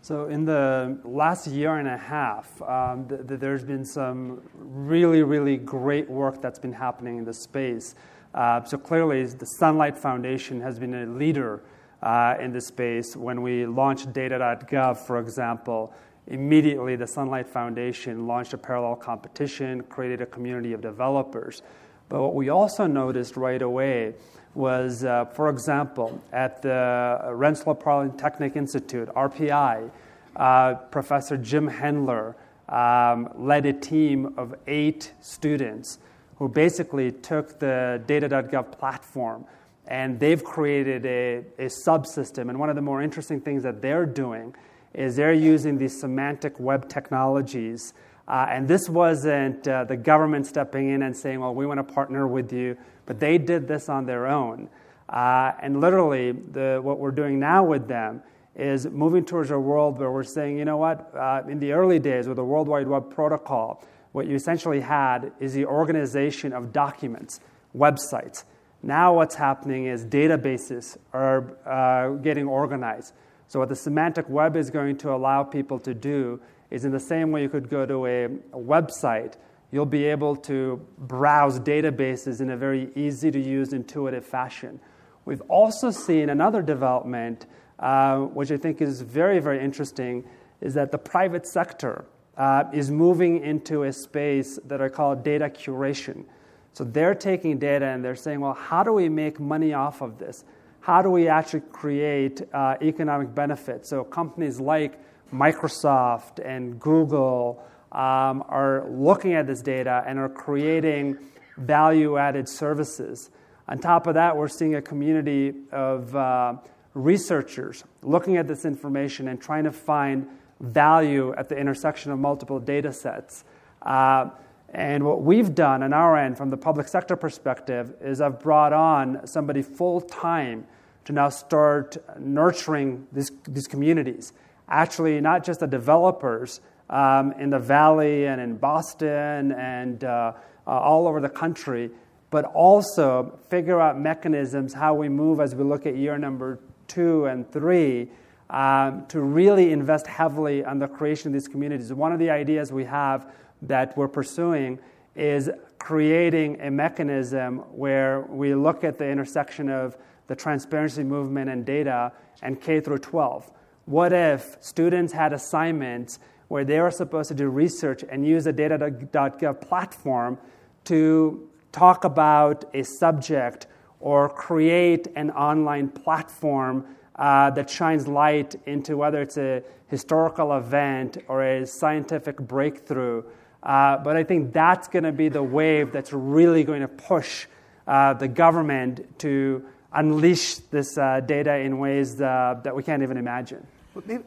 So, 0.00 0.26
in 0.26 0.44
the 0.44 0.98
last 1.04 1.46
year 1.46 1.76
and 1.76 1.88
a 1.88 1.96
half, 1.96 2.62
um, 2.62 3.08
th- 3.08 3.26
th- 3.26 3.40
there's 3.40 3.64
been 3.64 3.84
some 3.84 4.40
really, 4.54 5.22
really 5.22 5.56
great 5.56 6.08
work 6.08 6.40
that's 6.40 6.58
been 6.58 6.72
happening 6.72 7.18
in 7.18 7.24
the 7.24 7.34
space. 7.34 7.94
Uh, 8.32 8.62
so, 8.62 8.78
clearly, 8.78 9.24
the 9.24 9.46
Sunlight 9.46 9.98
Foundation 9.98 10.60
has 10.60 10.78
been 10.78 10.94
a 10.94 11.06
leader 11.06 11.62
uh, 12.02 12.36
in 12.40 12.52
the 12.52 12.60
space. 12.60 13.16
When 13.16 13.42
we 13.42 13.66
launched 13.66 14.12
data.gov, 14.12 14.98
for 14.98 15.18
example, 15.18 15.92
immediately 16.28 16.94
the 16.96 17.06
Sunlight 17.06 17.48
Foundation 17.48 18.26
launched 18.26 18.52
a 18.54 18.58
parallel 18.58 18.96
competition, 18.96 19.82
created 19.82 20.20
a 20.20 20.26
community 20.26 20.72
of 20.72 20.80
developers. 20.80 21.62
But 22.08 22.22
what 22.22 22.34
we 22.34 22.48
also 22.48 22.86
noticed 22.86 23.36
right 23.36 23.60
away 23.60 24.14
was, 24.54 25.04
uh, 25.04 25.26
for 25.26 25.48
example, 25.48 26.20
at 26.32 26.62
the 26.62 27.20
Rensselaer 27.32 27.74
Polytechnic 27.74 28.56
Institute, 28.56 29.08
RPI, 29.08 29.90
uh, 30.36 30.74
Professor 30.74 31.36
Jim 31.36 31.68
Hendler 31.68 32.34
um, 32.68 33.28
led 33.36 33.66
a 33.66 33.72
team 33.72 34.34
of 34.36 34.54
eight 34.66 35.12
students 35.20 35.98
who 36.36 36.48
basically 36.48 37.10
took 37.10 37.58
the 37.58 38.02
data.gov 38.06 38.72
platform 38.78 39.44
and 39.88 40.20
they've 40.20 40.44
created 40.44 41.06
a, 41.06 41.38
a 41.58 41.66
subsystem. 41.66 42.50
And 42.50 42.58
one 42.58 42.68
of 42.68 42.76
the 42.76 42.82
more 42.82 43.02
interesting 43.02 43.40
things 43.40 43.62
that 43.62 43.80
they're 43.80 44.06
doing 44.06 44.54
is 44.94 45.16
they're 45.16 45.32
using 45.32 45.78
these 45.78 45.98
semantic 45.98 46.60
web 46.60 46.88
technologies. 46.88 47.94
Uh, 48.28 48.46
and 48.50 48.68
this 48.68 48.88
wasn't 48.88 49.66
uh, 49.66 49.84
the 49.84 49.96
government 49.96 50.46
stepping 50.46 50.90
in 50.90 51.02
and 51.02 51.16
saying, 51.16 51.40
well, 51.40 51.54
we 51.54 51.64
want 51.64 51.78
to 51.78 51.94
partner 51.94 52.26
with 52.28 52.52
you 52.52 52.76
but 53.08 53.18
they 53.18 53.38
did 53.38 53.66
this 53.66 53.88
on 53.88 54.04
their 54.04 54.26
own. 54.26 54.68
Uh, 55.08 55.52
and 55.62 55.80
literally, 55.80 56.32
the, 56.32 56.78
what 56.82 56.98
we're 56.98 57.10
doing 57.10 57.40
now 57.40 57.64
with 57.64 57.88
them 57.88 58.22
is 58.54 58.86
moving 58.86 59.24
towards 59.24 59.50
a 59.50 59.58
world 59.58 59.98
where 59.98 60.12
we're 60.12 60.22
saying, 60.22 60.58
you 60.58 60.66
know 60.66 60.76
what, 60.76 61.10
uh, 61.16 61.40
in 61.48 61.58
the 61.58 61.72
early 61.72 61.98
days 61.98 62.28
with 62.28 62.36
the 62.36 62.44
World 62.44 62.68
Wide 62.68 62.86
Web 62.86 63.10
protocol, 63.10 63.82
what 64.12 64.26
you 64.26 64.34
essentially 64.34 64.80
had 64.80 65.32
is 65.40 65.54
the 65.54 65.64
organization 65.64 66.52
of 66.52 66.70
documents, 66.70 67.40
websites. 67.74 68.44
Now, 68.82 69.14
what's 69.14 69.36
happening 69.36 69.86
is 69.86 70.04
databases 70.04 70.98
are 71.14 71.56
uh, 71.66 72.16
getting 72.16 72.46
organized. 72.46 73.14
So, 73.46 73.60
what 73.60 73.70
the 73.70 73.76
semantic 73.76 74.28
web 74.28 74.54
is 74.54 74.68
going 74.68 74.98
to 74.98 75.14
allow 75.14 75.44
people 75.44 75.78
to 75.80 75.94
do 75.94 76.40
is 76.70 76.84
in 76.84 76.92
the 76.92 77.00
same 77.00 77.30
way 77.30 77.40
you 77.40 77.48
could 77.48 77.70
go 77.70 77.86
to 77.86 78.04
a, 78.04 78.24
a 78.24 78.58
website, 78.58 79.36
you'll 79.70 79.86
be 79.86 80.04
able 80.04 80.34
to 80.34 80.80
browse 80.98 81.60
databases 81.60 82.40
in 82.40 82.50
a 82.50 82.56
very 82.56 82.90
easy 82.94 83.30
to 83.30 83.40
use, 83.40 83.72
intuitive 83.72 84.24
fashion. 84.24 84.80
We've 85.24 85.42
also 85.42 85.90
seen 85.90 86.30
another 86.30 86.62
development, 86.62 87.46
uh, 87.78 88.18
which 88.18 88.50
I 88.50 88.56
think 88.56 88.80
is 88.80 89.02
very, 89.02 89.40
very 89.40 89.62
interesting, 89.62 90.24
is 90.60 90.74
that 90.74 90.90
the 90.90 90.98
private 90.98 91.46
sector 91.46 92.06
uh, 92.36 92.64
is 92.72 92.90
moving 92.90 93.44
into 93.44 93.82
a 93.82 93.92
space 93.92 94.58
that 94.64 94.80
I 94.80 94.88
call 94.88 95.14
data 95.16 95.50
curation. 95.50 96.24
So 96.72 96.84
they're 96.84 97.14
taking 97.14 97.58
data 97.58 97.86
and 97.86 98.04
they're 98.04 98.16
saying, 98.16 98.40
well, 98.40 98.54
how 98.54 98.82
do 98.82 98.92
we 98.92 99.08
make 99.08 99.40
money 99.40 99.74
off 99.74 100.00
of 100.00 100.18
this? 100.18 100.44
How 100.80 101.02
do 101.02 101.10
we 101.10 101.28
actually 101.28 101.62
create 101.72 102.40
uh, 102.54 102.76
economic 102.80 103.34
benefits? 103.34 103.90
So 103.90 104.04
companies 104.04 104.60
like 104.60 104.98
Microsoft 105.32 106.38
and 106.44 106.80
Google 106.80 107.62
um, 107.92 108.44
are 108.48 108.86
looking 108.90 109.34
at 109.34 109.46
this 109.46 109.62
data 109.62 110.04
and 110.06 110.18
are 110.18 110.28
creating 110.28 111.18
value 111.56 112.16
added 112.16 112.48
services. 112.48 113.30
On 113.68 113.78
top 113.78 114.06
of 114.06 114.14
that, 114.14 114.36
we're 114.36 114.48
seeing 114.48 114.76
a 114.76 114.82
community 114.82 115.54
of 115.72 116.14
uh, 116.14 116.54
researchers 116.94 117.84
looking 118.02 118.36
at 118.36 118.46
this 118.46 118.64
information 118.64 119.28
and 119.28 119.40
trying 119.40 119.64
to 119.64 119.72
find 119.72 120.26
value 120.60 121.34
at 121.36 121.48
the 121.48 121.56
intersection 121.56 122.10
of 122.10 122.18
multiple 122.18 122.58
data 122.58 122.92
sets. 122.92 123.44
Uh, 123.82 124.30
and 124.70 125.02
what 125.04 125.22
we've 125.22 125.54
done 125.54 125.82
on 125.82 125.92
our 125.92 126.16
end 126.16 126.36
from 126.36 126.50
the 126.50 126.56
public 126.56 126.88
sector 126.88 127.16
perspective 127.16 127.94
is 128.02 128.20
I've 128.20 128.40
brought 128.40 128.72
on 128.72 129.26
somebody 129.26 129.62
full 129.62 130.00
time 130.00 130.66
to 131.06 131.12
now 131.12 131.30
start 131.30 131.96
nurturing 132.18 133.06
this, 133.12 133.30
these 133.46 133.66
communities. 133.66 134.34
Actually, 134.68 135.18
not 135.20 135.42
just 135.42 135.60
the 135.60 135.66
developers 135.66 136.60
um, 136.90 137.32
in 137.32 137.50
the 137.50 137.58
Valley 137.58 138.26
and 138.26 138.40
in 138.40 138.56
Boston 138.56 139.52
and 139.52 140.04
uh, 140.04 140.32
uh, 140.66 140.70
all 140.70 141.06
over 141.06 141.20
the 141.20 141.28
country, 141.28 141.90
but 142.30 142.44
also 142.46 143.38
figure 143.48 143.80
out 143.80 143.98
mechanisms 143.98 144.74
how 144.74 144.94
we 144.94 145.08
move 145.08 145.40
as 145.40 145.54
we 145.54 145.64
look 145.64 145.86
at 145.86 145.96
year 145.96 146.18
number 146.18 146.58
two 146.86 147.26
and 147.26 147.50
three 147.52 148.08
um, 148.50 149.06
to 149.08 149.20
really 149.20 149.72
invest 149.72 150.06
heavily 150.06 150.64
on 150.64 150.78
the 150.78 150.88
creation 150.88 151.28
of 151.28 151.32
these 151.32 151.48
communities. 151.48 151.92
One 151.92 152.12
of 152.12 152.18
the 152.18 152.30
ideas 152.30 152.72
we 152.72 152.84
have 152.84 153.30
that 153.62 153.96
we're 153.96 154.08
pursuing 154.08 154.78
is 155.14 155.50
creating 155.78 156.60
a 156.60 156.70
mechanism 156.70 157.58
where 157.76 158.22
we 158.22 158.54
look 158.54 158.84
at 158.84 158.98
the 158.98 159.08
intersection 159.08 159.68
of 159.68 159.96
the 160.26 160.36
transparency 160.36 161.02
movement 161.02 161.50
and 161.50 161.64
data 161.64 162.12
and 162.42 162.60
K 162.60 162.80
through 162.80 162.98
12. 162.98 163.50
What 163.86 164.12
if 164.12 164.56
students 164.60 165.12
had 165.12 165.32
assignments 165.32 166.18
where 166.48 166.64
they 166.64 166.80
were 166.80 166.90
supposed 166.90 167.28
to 167.28 167.34
do 167.34 167.48
research 167.48 168.04
and 168.08 168.26
use 168.26 168.46
a 168.46 168.52
data.gov 168.52 169.60
platform 169.60 170.38
to 170.84 171.48
talk 171.72 172.04
about 172.04 172.64
a 172.74 172.82
subject 172.82 173.66
or 174.00 174.28
create 174.28 175.06
an 175.16 175.30
online 175.30 175.88
platform 175.88 176.84
uh, 177.16 177.50
that 177.50 177.68
shines 177.68 178.06
light 178.06 178.54
into 178.66 178.96
whether 178.96 179.20
it's 179.20 179.36
a 179.36 179.62
historical 179.88 180.56
event 180.56 181.18
or 181.28 181.42
a 181.42 181.66
scientific 181.66 182.36
breakthrough 182.36 183.22
uh, 183.62 183.98
but 183.98 184.16
I 184.16 184.24
think 184.24 184.52
that's 184.52 184.88
going 184.88 185.04
to 185.04 185.12
be 185.12 185.28
the 185.28 185.42
wave 185.42 185.92
that's 185.92 186.12
really 186.12 186.64
going 186.64 186.80
to 186.80 186.88
push 186.88 187.46
uh, 187.86 188.14
the 188.14 188.28
government 188.28 189.18
to 189.20 189.64
unleash 189.92 190.56
this 190.70 190.96
uh, 190.96 191.20
data 191.20 191.56
in 191.56 191.78
ways 191.78 192.20
uh, 192.20 192.60
that 192.62 192.74
we 192.74 192.82
can't 192.82 193.02
even 193.02 193.16
imagine. 193.16 193.66
Maybe, 194.06 194.22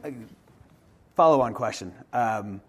uh, 1.22 1.24
follow 1.24 1.41
on 1.41 1.53
question. 1.53 1.93
Um, 2.13 2.61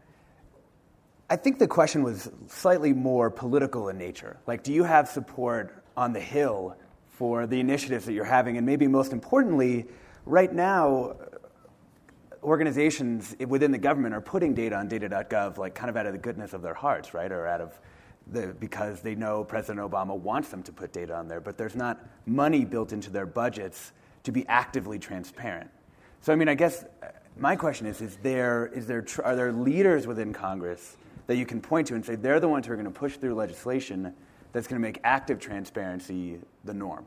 I 1.30 1.36
think 1.36 1.58
the 1.58 1.66
question 1.66 2.02
was 2.02 2.30
slightly 2.48 2.92
more 2.92 3.30
political 3.30 3.88
in 3.88 3.96
nature. 3.96 4.36
Like, 4.46 4.62
do 4.62 4.72
you 4.72 4.84
have 4.84 5.08
support 5.08 5.82
on 5.96 6.12
the 6.12 6.20
Hill 6.20 6.76
for 7.08 7.46
the 7.46 7.58
initiatives 7.58 8.04
that 8.04 8.12
you're 8.12 8.24
having? 8.24 8.58
And 8.58 8.66
maybe 8.66 8.86
most 8.86 9.12
importantly, 9.12 9.86
right 10.26 10.52
now, 10.52 11.16
organizations 12.42 13.34
within 13.46 13.70
the 13.70 13.78
government 13.78 14.14
are 14.14 14.20
putting 14.20 14.52
data 14.52 14.76
on 14.76 14.86
data.gov 14.86 15.56
like 15.56 15.74
kind 15.74 15.88
of 15.88 15.96
out 15.96 16.04
of 16.04 16.12
the 16.12 16.18
goodness 16.18 16.52
of 16.52 16.60
their 16.60 16.74
hearts, 16.74 17.14
right? 17.14 17.32
Or 17.32 17.46
out 17.46 17.62
of 17.62 17.80
the, 18.26 18.48
because 18.60 19.00
they 19.00 19.14
know 19.14 19.44
President 19.44 19.90
Obama 19.90 20.14
wants 20.14 20.50
them 20.50 20.62
to 20.64 20.72
put 20.72 20.92
data 20.92 21.14
on 21.16 21.26
there, 21.26 21.40
but 21.40 21.56
there's 21.56 21.76
not 21.76 22.04
money 22.26 22.66
built 22.66 22.92
into 22.92 23.10
their 23.10 23.26
budgets 23.26 23.92
to 24.24 24.32
be 24.32 24.46
actively 24.46 24.98
transparent. 24.98 25.70
So, 26.20 26.32
I 26.32 26.36
mean, 26.36 26.48
I 26.48 26.54
guess 26.54 26.84
my 27.38 27.56
question 27.56 27.86
is: 27.86 28.00
Is 28.00 28.16
there, 28.22 28.66
is 28.74 28.86
there, 28.86 29.04
are 29.24 29.36
there 29.36 29.52
leaders 29.52 30.06
within 30.06 30.32
Congress 30.32 30.96
that 31.26 31.36
you 31.36 31.46
can 31.46 31.60
point 31.60 31.86
to 31.88 31.94
and 31.94 32.04
say 32.04 32.14
they're 32.14 32.40
the 32.40 32.48
ones 32.48 32.66
who 32.66 32.72
are 32.72 32.76
going 32.76 32.84
to 32.84 32.90
push 32.90 33.16
through 33.16 33.34
legislation 33.34 34.12
that's 34.52 34.66
going 34.66 34.80
to 34.80 34.86
make 34.86 35.00
active 35.04 35.38
transparency 35.38 36.38
the 36.64 36.74
norm? 36.74 37.06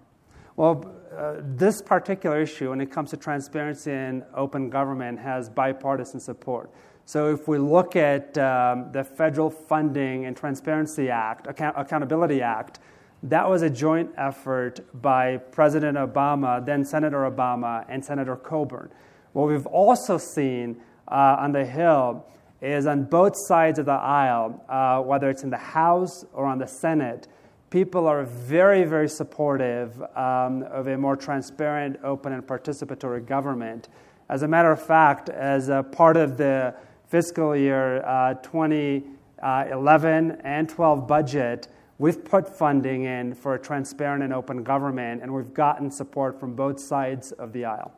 Well, 0.55 0.89
uh, 1.15 1.35
this 1.41 1.81
particular 1.81 2.41
issue, 2.41 2.69
when 2.69 2.79
it 2.79 2.89
comes 2.89 3.09
to 3.09 3.17
transparency 3.17 3.91
and 3.91 4.23
open 4.33 4.69
government, 4.69 5.19
has 5.19 5.49
bipartisan 5.49 6.19
support. 6.19 6.71
So, 7.05 7.31
if 7.33 7.47
we 7.47 7.57
look 7.57 7.95
at 7.95 8.37
um, 8.37 8.91
the 8.91 9.03
Federal 9.03 9.49
Funding 9.49 10.25
and 10.25 10.35
Transparency 10.35 11.09
Act, 11.09 11.45
Account- 11.45 11.75
Accountability 11.77 12.41
Act, 12.41 12.79
that 13.23 13.49
was 13.49 13.63
a 13.63 13.69
joint 13.69 14.11
effort 14.17 14.79
by 15.01 15.37
President 15.37 15.97
Obama, 15.97 16.65
then 16.65 16.85
Senator 16.85 17.29
Obama, 17.29 17.85
and 17.89 18.03
Senator 18.03 18.35
Coburn. 18.35 18.89
What 19.35 19.49
we've 19.49 19.65
also 19.65 20.17
seen 20.17 20.77
uh, 21.09 21.35
on 21.39 21.51
the 21.51 21.65
Hill 21.65 22.25
is 22.61 22.85
on 22.85 23.03
both 23.03 23.33
sides 23.35 23.79
of 23.79 23.85
the 23.85 23.91
aisle, 23.91 24.63
uh, 24.69 25.01
whether 25.01 25.29
it's 25.29 25.43
in 25.43 25.49
the 25.49 25.57
House 25.57 26.23
or 26.31 26.45
on 26.45 26.57
the 26.57 26.67
Senate, 26.67 27.27
people 27.69 28.07
are 28.07 28.23
very, 28.23 28.85
very 28.85 29.09
supportive 29.09 30.01
um, 30.15 30.63
of 30.63 30.87
a 30.87 30.97
more 30.97 31.17
transparent, 31.17 31.99
open, 32.01 32.31
and 32.31 32.47
participatory 32.47 33.25
government. 33.25 33.89
As 34.29 34.43
a 34.43 34.47
matter 34.47 34.71
of 34.71 34.81
fact, 34.81 35.27
as 35.27 35.67
a 35.67 35.83
part 35.83 36.15
of 36.15 36.37
the 36.37 36.73
fiscal 37.09 37.57
year 37.57 38.05
uh, 38.05 38.35
2011 38.35 40.31
and 40.45 40.69
12 40.69 41.07
budget, 41.09 41.67
we've 41.97 42.23
put 42.23 42.47
funding 42.47 43.03
in 43.03 43.35
for 43.35 43.55
a 43.55 43.59
transparent 43.59 44.23
and 44.23 44.31
open 44.31 44.63
government, 44.63 45.21
and 45.21 45.33
we've 45.33 45.53
gotten 45.53 45.91
support 45.91 46.39
from 46.39 46.55
both 46.55 46.79
sides 46.79 47.33
of 47.33 47.51
the 47.51 47.65
aisle. 47.65 47.91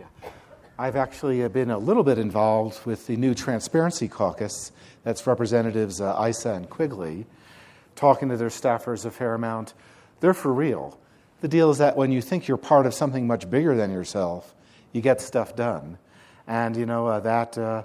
Yeah. 0.00 0.06
I've 0.82 0.96
actually 0.96 1.44
uh, 1.44 1.48
been 1.48 1.70
a 1.70 1.78
little 1.78 2.02
bit 2.02 2.18
involved 2.18 2.84
with 2.84 3.06
the 3.06 3.16
new 3.16 3.34
Transparency 3.34 4.08
Caucus. 4.08 4.72
That's 5.04 5.24
Representatives 5.28 6.00
uh, 6.00 6.20
Issa 6.28 6.54
and 6.54 6.68
Quigley 6.68 7.24
talking 7.94 8.30
to 8.30 8.36
their 8.36 8.48
staffers 8.48 9.04
a 9.04 9.12
fair 9.12 9.34
amount. 9.34 9.74
They're 10.18 10.34
for 10.34 10.52
real. 10.52 10.98
The 11.40 11.46
deal 11.46 11.70
is 11.70 11.78
that 11.78 11.96
when 11.96 12.10
you 12.10 12.20
think 12.20 12.48
you're 12.48 12.56
part 12.56 12.84
of 12.86 12.94
something 12.94 13.28
much 13.28 13.48
bigger 13.48 13.76
than 13.76 13.92
yourself, 13.92 14.56
you 14.90 15.00
get 15.00 15.20
stuff 15.20 15.54
done. 15.54 15.98
And, 16.48 16.76
you 16.76 16.84
know, 16.84 17.06
uh, 17.06 17.20
that, 17.20 17.56
uh, 17.56 17.84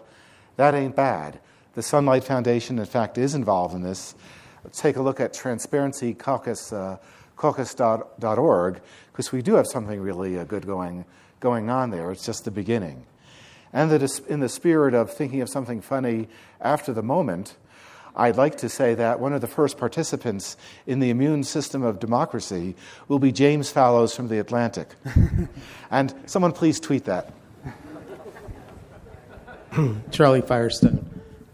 that 0.56 0.74
ain't 0.74 0.96
bad. 0.96 1.40
The 1.76 1.84
Sunlight 1.84 2.24
Foundation, 2.24 2.80
in 2.80 2.86
fact, 2.86 3.20
is 3.20 3.36
involved 3.36 3.76
in 3.76 3.84
this. 3.84 4.16
Let's 4.64 4.82
take 4.82 4.96
a 4.96 5.04
look 5.04 5.20
at 5.20 5.36
Transparency 5.36 6.16
Caucus, 6.16 6.74
uh, 6.74 6.98
caucus.org, 7.36 8.82
because 9.12 9.32
we 9.32 9.44
do 9.44 9.54
have 9.54 9.68
something 9.68 10.02
really 10.02 10.40
uh, 10.40 10.46
good 10.46 10.66
going, 10.66 11.06
going 11.40 11.70
on 11.70 11.90
there. 11.92 12.12
It's 12.12 12.26
just 12.26 12.46
the 12.46 12.52
beginning. 12.52 13.06
And 13.74 13.92
that 13.92 14.20
in 14.28 14.40
the 14.40 14.50
spirit 14.50 14.94
of 14.94 15.12
thinking 15.12 15.42
of 15.42 15.50
something 15.50 15.82
funny 15.82 16.30
after 16.62 16.94
the 16.94 17.04
moment, 17.04 17.56
I'd 18.16 18.36
like 18.36 18.58
to 18.58 18.70
say 18.70 18.96
that 18.96 19.20
one 19.20 19.34
of 19.34 19.42
the 19.42 19.48
first 19.48 19.78
participants 19.78 20.58
in 20.88 21.00
the 21.00 21.12
immune 21.12 21.44
system 21.44 21.84
of 21.84 22.00
democracy 22.00 22.76
will 23.08 23.20
be 23.20 23.32
James 23.32 23.70
Fallows 23.70 24.16
from 24.16 24.28
The 24.28 24.40
Atlantic. 24.40 24.90
and 25.92 26.14
someone 26.26 26.52
please 26.52 26.80
tweet 26.80 27.06
that. 27.06 27.32
Charlie 30.12 30.42
Firestone. 30.42 31.08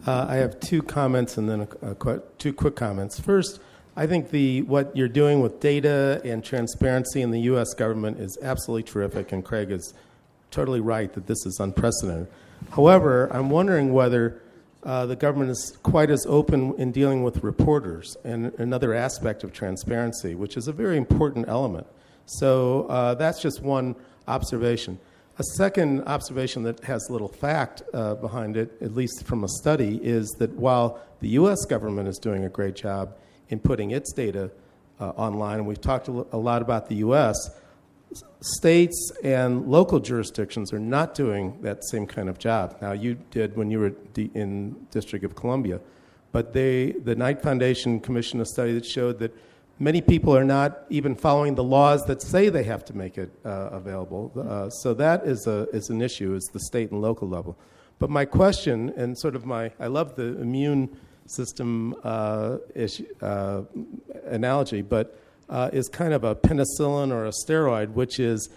Uh, 0.08 0.26
I 0.30 0.36
have 0.36 0.60
two 0.60 0.82
comments 0.82 1.38
and 1.38 1.50
then 1.50 1.68
a, 1.82 1.92
a, 1.92 2.20
two 2.38 2.54
quick 2.54 2.76
comments. 2.76 3.20
First, 3.20 3.60
I 3.96 4.08
think 4.08 4.32
the 4.32 4.64
what 4.64 4.96
you're 4.98 5.08
doing 5.08 5.42
with 5.42 5.60
data 5.60 6.20
and 6.24 6.44
transparency 6.44 7.22
in 7.22 7.30
the 7.30 7.42
U.S. 7.42 7.76
government 7.76 8.20
is 8.20 8.40
absolutely 8.42 8.84
terrific, 8.84 9.32
and 9.32 9.46
Craig 9.46 9.70
is 9.70 9.94
totally 10.50 10.82
right 10.82 11.14
that 11.14 11.28
this 11.28 11.46
is 11.46 11.60
unprecedented. 11.60 12.28
However, 12.72 13.28
I'm 13.32 13.52
wondering 13.52 13.94
whether 13.94 14.42
uh, 14.84 15.06
the 15.06 15.16
government 15.16 15.52
is 15.52 15.78
quite 15.84 16.10
as 16.10 16.26
open 16.26 16.74
in 16.80 16.92
dealing 16.92 17.24
with 17.24 17.44
reporters 17.44 18.18
and 18.24 18.52
another 18.58 18.96
aspect 18.96 19.44
of 19.44 19.54
transparency, 19.54 20.34
which 20.34 20.58
is 20.58 20.68
a 20.68 20.74
very 20.74 20.98
important 20.98 21.48
element. 21.48 21.86
So 22.26 22.88
uh, 22.88 23.14
that's 23.14 23.42
just 23.42 23.62
one 23.62 23.96
observation. 24.28 25.00
A 25.38 25.44
second 25.56 26.04
observation 26.06 26.64
that 26.64 26.84
has 26.84 27.10
little 27.10 27.28
fact 27.28 27.84
uh, 27.94 28.16
behind 28.16 28.58
it, 28.58 28.76
at 28.82 28.94
least 28.94 29.24
from 29.26 29.44
a 29.44 29.48
study, 29.48 30.00
is 30.04 30.28
that 30.40 30.52
while 30.54 31.00
the 31.22 31.30
U.S. 31.30 31.66
government 31.66 32.08
is 32.08 32.18
doing 32.18 32.46
a 32.46 32.50
great 32.50 32.76
job 32.76 33.16
in 33.50 33.60
putting 33.60 33.92
its 33.92 34.14
data 34.14 34.52
uh, 35.00 35.10
online, 35.10 35.58
and 35.60 35.68
we've 35.68 35.82
talked 35.82 36.08
a 36.08 36.38
lot 36.38 36.62
about 36.62 36.88
the 36.88 36.96
U.S., 36.96 37.36
states 38.42 39.12
and 39.24 39.68
local 39.68 40.00
jurisdictions 40.00 40.72
are 40.72 40.80
not 40.80 41.16
doing 41.16 41.58
that 41.62 41.84
same 41.86 42.06
kind 42.06 42.30
of 42.30 42.38
job. 42.38 42.78
Now, 42.82 42.92
you 42.92 43.16
did 43.32 43.56
when 43.56 43.72
you 43.72 43.80
were 43.80 43.94
in 44.16 44.76
District 44.92 45.26
of 45.26 45.36
Columbia, 45.36 45.80
but 46.32 46.54
they, 46.54 46.92
the 46.92 47.16
Knight 47.16 47.42
Foundation 47.42 48.00
commissioned 48.00 48.42
a 48.42 48.46
study 48.46 48.74
that 48.74 48.86
showed 48.86 49.20
that 49.20 49.36
many 49.80 50.02
people 50.02 50.36
are 50.36 50.44
not 50.44 50.84
even 50.90 51.16
following 51.16 51.56
the 51.56 51.64
laws 51.64 52.06
that 52.06 52.22
say 52.22 52.50
they 52.50 52.64
have 52.64 52.86
to 52.86 52.96
make 52.96 53.18
it 53.18 53.32
uh, 53.46 53.70
available. 53.72 54.32
Uh, 54.36 54.70
so 54.70 54.94
that 54.94 55.26
is, 55.26 55.48
a, 55.48 55.68
is 55.74 55.90
an 55.90 56.02
issue, 56.02 56.36
is 56.36 56.50
the 56.54 56.60
state 56.60 56.92
and 56.92 57.02
local 57.02 57.28
level. 57.28 57.58
But 58.00 58.10
my 58.10 58.26
question, 58.26 58.94
and 58.98 59.18
sort 59.18 59.36
of 59.36 59.46
my, 59.46 59.72
I 59.80 59.88
love 59.88 60.16
the 60.16 60.40
immune 60.40 60.98
system 61.26 61.96
uh, 62.04 62.58
uh, 63.22 63.62
analogy, 64.26 64.82
but 64.82 65.18
uh, 65.50 65.70
is 65.74 65.88
kind 65.90 66.14
of 66.14 66.24
a 66.24 66.36
penicillin 66.36 67.12
or 67.12 67.26
a 67.26 67.32
steroid, 67.46 67.90
which 67.90 68.20
is, 68.20 68.50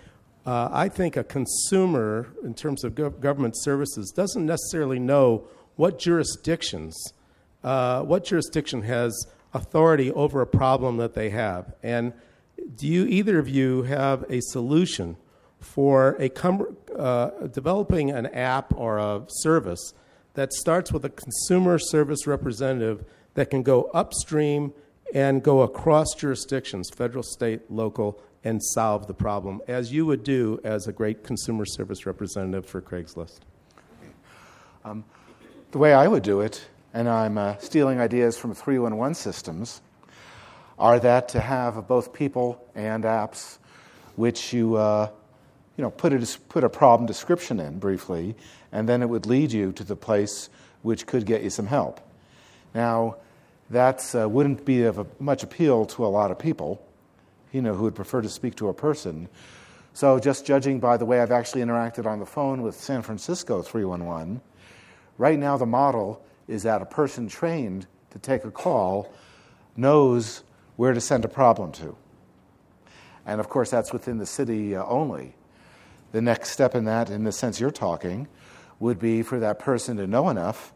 uh, 0.45 0.69
I 0.73 0.89
think, 0.89 1.17
a 1.17 1.25
consumer 1.25 2.29
in 2.43 2.55
terms 2.55 2.85
of 2.85 2.95
go- 2.95 3.11
government 3.11 3.55
services 3.59 4.13
doesn't 4.15 4.47
necessarily 4.47 4.99
know 4.99 5.47
what 5.77 5.99
jurisdictions, 5.99 6.97
what 7.63 8.25
jurisdiction 8.25 8.83
has 8.83 9.27
authority 9.53 10.13
over 10.13 10.41
a 10.41 10.47
problem 10.47 10.97
that 10.99 11.15
they 11.15 11.31
have. 11.31 11.75
And 11.83 12.13
do 12.77 12.87
you, 12.87 13.07
either 13.07 13.39
of 13.39 13.49
you, 13.49 13.83
have 13.83 14.25
a 14.31 14.41
solution 14.41 15.17
for 15.61 16.17
a 16.19 16.29
com- 16.29 16.77
uh, 16.97 17.31
developing 17.53 18.11
an 18.11 18.27
app 18.27 18.75
or 18.77 18.99
a 18.99 19.25
service 19.29 19.93
that 20.37 20.53
starts 20.53 20.93
with 20.93 21.05
a 21.05 21.11
consumer 21.11 21.79
service 21.79 22.27
representative 22.27 23.05
that 23.35 23.51
can 23.51 23.63
go 23.63 23.91
upstream 23.93 24.73
and 25.13 25.43
go 25.43 25.63
across 25.63 26.07
jurisdictions, 26.17 26.89
federal, 26.91 27.23
state, 27.23 27.71
local, 27.71 28.21
and 28.45 28.63
solve 28.63 29.07
the 29.07 29.15
problem, 29.15 29.61
as 29.67 29.93
you 29.93 30.07
would 30.07 30.23
do 30.23 30.61
as 30.63 30.87
a 30.87 30.93
great 30.93 31.25
consumer 31.25 31.67
service 31.67 32.07
representative 32.07 32.65
for 32.65 32.81
Craigslist? 32.81 33.41
Um, 34.85 35.05
the 35.73 35.79
way 35.79 35.93
I 35.93 36.07
would 36.07 36.23
do 36.23 36.41
it 36.41 36.65
and 36.97 37.11
I'm 37.11 37.37
uh, 37.37 37.59
stealing 37.59 38.01
ideas 38.01 38.39
from 38.39 38.55
311 38.55 39.17
systems, 39.17 39.83
are 40.79 40.99
that 40.99 41.29
to 41.29 41.41
have 41.41 41.87
both 41.87 42.15
people 42.15 42.65
and 42.75 43.05
apps 43.05 43.59
which 44.17 44.55
you, 44.55 44.77
uh, 44.77 45.11
you 45.77 45.83
know, 45.83 45.91
put 45.91 46.15
a, 46.15 46.39
put 46.49 46.65
a 46.65 46.71
problem 46.71 47.07
description 47.07 47.61
in 47.61 47.79
briefly, 47.79 48.35
and 48.73 48.89
then 48.89 49.03
it 49.03 49.09
would 49.09 49.27
lead 49.27 49.53
you 49.53 49.73
to 49.73 49.85
the 49.85 49.97
place 49.97 50.49
which 50.83 51.07
could 51.07 51.27
get 51.27 51.43
you 51.43 51.51
some 51.51 51.67
help. 51.67 52.01
Now, 52.75 53.17
that 53.71 54.15
uh, 54.15 54.29
wouldn't 54.29 54.65
be 54.65 54.83
of 54.85 54.99
a, 54.99 55.07
much 55.19 55.43
appeal 55.43 55.87
to 55.87 56.05
a 56.05 56.09
lot 56.09 56.31
of 56.31 56.39
people, 56.39 56.85
you 57.53 57.63
know, 57.63 57.75
who 57.75 57.85
would 57.85 57.95
prefer 57.95 58.23
to 58.23 58.29
speak 58.29 58.55
to 58.57 58.69
a 58.69 58.75
person. 58.75 59.29
So, 59.95 60.19
just 60.19 60.47
judging 60.47 60.79
by 60.79 60.97
the 60.97 61.05
way 61.05 61.21
I've 61.21 61.33
actually 61.33 61.63
interacted 61.63 62.07
on 62.07 62.21
the 62.21 62.27
phone 62.27 62.63
with 62.63 62.75
San 62.77 63.03
Francisco 63.03 63.63
311, 63.63 64.41
right 65.19 65.39
now 65.39 65.57
the 65.57 65.67
model 65.67 66.23
is 66.47 66.63
that 66.63 66.83
a 66.83 66.87
person 66.87 67.29
trained 67.29 67.87
to 68.11 68.19
take 68.19 68.45
a 68.45 68.51
call 68.51 69.13
knows 69.77 70.43
where 70.77 70.93
to 70.93 71.01
send 71.01 71.25
a 71.25 71.29
problem 71.29 71.73
to. 71.73 71.97
And 73.25 73.41
of 73.41 73.49
course, 73.49 73.71
that's 73.71 73.93
within 73.93 74.19
the 74.19 74.27
city 74.27 74.77
uh, 74.77 74.85
only. 74.85 75.35
The 76.13 76.21
next 76.21 76.51
step 76.51 76.75
in 76.75 76.85
that, 76.85 77.11
in 77.11 77.25
the 77.25 77.33
sense 77.33 77.59
you're 77.59 77.71
talking, 77.71 78.29
would 78.79 78.99
be 78.99 79.23
for 79.23 79.41
that 79.41 79.59
person 79.59 79.97
to 79.97 80.07
know 80.07 80.29
enough 80.29 80.73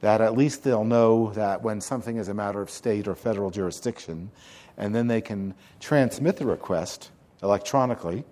that 0.00 0.20
at 0.20 0.36
least 0.36 0.62
they'll 0.62 0.84
know 0.84 1.32
that 1.32 1.62
when 1.62 1.80
something 1.80 2.16
is 2.16 2.28
a 2.28 2.34
matter 2.34 2.60
of 2.60 2.70
state 2.70 3.08
or 3.08 3.14
federal 3.14 3.50
jurisdiction, 3.50 4.30
and 4.76 4.94
then 4.94 5.08
they 5.08 5.20
can 5.20 5.54
transmit 5.80 6.36
the 6.36 6.46
request 6.46 7.10
electronically 7.42 8.24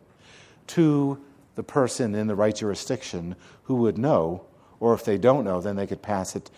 to 0.69 1.19
the 1.57 1.63
person 1.63 2.15
in 2.15 2.29
the 2.29 2.35
right 2.37 2.55
jurisdiction 2.55 3.35
who 3.65 3.77
would 3.77 3.99
know 3.99 4.45
or 4.81 4.95
if 4.95 5.05
they 5.05 5.19
don't 5.19 5.45
know, 5.45 5.61
then 5.61 5.77
they 5.77 5.87
could 5.87 6.03
pass 6.03 6.37
it 6.37 6.51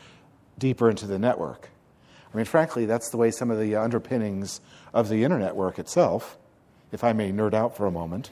deeper 0.58 0.90
into 0.90 1.06
the 1.06 1.18
network. 1.18 1.70
I 2.32 2.36
mean, 2.36 2.46
frankly, 2.46 2.84
that's 2.84 3.10
the 3.10 3.16
way 3.16 3.30
some 3.30 3.50
of 3.50 3.58
the 3.58 3.76
underpinnings 3.76 4.60
of 4.92 5.08
the 5.08 5.24
internet 5.24 5.56
work 5.56 5.78
itself, 5.78 6.36
if 6.92 7.04
I 7.04 7.12
may 7.12 7.32
nerd 7.32 7.54
out 7.54 7.76
for 7.76 7.86
a 7.86 7.90
moment. 7.90 8.30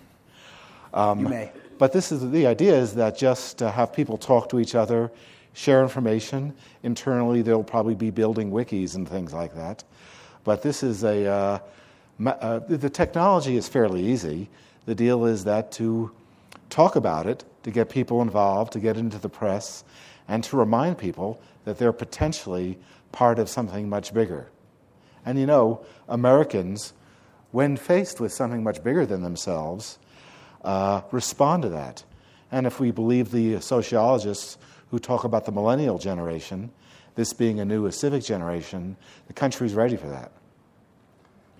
Um, 0.93 1.21
you 1.21 1.29
may. 1.29 1.53
But 1.79 1.93
this 1.93 2.11
is 2.11 2.31
the 2.31 2.47
idea 2.47 2.75
is 2.75 2.95
that 2.95 3.17
just 3.17 3.59
to 3.59 3.71
have 3.71 3.93
people 3.93 4.17
talk 4.17 4.49
to 4.51 4.59
each 4.59 4.75
other, 4.75 5.11
share 5.53 5.83
information. 5.83 6.55
Internally, 6.83 7.43
they'll 7.43 7.65
probably 7.65 7.95
be 7.95 8.11
building 8.11 8.51
wikis 8.51 8.95
and 8.95 9.09
things 9.09 9.33
like 9.33 9.55
that. 9.55 9.85
But 10.45 10.63
this 10.63 10.83
is 10.83 11.05
a 11.05 11.27
uh, 11.27 11.59
uh, 12.25 12.61
the 12.61 12.91
technology 12.91 13.57
is 13.57 13.69
fairly 13.69 14.05
easy. 14.05 14.49
The 14.87 14.95
deal 14.95 15.27
is 15.27 15.45
that 15.45 15.73
to 15.73 16.11
talk 16.71 16.97
about 16.97 17.27
it, 17.27 17.45
to 17.65 17.71
get 17.71 17.91
people 17.91 18.23
involved, 18.23 18.73
to 18.73 18.81
get 18.81 18.97
into 18.97 19.19
the 19.19 19.29
press, 19.29 19.85
and 20.29 20.43
to 20.45 20.57
remind 20.57 20.99
people 20.99 21.41
that 21.65 21.79
they're 21.79 21.93
potentially 21.93 22.79
part 23.13 23.39
of 23.39 23.49
something 23.49 23.89
much 23.89 24.15
bigger. 24.15 24.49
And 25.25 25.39
you 25.39 25.47
know, 25.47 25.85
Americans, 26.09 26.93
when 27.51 27.77
faced 27.77 28.21
with 28.21 28.33
something 28.33 28.63
much 28.63 28.83
bigger 28.83 29.05
than 29.05 29.23
themselves, 29.23 29.99
uh, 30.67 31.01
respond 31.13 31.63
to 31.63 31.71
that. 31.71 32.05
And 32.53 32.67
if 32.67 32.79
we 32.79 32.91
believe 32.91 33.31
the 33.31 33.61
sociologists 33.61 34.59
who 34.91 34.99
talk 34.99 35.25
about 35.25 35.47
the 35.47 35.53
millennial 35.53 35.99
generation, 35.99 36.71
this 37.15 37.33
being 37.33 37.61
a 37.61 37.65
new 37.65 37.91
civic 37.91 38.23
generation, 38.25 38.97
the 39.29 39.33
country's 39.33 39.75
ready 39.75 39.97
for 39.97 40.09
that. 40.09 40.33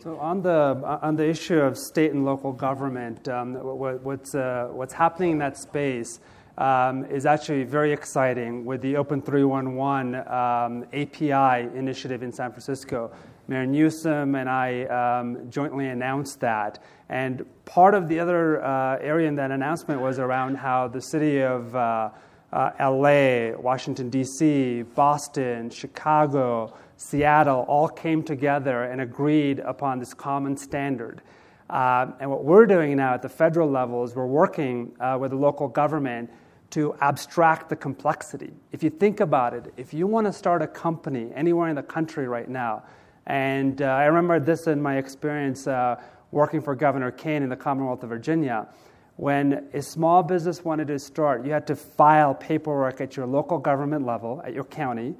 So 0.03 0.19
on 0.19 0.43
the 0.43 0.81
on 1.03 1.17
the 1.17 1.29
issue 1.29 1.59
of 1.59 1.77
state 1.77 2.13
and 2.13 2.25
local 2.25 2.53
government, 2.53 3.27
um, 3.29 3.55
what, 3.55 4.01
what's 4.03 4.35
uh, 4.35 4.69
what's 4.71 4.93
happening 4.93 5.33
in 5.33 5.39
that 5.39 5.57
space 5.57 6.21
um, 6.59 7.05
is 7.07 7.27
actually 7.27 7.65
very 7.65 7.93
exciting 7.93 8.65
with 8.65 8.83
the 8.83 8.97
Open 8.97 9.21
311 9.21 10.15
um, 10.29 10.85
API 10.93 11.77
initiative 11.77 12.23
in 12.23 12.33
San 12.33 12.51
Francisco. 12.51 13.11
Mayor 13.49 13.67
Newsom 13.67 14.35
and 14.35 14.49
I 14.49 14.85
um, 14.85 15.51
jointly 15.51 15.89
announced 15.89 16.41
that. 16.41 16.83
And 17.09 17.45
part 17.65 17.95
of 17.95 18.09
the 18.09 18.19
other 18.19 18.65
uh, 18.65 18.99
area 18.99 19.29
in 19.29 19.37
that 19.37 19.51
announcement 19.51 20.01
was 20.01 20.19
around 20.19 20.57
how 20.57 20.89
the 20.89 21.01
city 21.01 21.43
of 21.43 21.75
uh, 21.75 22.11
uh, 22.53 22.71
LA, 22.81 23.57
Washington, 23.61 24.11
D.C., 24.11 24.83
Boston, 24.95 25.71
Chicago, 25.71 26.75
Seattle 26.97 27.65
all 27.69 27.89
came 27.89 28.23
together 28.23 28.85
and 28.85 29.01
agreed 29.01 29.61
upon 29.61 29.99
this 29.99 30.15
common 30.15 30.57
standard. 30.57 31.23
Uh, 31.69 32.07
and 32.21 32.31
what 32.31 32.45
we're 32.45 32.67
doing 32.67 32.97
now 32.97 33.15
at 33.15 33.23
the 33.23 33.29
federal 33.29 33.69
level 33.69 34.05
is 34.05 34.15
we're 34.15 34.27
working 34.27 34.93
uh, 35.01 35.19
with 35.21 35.33
the 35.33 35.37
local 35.37 35.69
government 35.69 36.31
to 36.71 36.95
abstract 37.01 37.69
the 37.69 37.77
complexity. 37.77 38.53
If 38.73 38.83
you 38.83 38.91
think 38.91 39.21
about 39.21 39.55
it, 39.55 39.73
if 39.77 39.93
you 39.95 40.07
want 40.07 40.27
to 40.27 40.33
start 40.33 40.63
a 40.63 40.67
company 40.67 41.31
anywhere 41.35 41.69
in 41.69 41.77
the 41.77 41.83
country 41.83 42.27
right 42.29 42.49
now, 42.49 42.85
and 43.27 43.83
uh, 43.83 43.87
I 43.87 44.05
remember 44.05 44.39
this 44.41 44.67
in 44.67 44.81
my 44.81 44.97
experience 44.97 45.67
uh, 45.67 46.01
working 46.31 46.61
for 46.61 46.75
Governor 46.75 47.11
Kaine 47.11 47.43
in 47.43 47.49
the 47.49 47.57
Commonwealth 47.57 48.03
of 48.03 48.09
Virginia. 48.09 48.69
When 49.17 49.69
a 49.73 49.81
small 49.81 50.23
business 50.23 50.65
wanted 50.65 50.89
to 50.89 50.99
start, 50.99 51.45
you 51.45 51.53
had 51.53 51.67
to 51.69 51.77
file 51.77 52.35
paperwork 52.35 53.01
at 53.01 53.17
your 53.17 53.27
local 53.27 53.59
government 53.59 54.05
level, 54.05 54.43
at 54.45 54.53
your 54.53 54.65
county 54.65 55.15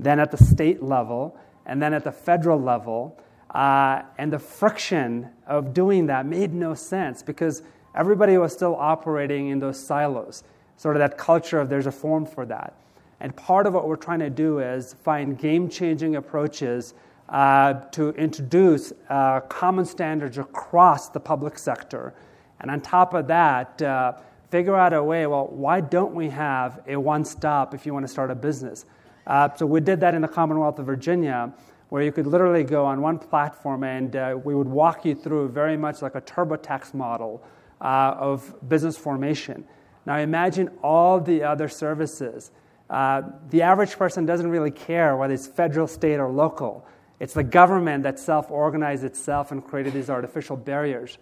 then 0.00 0.18
at 0.18 0.30
the 0.30 0.38
state 0.38 0.82
level, 0.82 1.36
and 1.66 1.80
then 1.80 1.92
at 1.92 2.02
the 2.04 2.12
federal 2.12 2.60
level. 2.60 3.16
Uh, 3.50 4.02
and 4.18 4.32
the 4.32 4.38
friction 4.38 5.28
of 5.46 5.74
doing 5.74 6.06
that 6.06 6.24
made 6.24 6.54
no 6.54 6.74
sense 6.74 7.22
because 7.22 7.62
everybody 7.94 8.38
was 8.38 8.52
still 8.52 8.74
operating 8.76 9.48
in 9.48 9.58
those 9.58 9.78
silos, 9.78 10.42
sort 10.76 10.96
of 10.96 11.00
that 11.00 11.18
culture 11.18 11.60
of 11.60 11.68
there's 11.68 11.86
a 11.86 11.92
form 11.92 12.24
for 12.24 12.46
that. 12.46 12.74
And 13.20 13.36
part 13.36 13.66
of 13.66 13.74
what 13.74 13.86
we're 13.86 13.96
trying 13.96 14.20
to 14.20 14.30
do 14.30 14.60
is 14.60 14.94
find 14.94 15.38
game 15.38 15.68
changing 15.68 16.16
approaches 16.16 16.94
uh, 17.30 17.74
to 17.92 18.10
introduce 18.10 18.92
uh, 19.08 19.38
common 19.42 19.84
standards 19.84 20.36
across 20.36 21.10
the 21.10 21.20
public 21.20 21.56
sector. 21.56 22.12
And 22.60 22.72
on 22.72 22.80
top 22.80 23.14
of 23.14 23.28
that, 23.28 23.80
uh, 23.80 24.14
figure 24.50 24.74
out 24.74 24.92
a 24.92 25.00
way 25.00 25.28
well, 25.28 25.46
why 25.46 25.80
don't 25.80 26.12
we 26.12 26.28
have 26.30 26.82
a 26.88 26.96
one 26.96 27.24
stop 27.24 27.72
if 27.72 27.86
you 27.86 27.94
want 27.94 28.04
to 28.04 28.10
start 28.10 28.32
a 28.32 28.34
business? 28.34 28.84
Uh, 29.28 29.48
so 29.54 29.64
we 29.64 29.80
did 29.80 30.00
that 30.00 30.12
in 30.12 30.22
the 30.22 30.28
Commonwealth 30.28 30.80
of 30.80 30.86
Virginia, 30.86 31.52
where 31.90 32.02
you 32.02 32.10
could 32.10 32.26
literally 32.26 32.64
go 32.64 32.84
on 32.84 33.00
one 33.00 33.16
platform 33.16 33.84
and 33.84 34.16
uh, 34.16 34.36
we 34.42 34.52
would 34.52 34.66
walk 34.66 35.04
you 35.04 35.14
through 35.14 35.50
very 35.50 35.76
much 35.76 36.02
like 36.02 36.16
a 36.16 36.20
TurboTax 36.20 36.94
model 36.94 37.42
of 37.80 38.52
business 38.68 38.96
formation. 38.96 39.64
Now 40.04 40.18
imagine 40.18 40.68
all 40.82 41.20
the 41.20 41.44
other 41.44 41.68
services. 41.68 42.50
The 42.88 43.62
average 43.62 43.92
person 43.92 44.26
doesn't 44.26 44.50
really 44.50 44.72
care 44.72 45.16
whether 45.16 45.32
it's 45.32 45.46
federal, 45.46 45.86
state, 45.86 46.18
or 46.18 46.28
local. 46.28 46.84
It's 47.20 47.34
the 47.34 47.44
government 47.44 48.02
that 48.04 48.18
self 48.18 48.50
organized 48.50 49.04
itself 49.04 49.52
and 49.52 49.64
created 49.64 49.92
these 49.92 50.10
artificial 50.10 50.56
barriers. 50.56 51.18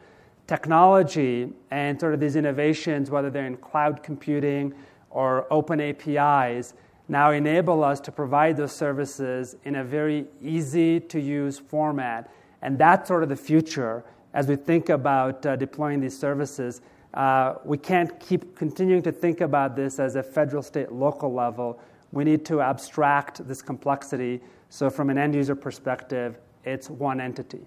technology 0.47 1.53
and 1.71 2.01
sort 2.01 2.15
of 2.15 2.21
these 2.21 2.35
innovations, 2.35 3.11
whether 3.11 3.29
they're 3.29 3.47
in 3.47 3.59
cloud 3.59 4.03
computing 4.03 4.73
or 5.11 5.47
open 5.53 5.79
APIs, 5.79 6.73
now 7.09 7.33
enable 7.33 7.85
us 7.85 8.01
to 8.01 8.13
provide 8.13 8.57
those 8.57 8.73
services 8.73 9.57
in 9.65 9.77
a 9.77 9.85
very 9.85 10.27
easy 10.43 11.01
to 11.01 11.21
use 11.21 11.59
format. 11.59 12.31
And 12.63 12.79
that's 12.79 13.09
sort 13.09 13.23
of 13.23 13.29
the 13.29 13.37
future 13.37 14.05
as 14.33 14.47
we 14.47 14.57
think 14.57 14.89
about 14.89 15.45
uh, 15.45 15.57
deploying 15.57 16.01
these 16.01 16.19
services. 16.19 16.81
Uh, 17.13 17.55
we 17.65 17.77
can't 17.77 18.19
keep 18.21 18.57
continuing 18.57 19.03
to 19.03 19.13
think 19.13 19.41
about 19.41 19.77
this 19.77 19.99
as 19.99 20.17
a 20.17 20.23
federal, 20.23 20.63
state, 20.63 20.93
local 20.93 21.33
level. 21.33 21.79
We 22.13 22.25
need 22.25 22.45
to 22.47 22.61
abstract 22.61 23.47
this 23.47 23.61
complexity 23.61 24.41
so, 24.71 24.91
from 24.91 25.09
an 25.09 25.16
end 25.16 25.35
user 25.35 25.55
perspective, 25.55 26.39
it's 26.64 26.91
one 26.91 27.21
entity. 27.21 27.66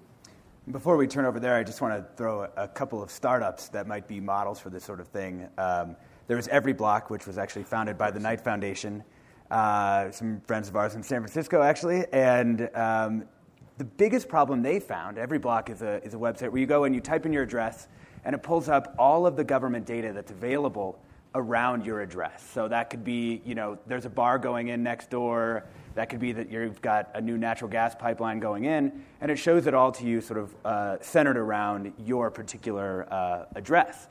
Before 0.69 0.95
we 0.95 1.07
turn 1.07 1.25
over 1.25 1.39
there, 1.39 1.55
I 1.55 1.63
just 1.63 1.81
want 1.81 1.95
to 1.95 2.05
throw 2.15 2.47
a, 2.55 2.67
couple 2.67 3.01
of 3.01 3.09
startups 3.09 3.69
that 3.69 3.87
might 3.87 4.07
be 4.07 4.19
models 4.19 4.59
for 4.59 4.69
this 4.69 4.83
sort 4.83 4.99
of 4.99 5.07
thing. 5.07 5.47
Um, 5.57 5.95
there 6.27 6.37
was 6.37 6.47
EveryBlock, 6.47 7.09
which 7.09 7.25
was 7.25 7.39
actually 7.39 7.63
founded 7.63 7.97
by 7.97 8.11
the 8.11 8.19
Knight 8.19 8.39
Foundation, 8.39 9.03
uh, 9.49 10.11
some 10.11 10.39
friends 10.41 10.69
of 10.69 10.75
ours 10.75 10.93
in 10.93 11.01
San 11.01 11.21
Francisco, 11.21 11.63
actually. 11.63 12.05
And 12.13 12.69
um, 12.75 13.23
the 13.79 13.85
biggest 13.85 14.29
problem 14.29 14.61
they 14.61 14.79
found, 14.79 15.17
EveryBlock 15.17 15.71
is 15.71 15.81
a, 15.81 16.03
is 16.03 16.13
a 16.13 16.17
website 16.17 16.51
where 16.51 16.61
you 16.61 16.67
go 16.67 16.83
and 16.83 16.93
you 16.93 17.01
type 17.01 17.25
in 17.25 17.33
your 17.33 17.43
address, 17.43 17.87
and 18.23 18.35
it 18.35 18.43
pulls 18.43 18.69
up 18.69 18.93
all 18.99 19.25
of 19.25 19.35
the 19.35 19.43
government 19.43 19.87
data 19.87 20.13
that's 20.13 20.31
available 20.31 20.99
around 21.33 21.83
your 21.83 22.01
address. 22.01 22.47
So 22.53 22.67
that 22.67 22.91
could 22.91 23.03
be, 23.03 23.41
you 23.43 23.55
know, 23.55 23.79
there's 23.87 24.05
a 24.05 24.09
bar 24.09 24.37
going 24.37 24.67
in 24.67 24.83
next 24.83 25.09
door. 25.09 25.65
That 25.95 26.09
could 26.09 26.19
be 26.19 26.31
that 26.31 26.49
you've 26.49 26.81
got 26.81 27.11
a 27.13 27.21
new 27.21 27.37
natural 27.37 27.69
gas 27.69 27.95
pipeline 27.95 28.39
going 28.39 28.63
in, 28.63 29.03
and 29.19 29.29
it 29.29 29.37
shows 29.37 29.67
it 29.67 29.73
all 29.73 29.91
to 29.93 30.05
you 30.05 30.21
sort 30.21 30.39
of 30.39 30.55
uh, 30.63 30.97
centered 31.01 31.37
around 31.37 31.93
your 32.05 32.31
particular 32.31 33.11
uh, 33.11 33.45
address. 33.55 34.07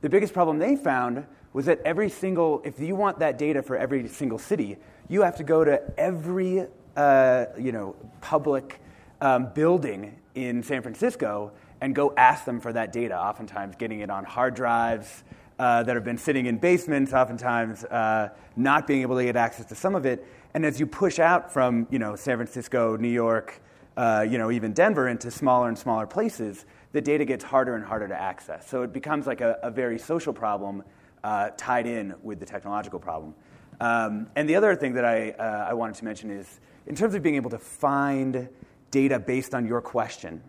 The 0.00 0.08
biggest 0.08 0.32
problem 0.32 0.58
they 0.58 0.76
found 0.76 1.26
was 1.52 1.66
that 1.66 1.80
every 1.84 2.08
single, 2.08 2.62
if 2.64 2.80
you 2.80 2.94
want 2.94 3.18
that 3.18 3.36
data 3.36 3.62
for 3.62 3.76
every 3.76 4.08
single 4.08 4.38
city, 4.38 4.76
you 5.08 5.22
have 5.22 5.36
to 5.36 5.44
go 5.44 5.64
to 5.64 5.82
every 5.98 6.66
uh, 6.96 7.46
you 7.58 7.72
know, 7.72 7.94
public 8.20 8.80
um, 9.20 9.50
building 9.54 10.18
in 10.34 10.62
San 10.62 10.82
Francisco 10.82 11.52
and 11.80 11.94
go 11.94 12.12
ask 12.16 12.44
them 12.44 12.60
for 12.60 12.72
that 12.72 12.92
data, 12.92 13.18
oftentimes 13.18 13.76
getting 13.76 14.00
it 14.00 14.10
on 14.10 14.24
hard 14.24 14.54
drives. 14.54 15.24
Uh, 15.60 15.82
that 15.82 15.96
have 15.96 16.04
been 16.04 16.16
sitting 16.16 16.46
in 16.46 16.56
basements, 16.56 17.12
oftentimes 17.12 17.82
uh, 17.86 18.28
not 18.54 18.86
being 18.86 19.02
able 19.02 19.16
to 19.16 19.24
get 19.24 19.34
access 19.34 19.66
to 19.66 19.74
some 19.74 19.96
of 19.96 20.06
it. 20.06 20.24
And 20.54 20.64
as 20.64 20.80
you 20.80 20.86
push 20.86 21.18
out 21.18 21.52
from 21.52 21.86
you 21.90 21.98
know, 21.98 22.16
San 22.16 22.36
Francisco, 22.36 22.96
New 22.96 23.08
York, 23.08 23.60
uh, 23.96 24.24
you 24.28 24.38
know, 24.38 24.50
even 24.50 24.72
Denver 24.72 25.08
into 25.08 25.30
smaller 25.30 25.68
and 25.68 25.78
smaller 25.78 26.06
places, 26.06 26.66
the 26.92 27.00
data 27.00 27.24
gets 27.24 27.44
harder 27.44 27.74
and 27.74 27.84
harder 27.84 28.08
to 28.08 28.14
access. 28.14 28.68
So 28.68 28.82
it 28.82 28.92
becomes 28.92 29.26
like 29.26 29.40
a, 29.40 29.58
a 29.62 29.70
very 29.70 29.98
social 29.98 30.32
problem 30.32 30.84
uh, 31.24 31.50
tied 31.56 31.86
in 31.86 32.14
with 32.22 32.40
the 32.40 32.46
technological 32.46 32.98
problem. 32.98 33.34
Um, 33.80 34.28
and 34.36 34.48
the 34.48 34.56
other 34.56 34.74
thing 34.74 34.94
that 34.94 35.04
I, 35.04 35.30
uh, 35.30 35.66
I 35.70 35.74
wanted 35.74 35.96
to 35.96 36.04
mention 36.04 36.30
is 36.30 36.60
in 36.86 36.94
terms 36.94 37.14
of 37.14 37.22
being 37.22 37.36
able 37.36 37.50
to 37.50 37.58
find 37.58 38.48
data 38.90 39.18
based 39.18 39.54
on 39.54 39.66
your 39.66 39.80
question, 39.80 40.42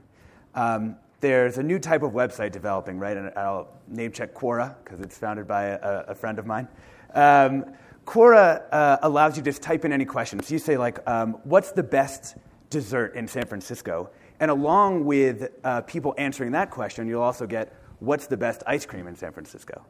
um, 0.55 0.95
there's 1.19 1.57
a 1.57 1.63
new 1.63 1.79
type 1.79 2.01
of 2.01 2.13
website 2.13 2.51
developing, 2.51 2.97
right? 2.97 3.17
And 3.17 3.31
I'll 3.35 3.67
name 3.87 4.11
check 4.11 4.33
Quora 4.33 4.75
because 4.83 5.01
it's 5.01 5.17
founded 5.17 5.47
by 5.47 5.65
a, 5.65 6.05
a 6.07 6.15
friend 6.15 6.39
of 6.39 6.45
mine. 6.45 6.67
Um, 7.13 7.65
Quora 8.09 8.63
uh, 8.71 8.97
allows 9.03 9.37
you 9.37 9.43
to 9.43 9.51
just 9.51 9.61
type 9.61 9.85
in 9.85 9.93
any 9.93 10.03
question. 10.03 10.41
So 10.41 10.51
you 10.51 10.57
say, 10.57 10.77
like, 10.77 11.07
um, 11.07 11.33
what's 11.43 11.73
the 11.73 11.83
best 11.83 12.35
dessert 12.71 13.13
in 13.13 13.27
San 13.27 13.45
Francisco? 13.45 14.09
And 14.39 14.49
along 14.49 15.05
with 15.05 15.51
uh, 15.63 15.81
people 15.81 16.15
answering 16.17 16.53
that 16.53 16.71
question, 16.71 17.07
you'll 17.07 17.21
also 17.21 17.45
get, 17.45 17.71
what's 17.99 18.25
the 18.25 18.35
best 18.35 18.63
ice 18.65 18.83
cream 18.83 19.05
in 19.05 19.15
San 19.15 19.31
Francisco? 19.31 19.85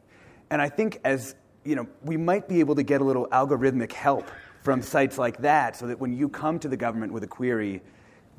And 0.50 0.60
I 0.60 0.68
think 0.68 1.00
as, 1.02 1.34
you 1.64 1.74
know, 1.74 1.88
we 2.02 2.18
might 2.18 2.46
be 2.46 2.60
able 2.60 2.74
to 2.74 2.82
get 2.82 3.00
a 3.00 3.04
little 3.04 3.26
algorithmic 3.28 3.92
help 3.92 4.30
from 4.60 4.82
sites 4.82 5.16
like 5.16 5.38
that 5.38 5.74
so 5.76 5.86
that 5.86 5.98
when 5.98 6.12
you 6.12 6.28
come 6.28 6.58
to 6.58 6.68
the 6.68 6.76
government 6.76 7.14
with 7.14 7.24
a 7.24 7.26
query, 7.26 7.80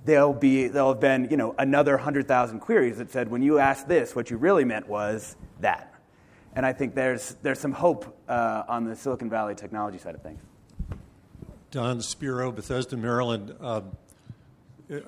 there'll 0.05 0.32
be 0.32 0.67
there'll 0.67 0.93
have 0.93 1.01
been 1.01 1.27
you 1.32 1.38
know 1.38 1.55
another 1.57 1.93
100,000 1.93 2.59
queries 2.59 2.97
that 2.97 3.11
said 3.11 3.29
when 3.29 3.43
you 3.43 3.59
asked 3.59 3.88
this 3.88 4.15
what 4.15 4.32
you 4.32 4.38
really 4.38 4.65
meant 4.65 4.88
was 4.88 5.36
that 5.59 5.91
and 6.56 6.66
I 6.66 6.74
think 6.74 6.95
there's, 6.95 7.36
there's 7.41 7.60
some 7.60 7.72
hope 7.72 8.18
uh, 8.28 8.64
on 8.68 8.86
the 8.86 8.95
Silicon 8.95 9.30
Valley 9.30 9.56
technology 9.56 9.97
side 9.97 10.16
of 10.16 10.22
things. 10.22 10.41
Don 11.72 12.02
Spiro, 12.02 12.52
Bethesda, 12.52 12.97
Maryland. 12.97 13.56
Uh, 13.62 13.82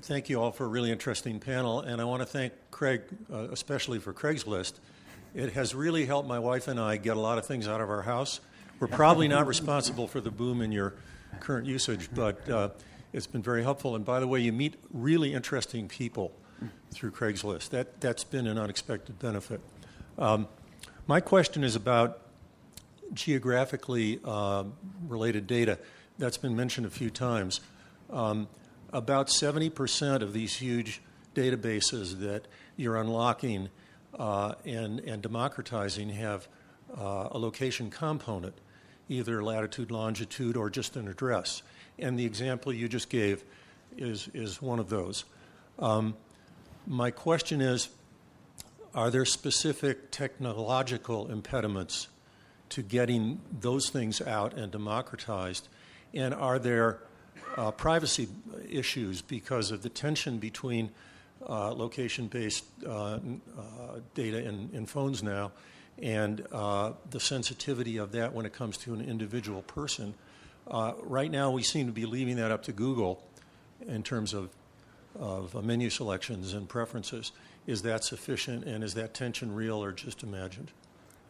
thank 0.01 0.29
you 0.29 0.41
all 0.41 0.51
for 0.51 0.63
a 0.65 0.69
really 0.69 0.91
interesting 0.91 1.39
panel, 1.39 1.81
and 1.81 1.99
I 1.99 2.05
want 2.05 2.21
to 2.21 2.25
thank 2.25 2.53
Craig, 2.71 3.01
uh, 3.31 3.49
especially 3.51 3.99
for 3.99 4.13
Craigslist. 4.13 4.75
It 5.35 5.53
has 5.53 5.75
really 5.75 6.05
helped 6.05 6.27
my 6.27 6.39
wife 6.39 6.67
and 6.67 6.79
I 6.79 6.97
get 6.97 7.17
a 7.17 7.19
lot 7.19 7.37
of 7.37 7.45
things 7.45 7.67
out 7.67 7.81
of 7.81 7.89
our 7.89 8.03
house. 8.03 8.39
We're 8.79 8.87
probably 8.87 9.27
not 9.27 9.47
responsible 9.47 10.07
for 10.07 10.21
the 10.21 10.31
boom 10.31 10.61
in 10.61 10.71
your 10.71 10.93
current 11.39 11.65
usage, 11.65 12.09
but 12.13 12.47
uh, 12.49 12.69
it's 13.13 13.27
been 13.27 13.41
very 13.41 13.63
helpful. 13.63 13.95
And 13.95 14.05
by 14.05 14.19
the 14.19 14.27
way, 14.27 14.39
you 14.41 14.53
meet 14.53 14.75
really 14.91 15.33
interesting 15.33 15.87
people 15.87 16.31
through 16.91 17.11
Craigslist. 17.11 17.69
That, 17.69 17.99
that's 17.99 18.23
been 18.23 18.47
an 18.47 18.57
unexpected 18.57 19.19
benefit. 19.19 19.61
Um, 20.17 20.47
my 21.07 21.19
question 21.19 21.63
is 21.63 21.75
about 21.75 22.19
geographically 23.13 24.19
uh, 24.23 24.63
related 25.07 25.47
data. 25.47 25.77
That's 26.17 26.37
been 26.37 26.55
mentioned 26.55 26.85
a 26.85 26.89
few 26.89 27.09
times. 27.09 27.59
Um, 28.09 28.47
about 28.91 29.27
70% 29.27 30.21
of 30.21 30.33
these 30.33 30.55
huge 30.55 31.01
databases 31.35 32.19
that 32.19 32.47
you're 32.77 32.95
unlocking 32.95 33.69
uh, 34.17 34.53
and, 34.65 34.99
and 35.01 35.21
democratizing 35.21 36.09
have 36.09 36.47
uh, 36.97 37.29
a 37.31 37.37
location 37.37 37.89
component, 37.89 38.53
either 39.09 39.43
latitude, 39.43 39.91
longitude, 39.91 40.55
or 40.55 40.69
just 40.69 40.95
an 40.95 41.07
address. 41.07 41.63
And 41.97 42.17
the 42.17 42.25
example 42.25 42.71
you 42.71 42.87
just 42.87 43.09
gave 43.09 43.43
is, 43.97 44.29
is 44.33 44.61
one 44.61 44.79
of 44.79 44.89
those. 44.89 45.25
Um, 45.79 46.15
my 46.85 47.11
question 47.11 47.61
is 47.61 47.89
are 48.93 49.09
there 49.09 49.25
specific 49.25 50.11
technological 50.11 51.31
impediments 51.31 52.07
to 52.69 52.81
getting 52.81 53.41
those 53.59 53.89
things 53.89 54.21
out 54.21 54.53
and 54.53 54.71
democratized? 54.71 55.67
And 56.13 56.33
are 56.33 56.59
there 56.59 56.99
uh, 57.57 57.71
privacy 57.71 58.27
issues 58.69 59.21
because 59.21 59.71
of 59.71 59.81
the 59.81 59.89
tension 59.89 60.37
between 60.37 60.91
uh, 61.47 61.73
location 61.73 62.27
based 62.27 62.65
uh, 62.85 62.89
uh, 62.89 63.19
data 64.13 64.39
in, 64.47 64.69
in, 64.73 64.85
phones 64.85 65.21
now 65.21 65.51
and 66.01 66.45
uh, 66.51 66.93
the 67.09 67.19
sensitivity 67.19 67.97
of 67.97 68.13
that 68.13 68.33
when 68.33 68.45
it 68.45 68.53
comes 68.53 68.77
to 68.77 68.93
an 68.93 69.01
individual 69.01 69.61
person? 69.63 70.13
Uh, 70.67 70.93
right 71.01 71.29
now, 71.29 71.51
we 71.51 71.61
seem 71.61 71.87
to 71.87 71.91
be 71.91 72.05
leaving 72.05 72.37
that 72.37 72.51
up 72.51 72.63
to 72.63 72.71
Google 72.71 73.21
in 73.85 74.03
terms 74.03 74.33
of, 74.33 74.49
of 75.19 75.63
menu 75.63 75.89
selections 75.89 76.53
and 76.53 76.67
preferences 76.67 77.31
is 77.67 77.81
that 77.83 78.03
sufficient 78.03 78.65
and 78.65 78.83
is 78.83 78.93
that 78.95 79.13
tension 79.13 79.53
real 79.53 79.83
or 79.83 79.91
just 79.91 80.23
imagined? 80.23 80.71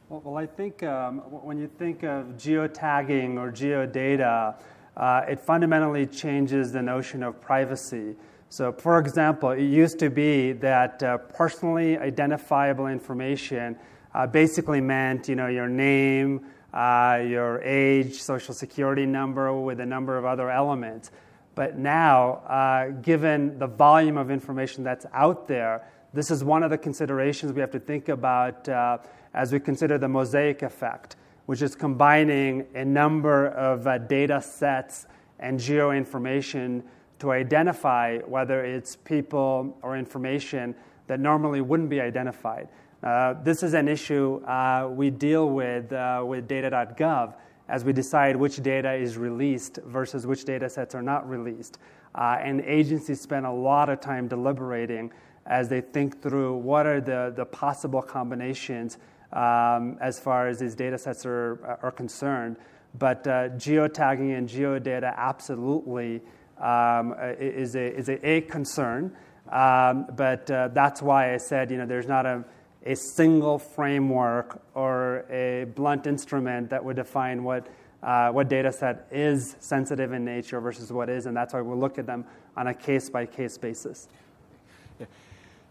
Well, 0.09 0.21
well 0.23 0.38
I 0.38 0.45
think 0.45 0.84
um, 0.84 1.19
when 1.19 1.57
you 1.57 1.67
think 1.67 2.03
of 2.03 2.25
geotagging 2.38 3.38
or 3.38 3.51
geodata, 3.51 4.55
uh, 4.95 5.21
it 5.27 5.39
fundamentally 5.39 6.05
changes 6.05 6.71
the 6.71 6.81
notion 6.81 7.23
of 7.23 7.39
privacy. 7.41 8.15
So, 8.49 8.71
for 8.71 8.99
example, 8.99 9.51
it 9.51 9.63
used 9.63 9.97
to 9.99 10.09
be 10.11 10.51
that 10.53 11.01
uh, 11.01 11.17
personally 11.17 11.97
identifiable 11.97 12.86
information 12.86 13.75
uh, 14.13 14.27
basically 14.27 14.79
meant, 14.79 15.27
you 15.27 15.36
know, 15.36 15.47
your 15.47 15.67
name, 15.67 16.45
uh, 16.71 17.19
your 17.25 17.61
age, 17.63 18.21
social 18.21 18.53
security 18.53 19.07
number, 19.07 19.51
with 19.53 19.79
a 19.79 19.86
number 19.86 20.17
of 20.17 20.25
other 20.25 20.51
elements. 20.51 21.09
But 21.56 21.78
now, 21.78 22.41
uh, 22.47 22.89
given 23.01 23.60
the 23.60 23.68
volume 23.68 24.18
of 24.18 24.32
information 24.32 24.84
that's 24.84 25.06
out 25.14 25.47
there, 25.47 25.84
this 26.14 26.32
is 26.32 26.43
one 26.43 26.64
of 26.64 26.70
the 26.70 26.78
considerations 26.78 27.54
we 27.54 27.62
have 27.62 27.72
to 27.72 27.80
think 27.80 28.10
about 28.10 28.68
uh, 28.70 28.97
as 29.34 29.51
we 29.51 29.60
consider 29.60 29.97
the 29.97 30.08
mosaic 30.08 30.62
effect, 30.62 31.16
which 31.45 31.62
is 31.62 31.76
combining 31.76 32.66
a 32.76 32.86
number 32.86 33.47
of 33.47 33.86
uh, 33.88 33.97
data 33.97 34.41
sets 34.41 35.08
and 35.39 35.60
geo 35.60 35.91
information 35.91 36.84
to 37.20 37.32
identify 37.32 38.20
whether 38.20 38.64
it's 38.64 38.95
people 38.95 39.78
or 39.82 39.97
information 39.97 40.76
that 41.08 41.20
normally 41.20 41.62
wouldn't 41.62 41.89
be 41.89 42.01
identified. 42.01 42.68
Uh, 43.04 43.34
this 43.43 43.64
is 43.64 43.74
an 43.74 43.88
issue 43.88 44.43
uh, 44.45 44.88
we 44.89 45.10
deal 45.10 45.49
with 45.49 45.91
uh, 45.91 46.24
with 46.26 46.47
data.gov 46.47 47.34
as 47.70 47.84
we 47.84 47.93
decide 47.93 48.36
which 48.36 48.61
data 48.61 48.93
is 48.93 49.18
released 49.18 49.80
versus 49.86 50.28
which 50.28 50.45
data 50.45 50.70
sets 50.70 50.93
are 50.93 51.01
not 51.01 51.28
released. 51.30 51.78
Uh, 52.16 52.38
and 52.41 52.61
agencies 52.61 53.22
spend 53.22 53.45
a 53.45 53.51
lot 53.51 53.89
of 53.89 53.99
time 53.99 54.28
deliberating 54.28 55.11
as 55.45 55.70
they 55.70 55.82
think 55.82 56.22
through 56.22 56.55
what 56.57 56.86
are 56.86 57.01
the, 57.01 57.34
the 57.36 57.45
possible 57.45 58.01
combinations 58.01 58.97
um, 59.32 59.97
as 59.99 60.20
far 60.20 60.47
as 60.47 60.59
these 60.59 60.76
data 60.76 60.97
sets 60.97 61.26
are, 61.26 61.80
are 61.82 61.91
concerned. 61.91 62.57
But 62.97 63.26
uh, 63.26 63.49
geotagging 63.49 64.38
and 64.38 64.47
geodata 64.47 65.16
absolutely 65.16 66.22
um, 66.59 67.16
is, 67.39 67.76
a, 67.76 67.95
is 67.95 68.09
a, 68.09 68.28
a 68.28 68.41
concern. 68.41 69.16
Um, 69.51 70.07
but 70.16 70.49
uh, 70.49 70.70
that's 70.70 71.01
why 71.01 71.34
I 71.34 71.38
said, 71.38 71.72
you 71.72 71.78
know, 71.78 71.86
there's 71.86 72.07
not 72.07 72.26
a, 72.26 72.43
a 72.86 72.95
single 72.95 73.57
framework 73.57 74.61
or 74.73 75.25
a 75.29 75.65
blunt 75.75 76.05
instrument 76.05 76.69
that 76.69 76.84
would 76.84 76.97
define 76.97 77.43
what, 77.43 77.67
uh, 78.01 78.29
what 78.29 78.49
data 78.49 78.71
set 78.71 79.07
is 79.11 79.55
sensitive 79.59 80.11
in 80.11 80.25
nature 80.25 80.59
versus 80.59 80.91
what 80.91 81.09
is, 81.09 81.25
and 81.25 81.36
that's 81.36 81.53
why 81.53 81.61
we 81.61 81.75
look 81.75 81.97
at 81.97 82.05
them 82.05 82.25
on 82.57 82.67
a 82.67 82.73
case 82.73 83.09
by 83.09 83.25
case 83.25 83.57
basis. 83.57 84.07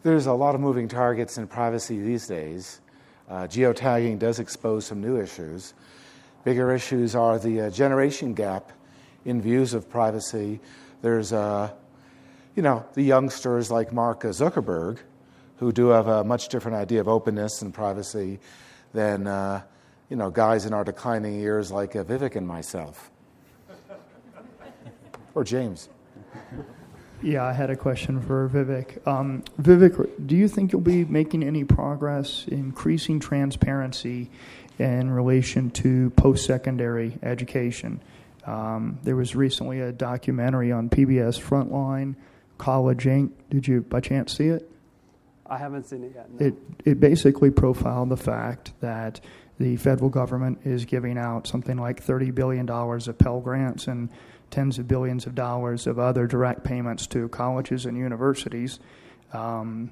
There's 0.03 0.27
a 0.27 0.33
lot 0.33 0.55
of 0.55 0.61
moving 0.61 0.89
targets 0.89 1.39
in 1.39 1.47
privacy 1.47 2.01
these 2.01 2.27
days. 2.27 2.81
Uh, 3.29 3.47
geotagging 3.47 4.19
does 4.19 4.41
expose 4.41 4.87
some 4.87 5.01
new 5.01 5.21
issues. 5.21 5.75
Bigger 6.45 6.75
issues 6.75 7.15
are 7.15 7.39
the 7.39 7.63
uh, 7.63 7.71
generation 7.71 8.35
gap 8.35 8.73
in 9.25 9.41
views 9.41 9.75
of 9.75 9.89
privacy. 9.89 10.61
There's, 11.03 11.33
uh, 11.33 11.71
you 12.57 12.63
know, 12.63 12.85
the 12.95 13.03
youngsters 13.03 13.71
like 13.71 13.93
Mark 13.93 14.23
Zuckerberg 14.23 14.99
who 15.63 15.71
do 15.71 15.91
have 15.91 16.09
a 16.09 16.25
much 16.25 16.49
different 16.49 16.77
idea 16.77 17.01
of 17.01 17.07
openness 17.07 17.63
and 17.63 17.73
privacy 17.73 18.41
than, 18.93 19.29
uh, 19.29 19.63
you 20.11 20.17
know, 20.17 20.29
guys 20.29 20.67
in 20.67 20.73
our 20.73 20.83
declining 20.83 21.39
years 21.39 21.71
like 21.71 21.95
uh, 21.95 22.03
Vivek 22.03 22.35
and 22.35 22.49
myself. 22.49 23.13
or 25.37 25.45
James. 25.45 25.89
Yeah, 27.23 27.45
I 27.45 27.53
had 27.53 27.71
a 27.71 27.77
question 27.77 28.21
for 28.21 28.49
Vivek. 28.49 29.07
Um, 29.07 29.45
Vivek, 29.61 30.27
do 30.27 30.35
you 30.35 30.49
think 30.49 30.73
you'll 30.73 30.81
be 30.81 31.05
making 31.05 31.45
any 31.45 31.63
progress 31.63 32.45
increasing 32.49 33.21
transparency 33.21 34.31
in 34.81 35.13
relation 35.13 35.71
to 35.71 36.11
post 36.11 36.45
secondary 36.45 37.19
education? 37.23 38.03
Um, 38.45 38.99
there 39.05 39.15
was 39.15 39.37
recently 39.37 39.79
a 39.79 39.93
documentary 39.93 40.73
on 40.73 40.91
PBS 40.91 41.41
Frontline, 41.41 42.17
College 42.59 43.05
Inc. 43.05 43.31
Did 43.49 43.69
you 43.69 43.83
by 43.83 44.01
chance 44.01 44.37
see 44.37 44.49
it? 44.49 44.72
I 45.47 45.59
haven't 45.59 45.85
seen 45.85 46.05
it 46.05 46.13
yet. 46.15 46.31
No. 46.31 46.47
It, 46.47 46.55
it 46.85 47.01
basically 47.01 47.51
profiled 47.51 48.09
the 48.09 48.17
fact 48.17 48.73
that 48.81 49.21
the 49.59 49.77
federal 49.77 50.11
government 50.11 50.61
is 50.65 50.85
giving 50.85 51.19
out 51.19 51.47
something 51.47 51.77
like 51.77 52.05
$30 52.05 52.35
billion 52.35 52.69
of 52.69 53.19
Pell 53.19 53.41
Grants 53.41 53.87
and 53.87 54.11
tens 54.51 54.79
of 54.79 54.87
billions 54.89 55.27
of 55.27 55.35
dollars 55.35 55.87
of 55.87 55.99
other 55.99 56.27
direct 56.27 56.65
payments 56.65 57.07
to 57.09 57.29
colleges 57.29 57.87
and 57.87 57.97
universities. 57.97 58.79
Um, 59.33 59.91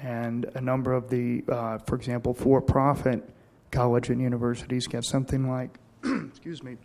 and 0.00 0.46
a 0.54 0.60
number 0.60 0.92
of 0.92 1.10
the, 1.10 1.44
uh, 1.48 1.78
for 1.78 1.96
example, 1.96 2.32
for 2.32 2.60
profit 2.62 3.28
college 3.70 4.08
and 4.08 4.20
universities 4.20 4.86
get 4.86 5.04
something 5.04 5.48
like, 5.48 5.78
excuse 6.04 6.62
me, 6.62 6.76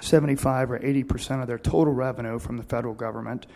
75 0.00 0.70
or 0.70 0.84
80 0.84 1.04
percent 1.04 1.40
of 1.42 1.46
their 1.46 1.58
total 1.58 1.92
revenue 1.92 2.38
from 2.38 2.56
the 2.56 2.62
federal 2.62 2.94
government. 2.94 3.46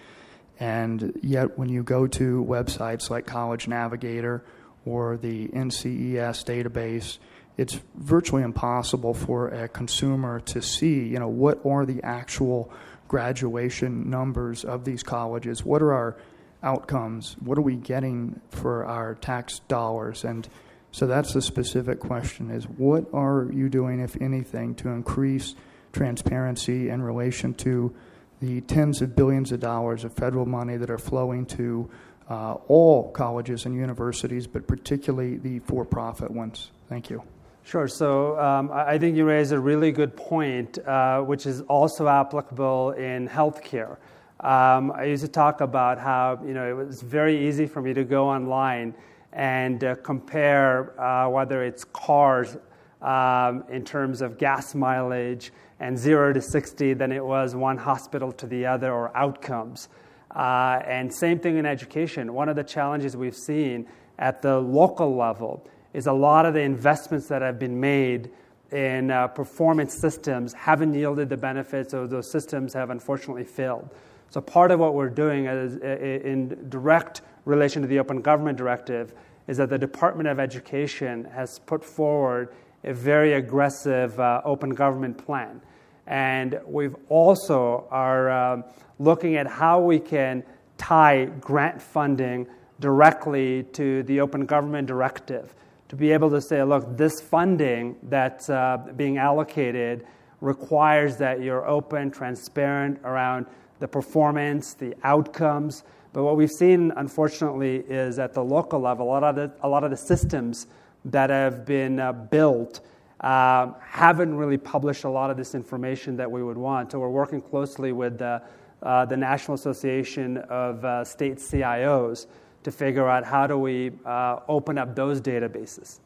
And 0.61 1.19
yet, 1.23 1.59
when 1.59 1.69
you 1.69 1.83
go 1.83 2.07
to 2.07 2.45
websites 2.45 3.11
like 3.11 3.27
College 3.27 3.67
Navigator 3.67 4.45
or 4.85 5.17
the 5.17 5.49
NCES 5.49 6.45
database, 6.45 7.19
it's 7.57 7.81
virtually 7.95 8.43
impossible 8.43 9.15
for 9.15 9.49
a 9.49 9.69
consumer 9.69 10.41
to 10.41 10.61
see, 10.63 11.05
you 11.05 11.19
know, 11.19 11.29
what 11.29 11.65
are 11.65 11.87
the 11.87 12.03
actual 12.03 12.73
graduation 13.09 14.11
numbers 14.11 14.65
of 14.65 14.85
these 14.85 15.03
colleges? 15.03 15.65
What 15.65 15.83
are 15.83 15.93
our 15.93 16.17
outcomes? 16.63 17.37
What 17.41 17.59
are 17.59 17.63
we 17.63 17.77
getting 17.77 18.41
for 18.51 18.85
our 18.85 19.15
tax 19.15 19.61
dollars? 19.69 20.25
And 20.25 20.49
so 20.91 21.07
that's 21.07 21.33
the 21.33 21.43
specific 21.43 22.01
question 22.01 22.51
is 22.51 22.65
what 22.65 23.07
are 23.13 23.49
you 23.53 23.69
doing, 23.69 24.01
if 24.01 24.21
anything, 24.21 24.75
to 24.77 24.89
increase 24.89 25.55
transparency 25.93 26.89
in 26.89 27.03
relation 27.03 27.55
to 27.55 27.95
the 28.41 28.61
tens 28.63 29.01
of 29.01 29.17
billions 29.17 29.53
of 29.53 29.61
dollars 29.61 30.05
of 30.05 30.13
federal 30.13 30.47
money 30.47 30.77
that 30.77 30.91
are 30.91 30.99
flowing 30.99 31.47
to 31.47 31.89
uh, 32.29 32.55
all 32.69 33.11
colleges 33.13 33.67
and 33.67 33.75
universities, 33.75 34.47
but 34.47 34.67
particularly 34.67 35.37
the 35.37 35.59
for 35.61 35.85
profit 35.85 36.31
ones? 36.31 36.71
Thank 36.89 37.11
you. 37.11 37.23
Sure. 37.65 37.89
So 37.89 38.39
um, 38.39 38.71
I 38.73 38.99
think 38.99 39.17
you 39.17 39.25
raise 39.25 39.51
a 39.53 39.59
really 39.59 39.91
good 39.91 40.15
point, 40.17 40.79
uh, 40.87 41.23
which 41.23 41.47
is 41.47 41.63
also 41.63 42.09
applicable 42.09 42.93
in 42.93 43.27
healthcare. 43.27 43.97
Um, 44.41 44.93
I 44.93 45.05
used 45.05 45.25
to 45.25 45.31
talk 45.31 45.63
about 45.63 45.99
how 45.99 46.39
you 46.45 46.53
know 46.53 46.69
it 46.69 46.75
was 46.75 47.01
very 47.01 47.49
easy 47.49 47.67
for 47.67 47.81
me 47.81 47.95
to 47.95 48.05
go 48.05 48.29
online 48.29 48.95
and 49.33 49.83
uh, 49.83 49.95
compare 49.97 51.01
uh, 51.01 51.29
whether 51.31 51.65
it's 51.65 51.85
cars 51.85 52.59
um, 53.01 53.65
in 53.71 53.85
terms 53.85 54.21
of 54.21 54.37
gas 54.37 54.75
mileage 54.75 55.51
and 55.81 55.99
zero 55.99 56.33
to 56.33 56.41
60 56.41 56.95
than 56.95 57.13
it 57.13 57.25
was 57.25 57.55
one 57.55 57.77
hospital 57.77 58.33
to 58.33 58.47
the 58.47 58.67
other 58.67 58.93
or 58.93 59.17
outcomes. 59.17 59.89
Uh, 60.35 60.81
and 60.87 61.15
same 61.15 61.39
thing 61.39 61.57
in 61.57 61.67
education. 61.67 62.33
One 62.33 62.49
of 62.49 62.57
the 62.57 62.65
challenges 62.65 63.17
we've 63.17 63.37
seen 63.37 63.87
at 64.19 64.43
the 64.43 64.59
local 64.59 65.17
level 65.17 65.67
is 65.93 66.07
a 66.07 66.13
lot 66.13 66.47
of 66.47 66.55
the 66.55 66.61
investments 66.61 67.29
that 67.29 67.43
have 67.43 67.59
been 67.59 67.79
made 67.79 68.31
in 68.73 69.11
uh, 69.11 69.29
performance 69.29 69.95
systems 70.01 70.53
haven't 70.53 70.95
yielded 70.95 71.29
the 71.29 71.37
benefits, 71.37 71.95
or 71.95 72.07
those 72.09 72.31
systems 72.31 72.75
have 72.75 72.91
unfortunately 72.91 73.45
failed. 73.45 73.89
So, 74.31 74.41
part 74.41 74.73
of 74.73 74.81
what 74.81 74.95
we're 74.95 75.11
doing 75.11 75.47
is, 75.47 75.77
in 75.77 76.69
direct 76.69 77.23
relation 77.45 77.83
to 77.83 77.89
the 77.89 78.01
Open 78.01 78.21
Government 78.21 78.59
Directive 78.59 79.15
is 79.47 79.59
that 79.59 79.69
the 79.69 79.79
Department 79.79 80.29
of 80.29 80.41
Education 80.41 81.25
has 81.27 81.61
put 81.61 81.85
forward 81.85 82.53
a 82.85 82.93
very 82.95 83.35
aggressive 83.35 84.19
uh, 84.21 84.43
open 84.45 84.71
government 84.71 85.19
plan. 85.25 85.61
And 86.07 86.61
we've 86.67 86.97
also 87.09 87.87
are 87.91 88.31
uh, 88.31 88.63
looking 88.99 89.37
at 89.37 89.47
how 89.47 89.81
we 89.81 89.99
can 89.99 90.45
tie 90.77 91.27
grant 91.41 91.81
funding 91.81 92.47
directly 92.81 93.63
to 93.73 94.03
the 94.03 94.21
Open 94.21 94.45
Government 94.45 94.87
Directive 94.87 95.55
to 95.89 95.97
be 95.97 96.13
able 96.13 96.31
to 96.31 96.41
say, 96.41 96.63
look, 96.63 96.97
this 96.97 97.21
funding 97.21 97.97
that's 98.05 98.51
uh, 98.51 98.79
being 98.97 99.19
allocated 99.19 100.07
requires 100.41 101.17
that 101.17 101.41
you're 101.41 101.67
open, 101.67 102.11
transparent 102.11 103.01
around 103.05 103.47
the 103.79 103.89
performance, 103.89 104.75
the 104.75 104.95
outcomes. 105.05 105.85
But 106.13 106.25
what 106.25 106.37
we've 106.37 106.51
seen, 106.51 106.93
unfortunately, 106.97 107.77
is 107.77 108.19
at 108.19 108.35
the 108.35 108.43
local 108.43 108.81
level, 108.81 109.07
a 109.07 109.09
lot 109.09 109.25
of 109.25 109.37
the, 109.37 109.53
a 109.63 109.69
lot 109.69 109.85
of 109.85 109.91
the 109.91 109.97
systems 109.97 110.67
that 111.05 111.31
have 111.31 111.65
been 111.65 112.01
uh, 112.01 112.13
built 112.13 112.81
uh, 113.25 113.73
haven't 113.81 114.37
really 114.37 114.59
published 114.59 115.05
a 115.05 115.09
lot 115.09 115.31
of 115.31 115.37
this 115.37 115.55
information 115.55 116.17
that 116.17 116.31
we 116.31 116.43
would 116.43 116.59
want. 116.59 116.93
So 116.93 116.99
we're 116.99 117.09
working 117.09 117.41
closely 117.41 117.91
with 117.91 118.19
the, 118.19 118.43
uh, 118.83 119.07
the 119.07 119.17
National 119.17 119.55
Association 119.55 120.37
of 120.37 120.85
uh, 120.85 121.05
State 121.05 121.39
CIOs 121.39 122.27
to 122.65 122.71
figure 122.71 123.09
out 123.09 123.25
how 123.25 123.47
do 123.47 123.59
we 123.59 123.93
uh, 124.05 124.41
open 124.47 124.77
up 124.77 124.95
those 124.95 125.23
databases. 125.23 126.01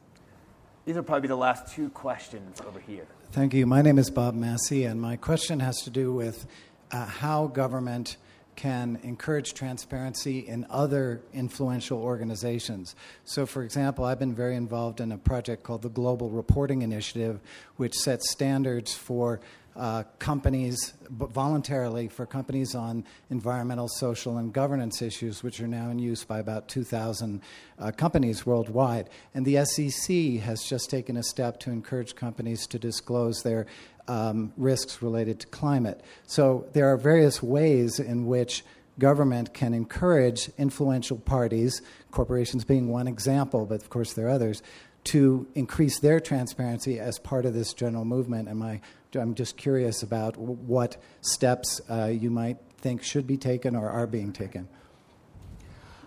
These 0.84 0.96
are 0.96 1.02
probably 1.02 1.28
the 1.28 1.36
last 1.36 1.74
two 1.74 1.90
questions 1.90 2.60
over 2.66 2.78
here. 2.78 3.06
Thank 3.32 3.52
you. 3.52 3.66
My 3.66 3.82
name 3.82 3.98
is 3.98 4.10
Bob 4.10 4.34
Massie, 4.34 4.84
and 4.84 5.00
my 5.00 5.16
question 5.16 5.60
has 5.60 5.82
to 5.82 5.90
do 5.90 6.12
with 6.12 6.46
uh, 6.92 7.04
how 7.04 7.48
government 7.48 8.16
can 8.58 8.98
encourage 9.04 9.54
transparency 9.54 10.40
in 10.40 10.66
other 10.68 11.22
influential 11.32 12.02
organizations. 12.02 12.96
So, 13.24 13.46
for 13.46 13.62
example, 13.62 14.04
I've 14.04 14.18
been 14.18 14.34
very 14.34 14.56
involved 14.56 15.00
in 15.00 15.12
a 15.12 15.16
project 15.16 15.62
called 15.62 15.82
the 15.82 15.88
Global 15.88 16.28
Reporting 16.28 16.82
Initiative, 16.82 17.38
which 17.76 17.94
sets 17.94 18.32
standards 18.32 18.92
for 18.92 19.40
uh, 19.76 20.02
companies 20.18 20.94
voluntarily 21.08 22.08
for 22.08 22.26
companies 22.26 22.74
on 22.74 23.04
environmental, 23.30 23.86
social, 23.86 24.38
and 24.38 24.52
governance 24.52 25.02
issues, 25.02 25.44
which 25.44 25.60
are 25.60 25.68
now 25.68 25.90
in 25.90 26.00
use 26.00 26.24
by 26.24 26.40
about 26.40 26.66
2,000 26.66 27.40
uh, 27.78 27.92
companies 27.92 28.44
worldwide. 28.44 29.08
And 29.34 29.46
the 29.46 29.64
SEC 29.64 30.42
has 30.42 30.64
just 30.64 30.90
taken 30.90 31.16
a 31.16 31.22
step 31.22 31.60
to 31.60 31.70
encourage 31.70 32.16
companies 32.16 32.66
to 32.66 32.78
disclose 32.80 33.44
their 33.44 33.66
um, 34.08 34.52
risks 34.56 35.02
related 35.02 35.40
to 35.40 35.46
climate. 35.48 36.02
So 36.26 36.66
there 36.72 36.92
are 36.92 36.96
various 36.96 37.42
ways 37.42 38.00
in 38.00 38.26
which 38.26 38.64
government 38.98 39.54
can 39.54 39.74
encourage 39.74 40.50
influential 40.58 41.18
parties, 41.18 41.82
corporations 42.10 42.64
being 42.64 42.88
one 42.88 43.06
example, 43.06 43.66
but 43.66 43.80
of 43.80 43.90
course 43.90 44.14
there 44.14 44.26
are 44.26 44.30
others, 44.30 44.62
to 45.04 45.46
increase 45.54 46.00
their 46.00 46.20
transparency 46.20 46.98
as 46.98 47.18
part 47.18 47.46
of 47.46 47.54
this 47.54 47.72
general 47.72 48.04
movement. 48.04 48.48
And 48.48 48.58
my 48.58 48.80
I'm 49.14 49.34
just 49.34 49.56
curious 49.56 50.02
about 50.02 50.36
what 50.36 50.98
steps 51.22 51.80
uh, 51.88 52.06
you 52.06 52.30
might 52.30 52.58
think 52.78 53.02
should 53.02 53.26
be 53.26 53.38
taken 53.38 53.74
or 53.74 53.88
are 53.88 54.06
being 54.06 54.32
taken. 54.32 54.68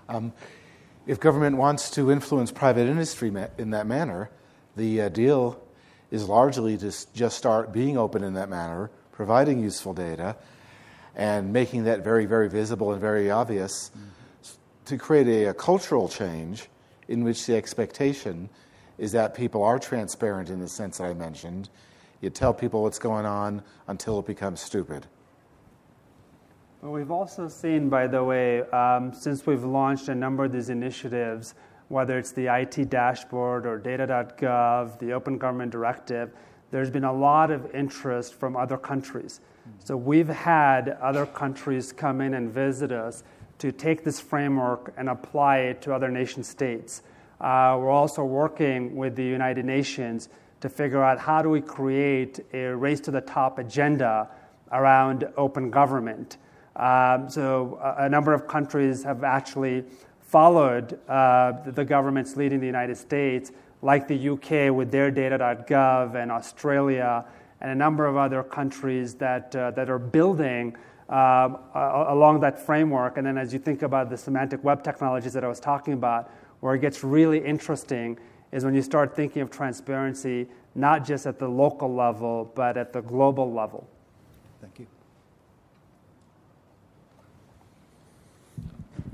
Um, 0.08 0.34
if 1.08 1.20
government 1.20 1.58
wants 1.58 1.89
to 1.91 2.12
influence 2.12 2.52
private 2.52 2.88
industry 2.88 3.32
ma- 3.32 3.47
in 3.58 3.72
that 3.72 3.88
manner, 3.88 4.30
the 4.76 5.02
uh, 5.02 5.10
deal 5.10 5.60
is 6.12 6.28
largely 6.28 6.78
to 6.78 6.93
just 7.14 7.38
start 7.38 7.72
being 7.72 7.97
open 7.97 8.24
in 8.24 8.34
that 8.34 8.49
manner, 8.49 8.91
providing 9.12 9.59
useful 9.59 9.93
data, 9.93 10.36
and 11.16 11.51
making 11.51 11.86
that 11.86 12.03
very, 12.03 12.26
very 12.26 12.49
visible 12.49 12.91
and 12.91 13.01
very 13.01 13.32
obvious 13.32 13.89
mm-hmm. 13.89 14.55
to 14.86 14.97
create 14.97 15.28
a, 15.28 15.49
a 15.49 15.53
cultural 15.53 16.07
change 16.07 16.68
in 17.07 17.24
which 17.24 17.45
the 17.45 17.55
expectation 17.55 18.49
is 18.97 19.12
that 19.14 19.34
people 19.34 19.64
are 19.64 19.80
transparent 19.80 20.49
in 20.49 20.59
the 20.59 20.68
sense 20.68 20.99
that 20.99 21.05
I 21.05 21.14
mentioned 21.14 21.70
you 22.22 22.30
tell 22.30 22.53
people 22.53 22.84
what's 22.84 22.99
going 22.99 23.26
on 23.26 23.64
until 23.88 24.20
it 24.20 24.26
becomes 24.26 24.62
stupid. 24.62 25.07
Well, 26.82 26.91
we've 26.91 27.12
also 27.12 27.47
seen, 27.47 27.89
by 27.89 28.07
the 28.07 28.24
way, 28.24 28.62
um, 28.70 29.14
since 29.14 29.45
we've 29.45 29.64
launched 29.64 30.07
a 30.07 30.16
number 30.16 30.45
of 30.45 30.51
these 30.51 30.70
initiatives, 30.70 31.53
whether 31.91 32.17
it's 32.17 32.31
the 32.31 32.47
IT 32.47 32.89
dashboard 32.89 33.65
or 33.65 33.77
data.gov, 33.77 34.97
the 34.99 35.11
Open 35.11 35.37
Government 35.37 35.71
Directive, 35.71 36.31
there's 36.71 36.89
been 36.89 37.03
a 37.03 37.11
lot 37.13 37.51
of 37.51 37.75
interest 37.75 38.33
from 38.33 38.55
other 38.55 38.77
countries. 38.77 39.41
So 39.79 39.97
we've 39.97 40.29
had 40.29 40.97
other 41.01 41.25
countries 41.25 41.91
come 41.91 42.21
in 42.21 42.33
and 42.33 42.49
visit 42.49 42.93
us 42.93 43.23
to 43.59 43.73
take 43.73 44.05
this 44.05 44.21
framework 44.21 44.93
and 44.97 45.09
apply 45.09 45.57
it 45.57 45.81
to 45.83 45.93
other 45.93 46.09
nation 46.09 46.43
states. 46.43 47.03
Uh, 47.41 47.75
we're 47.77 47.91
also 47.91 48.23
working 48.23 48.95
with 48.95 49.15
the 49.15 49.23
United 49.23 49.65
Nations 49.65 50.29
to 50.61 50.69
figure 50.69 51.03
out 51.03 51.19
how 51.19 51.41
do 51.41 51.49
we 51.49 51.59
create 51.59 52.39
a 52.53 52.67
race 52.67 53.01
to 53.01 53.11
the 53.11 53.21
top 53.21 53.59
agenda 53.59 54.29
around 54.71 55.27
open 55.35 55.69
government. 55.69 56.37
Um, 56.75 57.29
so 57.29 57.79
a, 57.81 58.05
a, 58.05 58.09
number 58.09 58.33
of 58.33 58.47
countries 58.47 59.03
have 59.03 59.25
actually 59.25 59.83
followed 60.32 60.97
uh, 61.09 61.51
the 61.65 61.84
governments 61.84 62.38
leading 62.38 62.61
the 62.61 62.65
United 62.65 62.95
States, 62.95 63.51
like 63.82 64.07
the 64.07 64.29
UK 64.29 64.73
with 64.73 64.89
their 64.89 65.11
data.gov 65.11 66.15
and 66.15 66.32
Australia 66.32 67.25
and 67.59 67.69
a 67.69 67.75
number 67.75 68.05
of 68.05 68.15
other 68.15 68.41
countries 68.41 69.13
that, 69.15 69.53
uh, 69.55 69.71
that 69.71 69.89
are 69.89 69.99
building 69.99 70.73
um, 71.09 71.57
along 71.75 72.39
that 72.39 72.57
framework. 72.57 73.17
And 73.17 73.27
then 73.27 73.38
as 73.38 73.51
you 73.51 73.59
think 73.59 73.82
about 73.82 74.09
the 74.09 74.17
semantic 74.17 74.63
web 74.63 74.86
technologies 74.86 75.34
that 75.34 75.43
I 75.43 75.49
was 75.49 75.59
talking 75.59 75.93
about, 75.93 76.32
where 76.61 76.75
it 76.75 76.79
gets 76.79 77.03
really 77.03 77.43
interesting 77.43 78.17
is 78.53 78.63
when 78.63 78.73
you 78.73 78.82
start 78.82 79.13
thinking 79.13 79.41
of 79.41 79.51
transparency 79.51 80.47
not 80.75 81.03
just 81.05 81.25
at 81.25 81.39
the 81.39 81.49
local 81.49 81.93
level, 81.93 82.49
but 82.55 82.77
at 82.77 82.93
the 82.93 83.01
global 83.01 83.51
level. 83.51 83.86
Thank 84.61 84.79
you. 84.79 84.88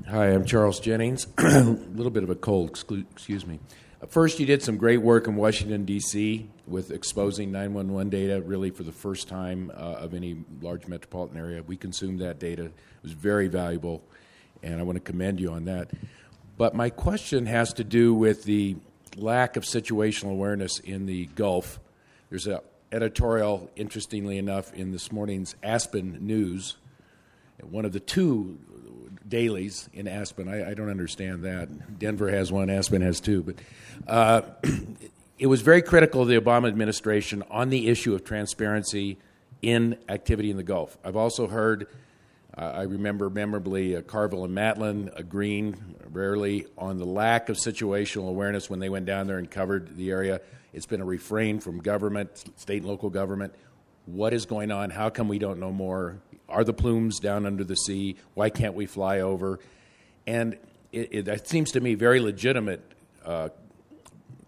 Hi, 0.09 0.27
I'm 0.27 0.45
Charles 0.45 0.79
Jennings. 0.79 1.27
a 1.37 1.63
little 1.63 2.11
bit 2.11 2.23
of 2.23 2.29
a 2.29 2.35
cold, 2.35 2.69
excuse 2.69 3.45
me. 3.45 3.59
First, 4.07 4.39
you 4.39 4.45
did 4.45 4.63
some 4.63 4.77
great 4.77 5.01
work 5.01 5.27
in 5.27 5.35
Washington, 5.35 5.83
D.C. 5.83 6.49
with 6.65 6.91
exposing 6.91 7.51
911 7.51 8.09
data, 8.09 8.41
really 8.41 8.69
for 8.69 8.83
the 8.83 8.93
first 8.93 9.27
time 9.27 9.69
uh, 9.75 9.95
of 9.95 10.13
any 10.13 10.37
large 10.61 10.87
metropolitan 10.87 11.35
area. 11.37 11.61
We 11.61 11.75
consumed 11.75 12.21
that 12.21 12.39
data, 12.39 12.67
it 12.67 12.73
was 13.03 13.11
very 13.11 13.49
valuable, 13.49 14.01
and 14.63 14.79
I 14.79 14.83
want 14.83 14.95
to 14.95 15.01
commend 15.01 15.41
you 15.41 15.51
on 15.51 15.65
that. 15.65 15.91
But 16.55 16.73
my 16.73 16.89
question 16.89 17.45
has 17.45 17.73
to 17.73 17.83
do 17.83 18.13
with 18.13 18.45
the 18.45 18.77
lack 19.17 19.57
of 19.57 19.65
situational 19.65 20.31
awareness 20.31 20.79
in 20.79 21.05
the 21.05 21.25
Gulf. 21.35 21.81
There's 22.29 22.47
an 22.47 22.59
editorial, 22.93 23.69
interestingly 23.75 24.37
enough, 24.37 24.73
in 24.73 24.93
this 24.93 25.11
morning's 25.11 25.57
Aspen 25.61 26.19
News, 26.21 26.77
one 27.61 27.83
of 27.83 27.91
the 27.91 27.99
two 27.99 28.57
dailies 29.27 29.89
in 29.93 30.07
Aspen. 30.07 30.47
I, 30.47 30.71
I, 30.71 30.73
don't 30.73 30.89
understand 30.89 31.43
that. 31.43 31.99
Denver 31.99 32.29
has 32.29 32.51
one, 32.51 32.69
Aspen 32.69 33.01
has 33.01 33.19
two. 33.19 33.43
But 33.43 33.55
uh, 34.07 34.41
it 35.39 35.47
was 35.47 35.61
very 35.61 35.81
critical 35.81 36.21
of 36.21 36.27
the 36.27 36.39
Obama 36.39 36.67
administration 36.67 37.43
on 37.49 37.69
the 37.69 37.87
issue 37.87 38.13
of 38.13 38.23
transparency 38.23 39.17
in 39.61 39.97
activity 40.07 40.51
in 40.51 40.57
the 40.57 40.63
Gulf. 40.63 40.97
I've 41.03 41.15
also 41.15 41.47
heard, 41.47 41.87
uh, 42.57 42.61
I 42.61 42.81
remember 42.83 43.29
memorably, 43.29 43.95
uh, 43.95 44.01
Carville 44.01 44.45
and 44.45 44.55
Matalin 44.55 45.11
agreeing 45.17 45.95
rarely 46.11 46.67
on 46.77 46.97
the 46.97 47.05
lack 47.05 47.49
of 47.49 47.57
situational 47.57 48.29
awareness 48.29 48.69
when 48.69 48.79
they 48.79 48.89
went 48.89 49.05
down 49.05 49.27
there 49.27 49.37
and 49.37 49.49
covered 49.49 49.97
the 49.97 50.11
area. 50.11 50.41
It's 50.73 50.85
been 50.85 51.01
a 51.01 51.05
refrain 51.05 51.59
from 51.59 51.79
government, 51.79 52.43
state 52.57 52.77
and 52.77 52.85
local 52.85 53.09
government. 53.09 53.53
What 54.05 54.33
is 54.33 54.45
going 54.45 54.71
on? 54.71 54.89
How 54.89 55.09
come 55.09 55.27
we 55.27 55.39
don't 55.39 55.59
know 55.59 55.71
more? 55.71 56.17
Are 56.49 56.63
the 56.63 56.73
plumes 56.73 57.19
down 57.19 57.45
under 57.45 57.63
the 57.63 57.75
sea? 57.75 58.15
Why 58.33 58.49
can't 58.49 58.73
we 58.73 58.85
fly 58.85 59.19
over? 59.19 59.59
And 60.25 60.57
it, 60.91 61.09
it, 61.11 61.27
it 61.27 61.47
seems 61.47 61.71
to 61.71 61.81
me 61.81 61.95
very 61.95 62.19
legitimate 62.19 62.81
uh, 63.25 63.49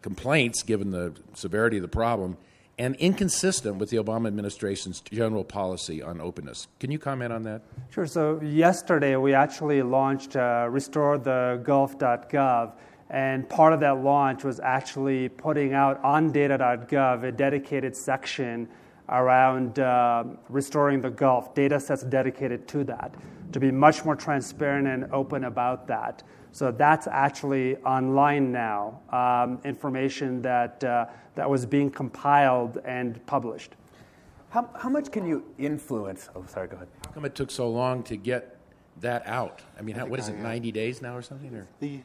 complaints, 0.02 0.64
given 0.64 0.92
the 0.92 1.14
severity 1.34 1.78
of 1.78 1.82
the 1.82 1.90
problem, 1.90 2.38
and 2.78 2.96
inconsistent 2.96 3.76
with 3.76 3.90
the 3.90 3.98
Obama 3.98 4.28
administration's 4.28 5.02
general 5.02 5.44
policy 5.44 6.02
on 6.02 6.22
openness. 6.22 6.68
Can 6.80 6.92
you 6.92 7.00
comment 7.00 7.34
on 7.34 7.44
that? 7.44 7.64
Sure. 7.90 8.06
So, 8.06 8.40
yesterday 8.42 9.18
we 9.18 9.34
actually 9.34 9.82
launched 9.82 10.38
uh, 10.38 10.70
RestoreTheGulf.gov, 10.70 12.72
and 13.10 13.50
part 13.50 13.74
of 13.74 13.82
that 13.82 14.02
launch 14.02 14.46
was 14.46 14.62
actually 14.62 15.28
putting 15.28 15.74
out 15.74 16.02
on 16.04 16.32
data.gov 16.32 17.24
a 17.24 17.32
dedicated 17.34 17.98
section 17.98 18.70
around 19.10 19.80
uh, 19.80 20.24
restoring 20.50 21.02
the 21.02 21.10
Gulf, 21.10 21.54
data 21.54 21.80
sets 21.80 22.04
dedicated 22.04 22.68
to 22.70 22.84
that, 22.86 23.14
to 23.52 23.60
be 23.60 23.72
much 23.72 24.06
more 24.06 24.16
transparent 24.16 24.88
and 24.88 25.12
open 25.12 25.46
about 25.46 25.88
that. 25.88 26.24
So 26.52 26.72
that's 26.72 27.08
actually 27.08 27.78
online 27.78 28.52
now, 28.52 29.00
um, 29.12 29.60
information 29.64 30.42
that, 30.42 30.84
uh, 30.84 31.06
that 31.36 31.50
was 31.50 31.66
being 31.66 31.90
compiled 31.92 32.80
and 32.86 33.24
published. 33.28 33.76
How, 34.50 34.68
how 34.76 34.90
much 34.90 35.12
can 35.12 35.28
you 35.28 35.46
influence? 35.60 36.30
Oh, 36.36 36.44
sorry, 36.48 36.68
go 36.68 36.78
ahead. 36.78 36.88
How 37.06 37.12
come 37.12 37.26
it 37.26 37.36
took 37.36 37.52
so 37.52 37.70
long 37.70 38.02
to 38.04 38.18
get 38.18 38.58
that 39.02 39.26
out? 39.28 39.62
I 39.78 39.84
mean, 39.84 39.96
how, 39.96 40.08
what 40.08 40.20
is 40.20 40.28
it, 40.28 40.38
90 40.38 40.72
days 40.72 41.02
now 41.02 41.16
or 41.16 41.22
something? 41.22 41.54
Or? 41.54 41.68
The, 41.80 42.02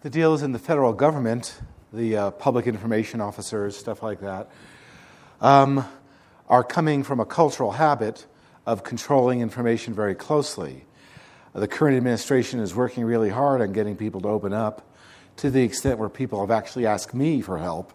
the 0.00 0.08
deal 0.08 0.32
is 0.32 0.42
in 0.42 0.52
the 0.52 0.58
federal 0.58 0.94
government, 0.94 1.60
the 1.92 2.16
uh, 2.16 2.30
public 2.30 2.66
information 2.66 3.20
officers, 3.20 3.76
stuff 3.76 4.02
like 4.02 4.20
that. 4.20 4.50
Um, 5.42 5.84
are 6.50 6.64
coming 6.64 7.04
from 7.04 7.20
a 7.20 7.24
cultural 7.24 7.70
habit 7.70 8.26
of 8.66 8.82
controlling 8.82 9.40
information 9.40 9.94
very 9.94 10.16
closely. 10.16 10.84
The 11.54 11.68
current 11.68 11.96
administration 11.96 12.58
is 12.58 12.74
working 12.74 13.04
really 13.04 13.30
hard 13.30 13.62
on 13.62 13.72
getting 13.72 13.96
people 13.96 14.20
to 14.22 14.28
open 14.28 14.52
up 14.52 14.94
to 15.36 15.48
the 15.48 15.62
extent 15.62 15.98
where 15.98 16.08
people 16.08 16.40
have 16.40 16.50
actually 16.50 16.86
asked 16.86 17.14
me 17.14 17.40
for 17.40 17.58
help. 17.58 17.92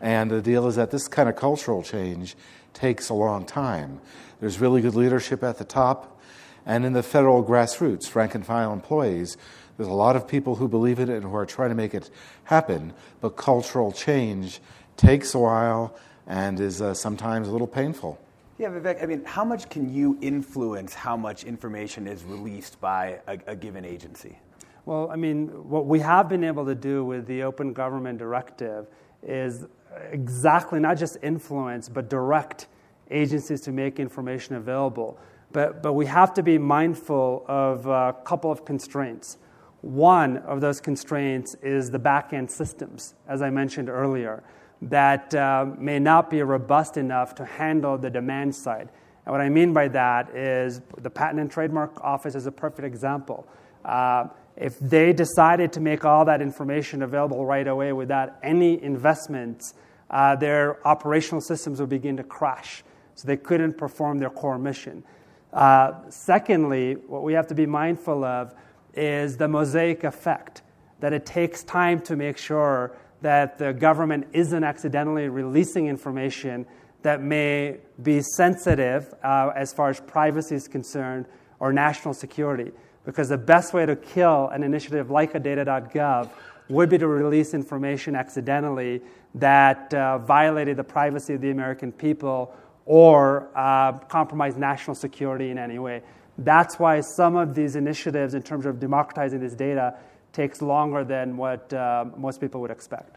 And 0.00 0.28
the 0.28 0.42
deal 0.42 0.66
is 0.66 0.74
that 0.74 0.90
this 0.90 1.06
kind 1.06 1.28
of 1.28 1.36
cultural 1.36 1.84
change 1.84 2.36
takes 2.74 3.08
a 3.08 3.14
long 3.14 3.46
time. 3.46 4.00
There's 4.40 4.60
really 4.60 4.80
good 4.80 4.96
leadership 4.96 5.44
at 5.44 5.58
the 5.58 5.64
top, 5.64 6.20
and 6.66 6.84
in 6.84 6.92
the 6.92 7.02
federal 7.02 7.44
grassroots, 7.44 8.14
rank 8.14 8.34
and 8.34 8.44
file 8.44 8.72
employees, 8.72 9.36
there's 9.76 9.88
a 9.88 9.92
lot 9.92 10.16
of 10.16 10.26
people 10.26 10.56
who 10.56 10.66
believe 10.66 10.98
in 10.98 11.08
it 11.08 11.14
and 11.14 11.22
who 11.22 11.34
are 11.36 11.46
trying 11.46 11.68
to 11.70 11.76
make 11.76 11.94
it 11.94 12.10
happen. 12.44 12.92
But 13.20 13.36
cultural 13.36 13.92
change 13.92 14.60
takes 14.96 15.32
a 15.32 15.38
while 15.38 15.96
and 16.28 16.60
is 16.60 16.80
uh, 16.80 16.94
sometimes 16.94 17.48
a 17.48 17.50
little 17.50 17.66
painful. 17.66 18.20
Yeah, 18.58 18.68
Vivek, 18.68 19.02
I 19.02 19.06
mean, 19.06 19.24
how 19.24 19.44
much 19.44 19.68
can 19.68 19.92
you 19.92 20.18
influence 20.20 20.92
how 20.92 21.16
much 21.16 21.44
information 21.44 22.06
is 22.06 22.24
released 22.24 22.80
by 22.80 23.20
a, 23.26 23.38
a 23.46 23.56
given 23.56 23.84
agency? 23.84 24.38
Well, 24.84 25.10
I 25.10 25.16
mean, 25.16 25.48
what 25.68 25.86
we 25.86 26.00
have 26.00 26.28
been 26.28 26.44
able 26.44 26.66
to 26.66 26.74
do 26.74 27.04
with 27.04 27.26
the 27.26 27.42
Open 27.42 27.72
Government 27.72 28.18
Directive 28.18 28.86
is 29.22 29.66
exactly 30.10 30.80
not 30.80 30.98
just 30.98 31.18
influence, 31.22 31.88
but 31.88 32.10
direct 32.10 32.66
agencies 33.10 33.60
to 33.62 33.72
make 33.72 33.98
information 33.98 34.56
available. 34.56 35.18
But, 35.52 35.82
but 35.82 35.94
we 35.94 36.06
have 36.06 36.34
to 36.34 36.42
be 36.42 36.58
mindful 36.58 37.44
of 37.48 37.86
a 37.86 38.14
couple 38.24 38.50
of 38.50 38.64
constraints. 38.64 39.38
One 39.80 40.38
of 40.38 40.60
those 40.60 40.80
constraints 40.80 41.54
is 41.62 41.90
the 41.90 41.98
back 41.98 42.32
end 42.32 42.50
systems, 42.50 43.14
as 43.28 43.40
I 43.40 43.50
mentioned 43.50 43.88
earlier 43.88 44.42
that 44.82 45.34
uh, 45.34 45.66
may 45.76 45.98
not 45.98 46.30
be 46.30 46.42
robust 46.42 46.96
enough 46.96 47.34
to 47.36 47.44
handle 47.44 47.98
the 47.98 48.10
demand 48.10 48.54
side. 48.54 48.88
And 49.26 49.32
what 49.32 49.40
I 49.40 49.48
mean 49.48 49.72
by 49.72 49.88
that 49.88 50.34
is 50.34 50.80
the 50.96 51.10
Patent 51.10 51.40
and 51.40 51.50
Trademark 51.50 52.00
Office 52.02 52.34
is 52.34 52.46
a 52.46 52.52
perfect 52.52 52.86
example. 52.86 53.46
Uh, 53.84 54.28
if 54.56 54.78
they 54.78 55.12
decided 55.12 55.72
to 55.74 55.80
make 55.80 56.04
all 56.04 56.24
that 56.24 56.42
information 56.42 57.02
available 57.02 57.44
right 57.44 57.66
away 57.66 57.92
without 57.92 58.36
any 58.42 58.82
investments, 58.82 59.74
uh, 60.10 60.34
their 60.36 60.86
operational 60.86 61.40
systems 61.40 61.80
would 61.80 61.90
begin 61.90 62.16
to 62.16 62.24
crash. 62.24 62.82
So 63.14 63.26
they 63.26 63.36
couldn't 63.36 63.76
perform 63.76 64.18
their 64.18 64.30
core 64.30 64.58
mission. 64.58 65.04
Uh, 65.52 65.92
secondly, 66.08 66.94
what 66.94 67.22
we 67.22 67.32
have 67.34 67.46
to 67.48 67.54
be 67.54 67.66
mindful 67.66 68.24
of 68.24 68.54
is 68.94 69.36
the 69.36 69.48
mosaic 69.48 70.04
effect, 70.04 70.62
that 71.00 71.12
it 71.12 71.24
takes 71.24 71.62
time 71.62 72.00
to 72.00 72.16
make 72.16 72.36
sure 72.36 72.96
that 73.20 73.58
the 73.58 73.72
government 73.72 74.26
isn't 74.32 74.64
accidentally 74.64 75.28
releasing 75.28 75.86
information 75.86 76.66
that 77.02 77.22
may 77.22 77.78
be 78.02 78.20
sensitive 78.20 79.14
uh, 79.22 79.50
as 79.54 79.72
far 79.72 79.88
as 79.88 80.00
privacy 80.00 80.54
is 80.54 80.68
concerned 80.68 81.26
or 81.60 81.72
national 81.72 82.14
security. 82.14 82.72
Because 83.04 83.28
the 83.28 83.38
best 83.38 83.72
way 83.72 83.86
to 83.86 83.96
kill 83.96 84.48
an 84.48 84.62
initiative 84.62 85.10
like 85.10 85.34
a 85.34 85.40
data.gov 85.40 86.30
would 86.68 86.90
be 86.90 86.98
to 86.98 87.06
release 87.06 87.54
information 87.54 88.14
accidentally 88.14 89.00
that 89.34 89.92
uh, 89.94 90.18
violated 90.18 90.76
the 90.76 90.84
privacy 90.84 91.34
of 91.34 91.40
the 91.40 91.50
American 91.50 91.92
people 91.92 92.54
or 92.84 93.48
uh, 93.54 93.92
compromised 93.92 94.58
national 94.58 94.94
security 94.94 95.50
in 95.50 95.58
any 95.58 95.78
way. 95.78 96.02
That's 96.38 96.78
why 96.78 97.00
some 97.00 97.36
of 97.36 97.54
these 97.54 97.76
initiatives, 97.76 98.34
in 98.34 98.42
terms 98.42 98.64
of 98.64 98.78
democratizing 98.78 99.40
this 99.40 99.54
data, 99.54 99.94
takes 100.38 100.62
longer 100.62 101.02
than 101.02 101.36
what 101.36 101.72
uh, 101.72 102.04
most 102.16 102.40
people 102.40 102.60
would 102.60 102.70
expect. 102.70 103.16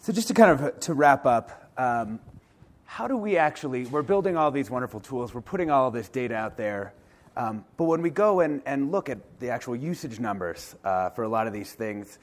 So 0.00 0.12
just 0.12 0.28
to 0.28 0.34
kind 0.34 0.50
of 0.50 0.78
to 0.80 0.92
wrap 0.92 1.24
up, 1.24 1.72
um, 1.78 2.20
how 2.84 3.08
do 3.08 3.16
we 3.16 3.38
actually? 3.38 3.86
We're 3.86 4.02
building 4.02 4.36
all 4.36 4.50
these 4.50 4.70
wonderful 4.70 5.00
tools. 5.00 5.32
We're 5.32 5.40
putting 5.40 5.70
all 5.70 5.90
this 5.90 6.10
data 6.10 6.34
out 6.34 6.58
there. 6.58 6.92
Um, 7.38 7.64
but 7.78 7.84
when 7.84 8.02
we 8.02 8.10
go 8.10 8.40
and, 8.40 8.60
and 8.66 8.92
look 8.92 9.08
at 9.08 9.18
the 9.40 9.48
actual 9.48 9.76
usage 9.76 10.20
numbers 10.20 10.76
uh, 10.84 11.08
for 11.08 11.24
a 11.24 11.28
lot 11.28 11.46
of 11.46 11.54
these 11.54 11.72
things, 11.72 12.18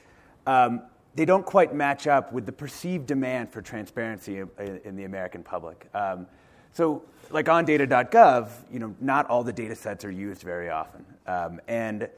um, 0.46 0.82
they 1.16 1.24
don't 1.24 1.44
quite 1.44 1.74
match 1.74 2.06
up 2.06 2.32
with 2.32 2.46
the 2.46 2.52
perceived 2.52 3.06
demand 3.06 3.50
for 3.50 3.62
transparency 3.62 4.38
in, 4.38 4.80
in 4.84 4.94
the 4.94 5.04
American 5.04 5.42
public. 5.42 5.88
Um, 5.92 6.28
so, 6.72 7.02
like 7.30 7.48
on 7.48 7.64
data.gov, 7.64 8.48
you 8.72 8.78
know, 8.78 8.94
not 9.00 9.26
all 9.26 9.42
the 9.42 9.52
data 9.52 9.74
sets 9.74 10.04
are 10.04 10.10
used 10.10 10.42
very 10.42 10.70
often. 10.70 11.04
Um, 11.26 11.60
and 11.66 12.08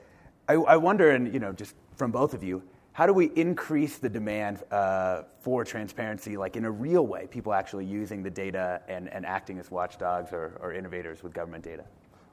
I, 0.49 0.55
I, 0.55 0.77
wonder, 0.77 1.11
and 1.11 1.33
you 1.33 1.41
know, 1.41 1.53
just 1.53 1.75
from 1.97 2.11
both 2.11 2.35
of 2.35 2.45
you, 2.45 2.63
how 2.93 3.07
do 3.07 3.13
we 3.13 3.27
increase 3.37 3.99
the 3.99 4.09
demand 4.09 4.63
uh, 4.71 5.25
for 5.41 5.65
transparency, 5.65 6.37
like 6.37 6.57
in 6.57 6.65
a 6.65 6.71
real 6.71 7.07
way, 7.07 7.27
people 7.27 7.53
actually 7.53 7.85
using 7.85 8.23
the 8.23 8.31
data 8.31 8.81
and, 8.89 9.13
and 9.13 9.27
acting 9.27 9.59
as 9.59 9.71
watchdogs 9.71 10.33
or, 10.33 10.59
or 10.63 10.73
innovators 10.73 11.23
with 11.23 11.35
government 11.35 11.63
data? 11.63 11.85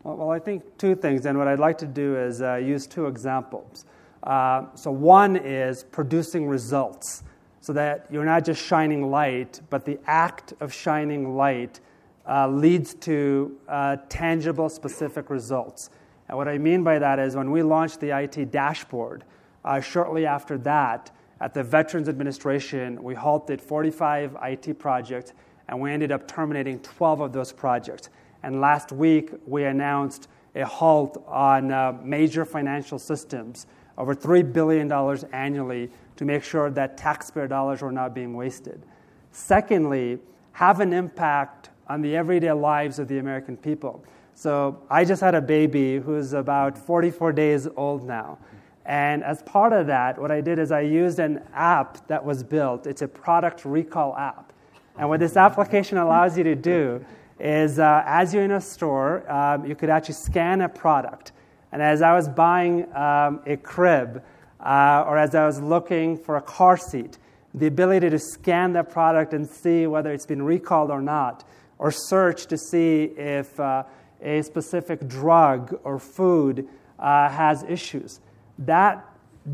Well, 0.04 0.16
well, 0.16 0.32
I 0.32 0.40
think 0.40 0.78
two 0.78 0.96
things, 0.96 1.26
and 1.26 1.38
what 1.38 1.48
I'd 1.48 1.60
like 1.60 1.78
to 1.80 1.86
do 1.86 2.18
is 2.18 2.42
uh, 2.42 2.56
use 2.56 2.88
two 2.88 3.08
examples. 3.08 3.86
Uh, 4.24 4.68
so, 4.74 4.90
one 4.90 5.36
is 5.36 5.84
producing 5.84 6.48
results, 6.48 7.24
so 7.60 7.74
that 7.74 8.08
you're 8.10 8.24
not 8.24 8.46
just 8.46 8.64
shining 8.64 9.10
light, 9.12 9.60
but 9.70 9.84
the 9.84 10.00
act 10.06 10.54
of 10.62 10.74
shining 10.74 11.36
light 11.36 11.82
uh, 12.26 12.48
leads 12.48 12.94
to 12.96 13.58
uh, 13.68 13.98
tangible, 14.08 14.70
specific 14.70 15.30
results. 15.30 15.90
And 16.30 16.38
what 16.38 16.48
I 16.48 16.58
mean 16.58 16.84
by 16.84 17.00
that 17.00 17.20
is 17.20 17.36
when 17.36 17.52
we 17.52 17.64
launched 17.64 18.00
the 18.00 18.18
IT 18.18 18.52
dashboard, 18.52 19.26
uh, 19.66 19.80
shortly 19.80 20.26
after 20.26 20.58
that, 20.60 21.12
at 21.42 21.54
the 21.54 21.64
Veterans 21.64 22.08
Administration, 22.08 23.02
we 23.04 23.16
halted 23.16 23.62
45 23.62 24.38
IT 24.44 24.80
projects 24.80 25.34
and 25.68 25.80
we 25.80 25.92
ended 25.92 26.12
up 26.12 26.28
terminating 26.28 26.80
12 26.80 27.22
of 27.22 27.34
those 27.34 27.52
projects. 27.52 28.10
And 28.44 28.60
last 28.60 28.92
week, 28.92 29.32
we 29.46 29.64
announced 29.66 30.28
a 30.56 30.66
halt 30.66 31.24
on 31.28 31.72
uh, 31.72 31.98
major 32.04 32.46
financial 32.46 33.00
systems, 33.00 33.68
over 33.98 34.14
$3 34.14 34.54
billion 34.54 34.92
annually, 35.34 35.90
to 36.16 36.26
make 36.26 36.44
sure 36.44 36.70
that 36.70 36.98
taxpayer 36.98 37.48
dollars 37.48 37.82
were 37.82 37.92
not 37.92 38.14
being 38.14 38.36
wasted. 38.36 38.86
Secondly, 39.32 40.20
have 40.52 40.80
an 40.80 40.94
impact 40.94 41.70
on 41.88 42.02
the 42.02 42.16
everyday 42.16 42.52
lives 42.52 43.00
of 43.00 43.08
the 43.08 43.18
American 43.18 43.58
people. 43.58 44.04
So 44.36 44.82
I 44.90 45.06
just 45.06 45.22
had 45.22 45.36
a 45.36 45.42
baby 45.42 45.98
who's 45.98 46.34
about 46.34 46.78
44 46.78 47.34
days 47.34 47.68
old 47.76 48.06
now. 48.06 48.38
And 48.86 49.24
as 49.24 49.42
part 49.44 49.74
of 49.74 49.88
that, 49.88 50.20
what 50.20 50.32
I 50.32 50.42
did 50.42 50.60
is 50.60 50.72
I 50.72 50.82
used 50.82 51.20
an 51.20 51.42
app 51.54 52.06
that 52.08 52.24
was 52.24 52.44
built. 52.44 52.86
It's 52.86 53.02
a 53.02 53.08
product 53.08 53.64
recall 53.66 54.16
app. 54.18 54.52
And 54.98 55.10
what 55.10 55.20
this 55.20 55.38
application 55.38 55.98
allows 55.98 56.38
you 56.38 56.44
to 56.44 56.56
do 56.56 57.04
is 57.40 57.80
uh, 57.80 58.04
as 58.06 58.34
you're 58.34 58.44
in 58.44 58.52
a 58.52 58.62
store, 58.62 59.30
um, 59.32 59.66
you 59.66 59.76
could 59.76 59.90
actually 59.90 60.16
scan 60.16 60.62
a 60.62 60.70
product. 60.70 61.32
And 61.72 61.82
as 61.82 62.02
I 62.02 62.14
was 62.14 62.28
buying 62.28 62.94
um, 62.96 63.42
a 63.46 63.58
crib 63.58 64.24
uh, 64.60 65.06
or 65.08 65.18
as 65.18 65.34
I 65.34 65.46
was 65.46 65.60
looking 65.60 66.18
for 66.18 66.36
a 66.36 66.42
car 66.42 66.78
seat, 66.78 67.18
the 67.54 67.68
ability 67.68 68.10
to 68.10 68.20
scan 68.20 68.74
that 68.74 68.90
product 68.90 69.34
and 69.34 69.48
see 69.48 69.88
whether 69.88 70.12
it's 70.12 70.26
been 70.26 70.42
recalled 70.42 70.92
or 70.92 71.02
not, 71.02 71.44
or 71.80 71.92
search 71.92 72.48
to 72.48 72.58
see 72.58 73.04
if 73.18 73.60
uh, 73.60 73.84
a 74.22 74.42
specific 74.42 75.08
drug 75.08 75.80
or 75.84 76.00
food 76.00 76.68
uh, 77.00 77.30
has 77.30 77.64
issues. 77.64 78.20
That 78.60 79.06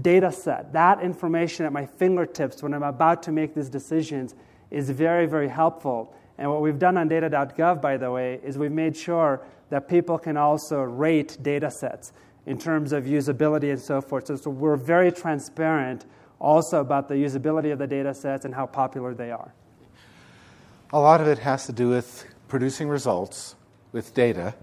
data 0.01 0.31
set, 0.31 0.73
that 0.73 1.01
information 1.01 1.65
at 1.65 1.73
my 1.73 1.85
fingertips 1.85 2.61
when 2.61 2.73
I'm 2.73 2.83
about 2.83 3.23
to 3.23 3.31
make 3.31 3.55
these 3.55 3.69
decisions 3.69 4.35
is 4.71 4.89
very, 4.89 5.25
very 5.25 5.47
helpful. 5.47 6.13
And 6.37 6.49
what 6.49 6.61
we've 6.61 6.79
done 6.79 6.97
on 6.97 7.07
data.gov, 7.07 7.81
by 7.81 7.97
the 7.97 8.11
way, 8.11 8.39
is 8.43 8.57
we've 8.57 8.71
made 8.71 8.95
sure 8.95 9.41
that 9.69 9.87
people 9.87 10.17
can 10.17 10.37
also 10.37 10.81
rate 10.81 11.37
data 11.41 11.69
sets 11.69 12.13
in 12.45 12.57
terms 12.57 12.93
of 12.93 13.05
usability 13.05 13.71
and 13.71 13.79
so 13.79 14.01
forth. 14.01 14.27
So, 14.27 14.35
so 14.35 14.49
we're 14.49 14.75
very 14.75 15.11
transparent 15.11 16.05
also 16.39 16.79
about 16.79 17.07
the 17.07 17.15
usability 17.15 17.71
of 17.71 17.79
the 17.79 17.87
data 17.87 18.13
sets 18.13 18.45
and 18.45 18.55
how 18.55 18.65
popular 18.65 19.13
they 19.13 19.31
are. 19.31 19.53
A 20.91 20.99
lot 20.99 21.21
of 21.21 21.27
it 21.27 21.39
has 21.39 21.65
to 21.67 21.71
do 21.71 21.89
with 21.89 22.25
producing 22.47 22.87
results 22.87 23.55
with 23.91 24.13
data. 24.13 24.55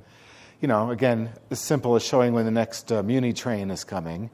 You 0.59 0.69
know, 0.69 0.91
again, 0.91 1.33
as 1.51 1.61
simple 1.61 1.97
as 1.97 2.03
showing 2.03 2.33
when 2.33 2.47
the 2.47 2.51
next 2.51 2.91
uh, 2.91 3.03
Muni 3.03 3.35
train 3.35 3.71
is 3.71 3.85
coming. 3.85 4.31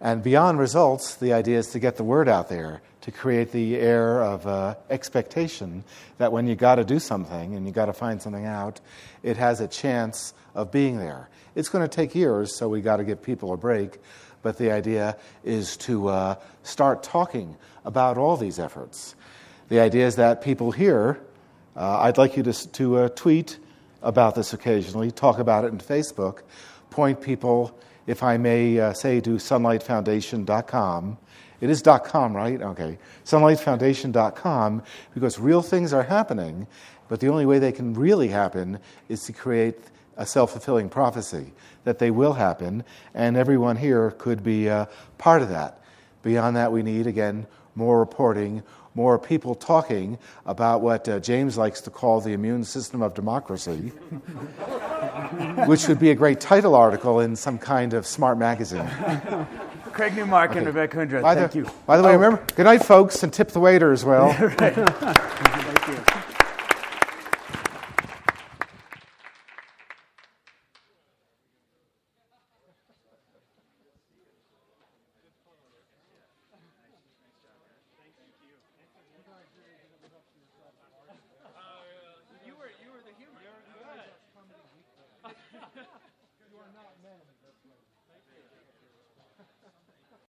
And 0.00 0.22
beyond 0.22 0.58
results, 0.58 1.16
the 1.16 1.34
idea 1.34 1.58
is 1.58 1.66
to 1.72 1.78
get 1.78 1.96
the 1.96 2.04
word 2.04 2.26
out 2.26 2.48
there, 2.48 2.80
to 3.02 3.10
create 3.10 3.52
the 3.52 3.76
air 3.76 4.22
of 4.22 4.46
uh, 4.46 4.76
expectation 4.88 5.84
that 6.16 6.32
when 6.32 6.46
you 6.46 6.54
got 6.54 6.76
to 6.76 6.84
do 6.84 6.98
something 6.98 7.54
and 7.54 7.66
you 7.66 7.72
got 7.72 7.86
to 7.86 7.92
find 7.92 8.22
something 8.22 8.46
out, 8.46 8.80
it 9.22 9.36
has 9.36 9.60
a 9.60 9.68
chance 9.68 10.32
of 10.54 10.72
being 10.72 10.96
there. 10.96 11.28
It's 11.54 11.68
going 11.68 11.86
to 11.86 11.94
take 11.94 12.14
years, 12.14 12.56
so 12.56 12.70
we 12.70 12.80
got 12.80 12.96
to 12.96 13.04
give 13.04 13.20
people 13.20 13.52
a 13.52 13.58
break. 13.58 13.98
But 14.40 14.56
the 14.56 14.70
idea 14.70 15.18
is 15.44 15.76
to 15.78 16.08
uh, 16.08 16.34
start 16.62 17.02
talking 17.02 17.58
about 17.84 18.16
all 18.16 18.38
these 18.38 18.58
efforts. 18.58 19.14
The 19.68 19.80
idea 19.80 20.06
is 20.06 20.16
that 20.16 20.40
people 20.40 20.70
here, 20.72 21.20
uh, 21.76 21.98
I'd 21.98 22.16
like 22.16 22.38
you 22.38 22.42
to, 22.44 22.68
to 22.72 22.96
uh, 22.96 23.08
tweet 23.10 23.58
about 24.02 24.34
this 24.34 24.52
occasionally, 24.52 25.10
talk 25.10 25.38
about 25.38 25.64
it 25.64 25.68
in 25.68 25.78
Facebook, 25.78 26.42
point 26.90 27.20
people, 27.20 27.78
if 28.06 28.22
I 28.22 28.36
may 28.36 28.78
uh, 28.78 28.92
say, 28.92 29.20
to 29.20 29.30
sunlightfoundation.com. 29.30 31.18
It 31.60 31.68
is 31.68 31.82
.com, 31.82 32.34
right? 32.34 32.60
Okay. 32.60 32.98
Sunlightfoundation.com, 33.24 34.82
because 35.14 35.38
real 35.38 35.62
things 35.62 35.92
are 35.92 36.02
happening, 36.02 36.66
but 37.08 37.20
the 37.20 37.28
only 37.28 37.44
way 37.44 37.58
they 37.58 37.72
can 37.72 37.92
really 37.94 38.28
happen 38.28 38.78
is 39.08 39.22
to 39.24 39.32
create 39.32 39.78
a 40.16 40.26
self 40.26 40.52
fulfilling 40.52 40.88
prophecy 40.88 41.52
that 41.84 41.98
they 41.98 42.10
will 42.10 42.34
happen, 42.34 42.84
and 43.14 43.36
everyone 43.36 43.76
here 43.76 44.10
could 44.12 44.42
be 44.42 44.68
uh, 44.68 44.86
part 45.18 45.42
of 45.42 45.48
that. 45.48 45.82
Beyond 46.22 46.56
that, 46.56 46.72
we 46.72 46.82
need, 46.82 47.06
again, 47.06 47.46
more 47.74 47.98
reporting, 47.98 48.62
more 48.94 49.18
people 49.18 49.54
talking 49.54 50.18
about 50.46 50.80
what 50.80 51.08
uh, 51.08 51.20
James 51.20 51.56
likes 51.56 51.80
to 51.82 51.90
call 51.90 52.20
the 52.20 52.32
immune 52.32 52.64
system 52.64 53.02
of 53.02 53.14
democracy, 53.14 53.72
which 55.66 55.86
would 55.88 55.98
be 55.98 56.10
a 56.10 56.14
great 56.14 56.40
title 56.40 56.74
article 56.74 57.20
in 57.20 57.36
some 57.36 57.58
kind 57.58 57.94
of 57.94 58.06
smart 58.06 58.38
magazine. 58.38 58.88
Craig 59.92 60.16
Newmark 60.16 60.50
okay. 60.50 60.58
and 60.58 60.66
Rebecca 60.66 60.96
Kundra, 60.96 61.22
by 61.22 61.34
thank 61.34 61.52
the, 61.52 61.58
you. 61.58 61.70
By 61.86 61.96
the 61.96 62.02
way, 62.02 62.10
oh. 62.10 62.18
remember, 62.18 62.44
good 62.54 62.64
night, 62.64 62.84
folks, 62.84 63.22
and 63.22 63.32
tip 63.32 63.48
the 63.48 63.60
waiter 63.60 63.92
as 63.92 64.04
well. 64.04 64.34
you. 64.40 65.66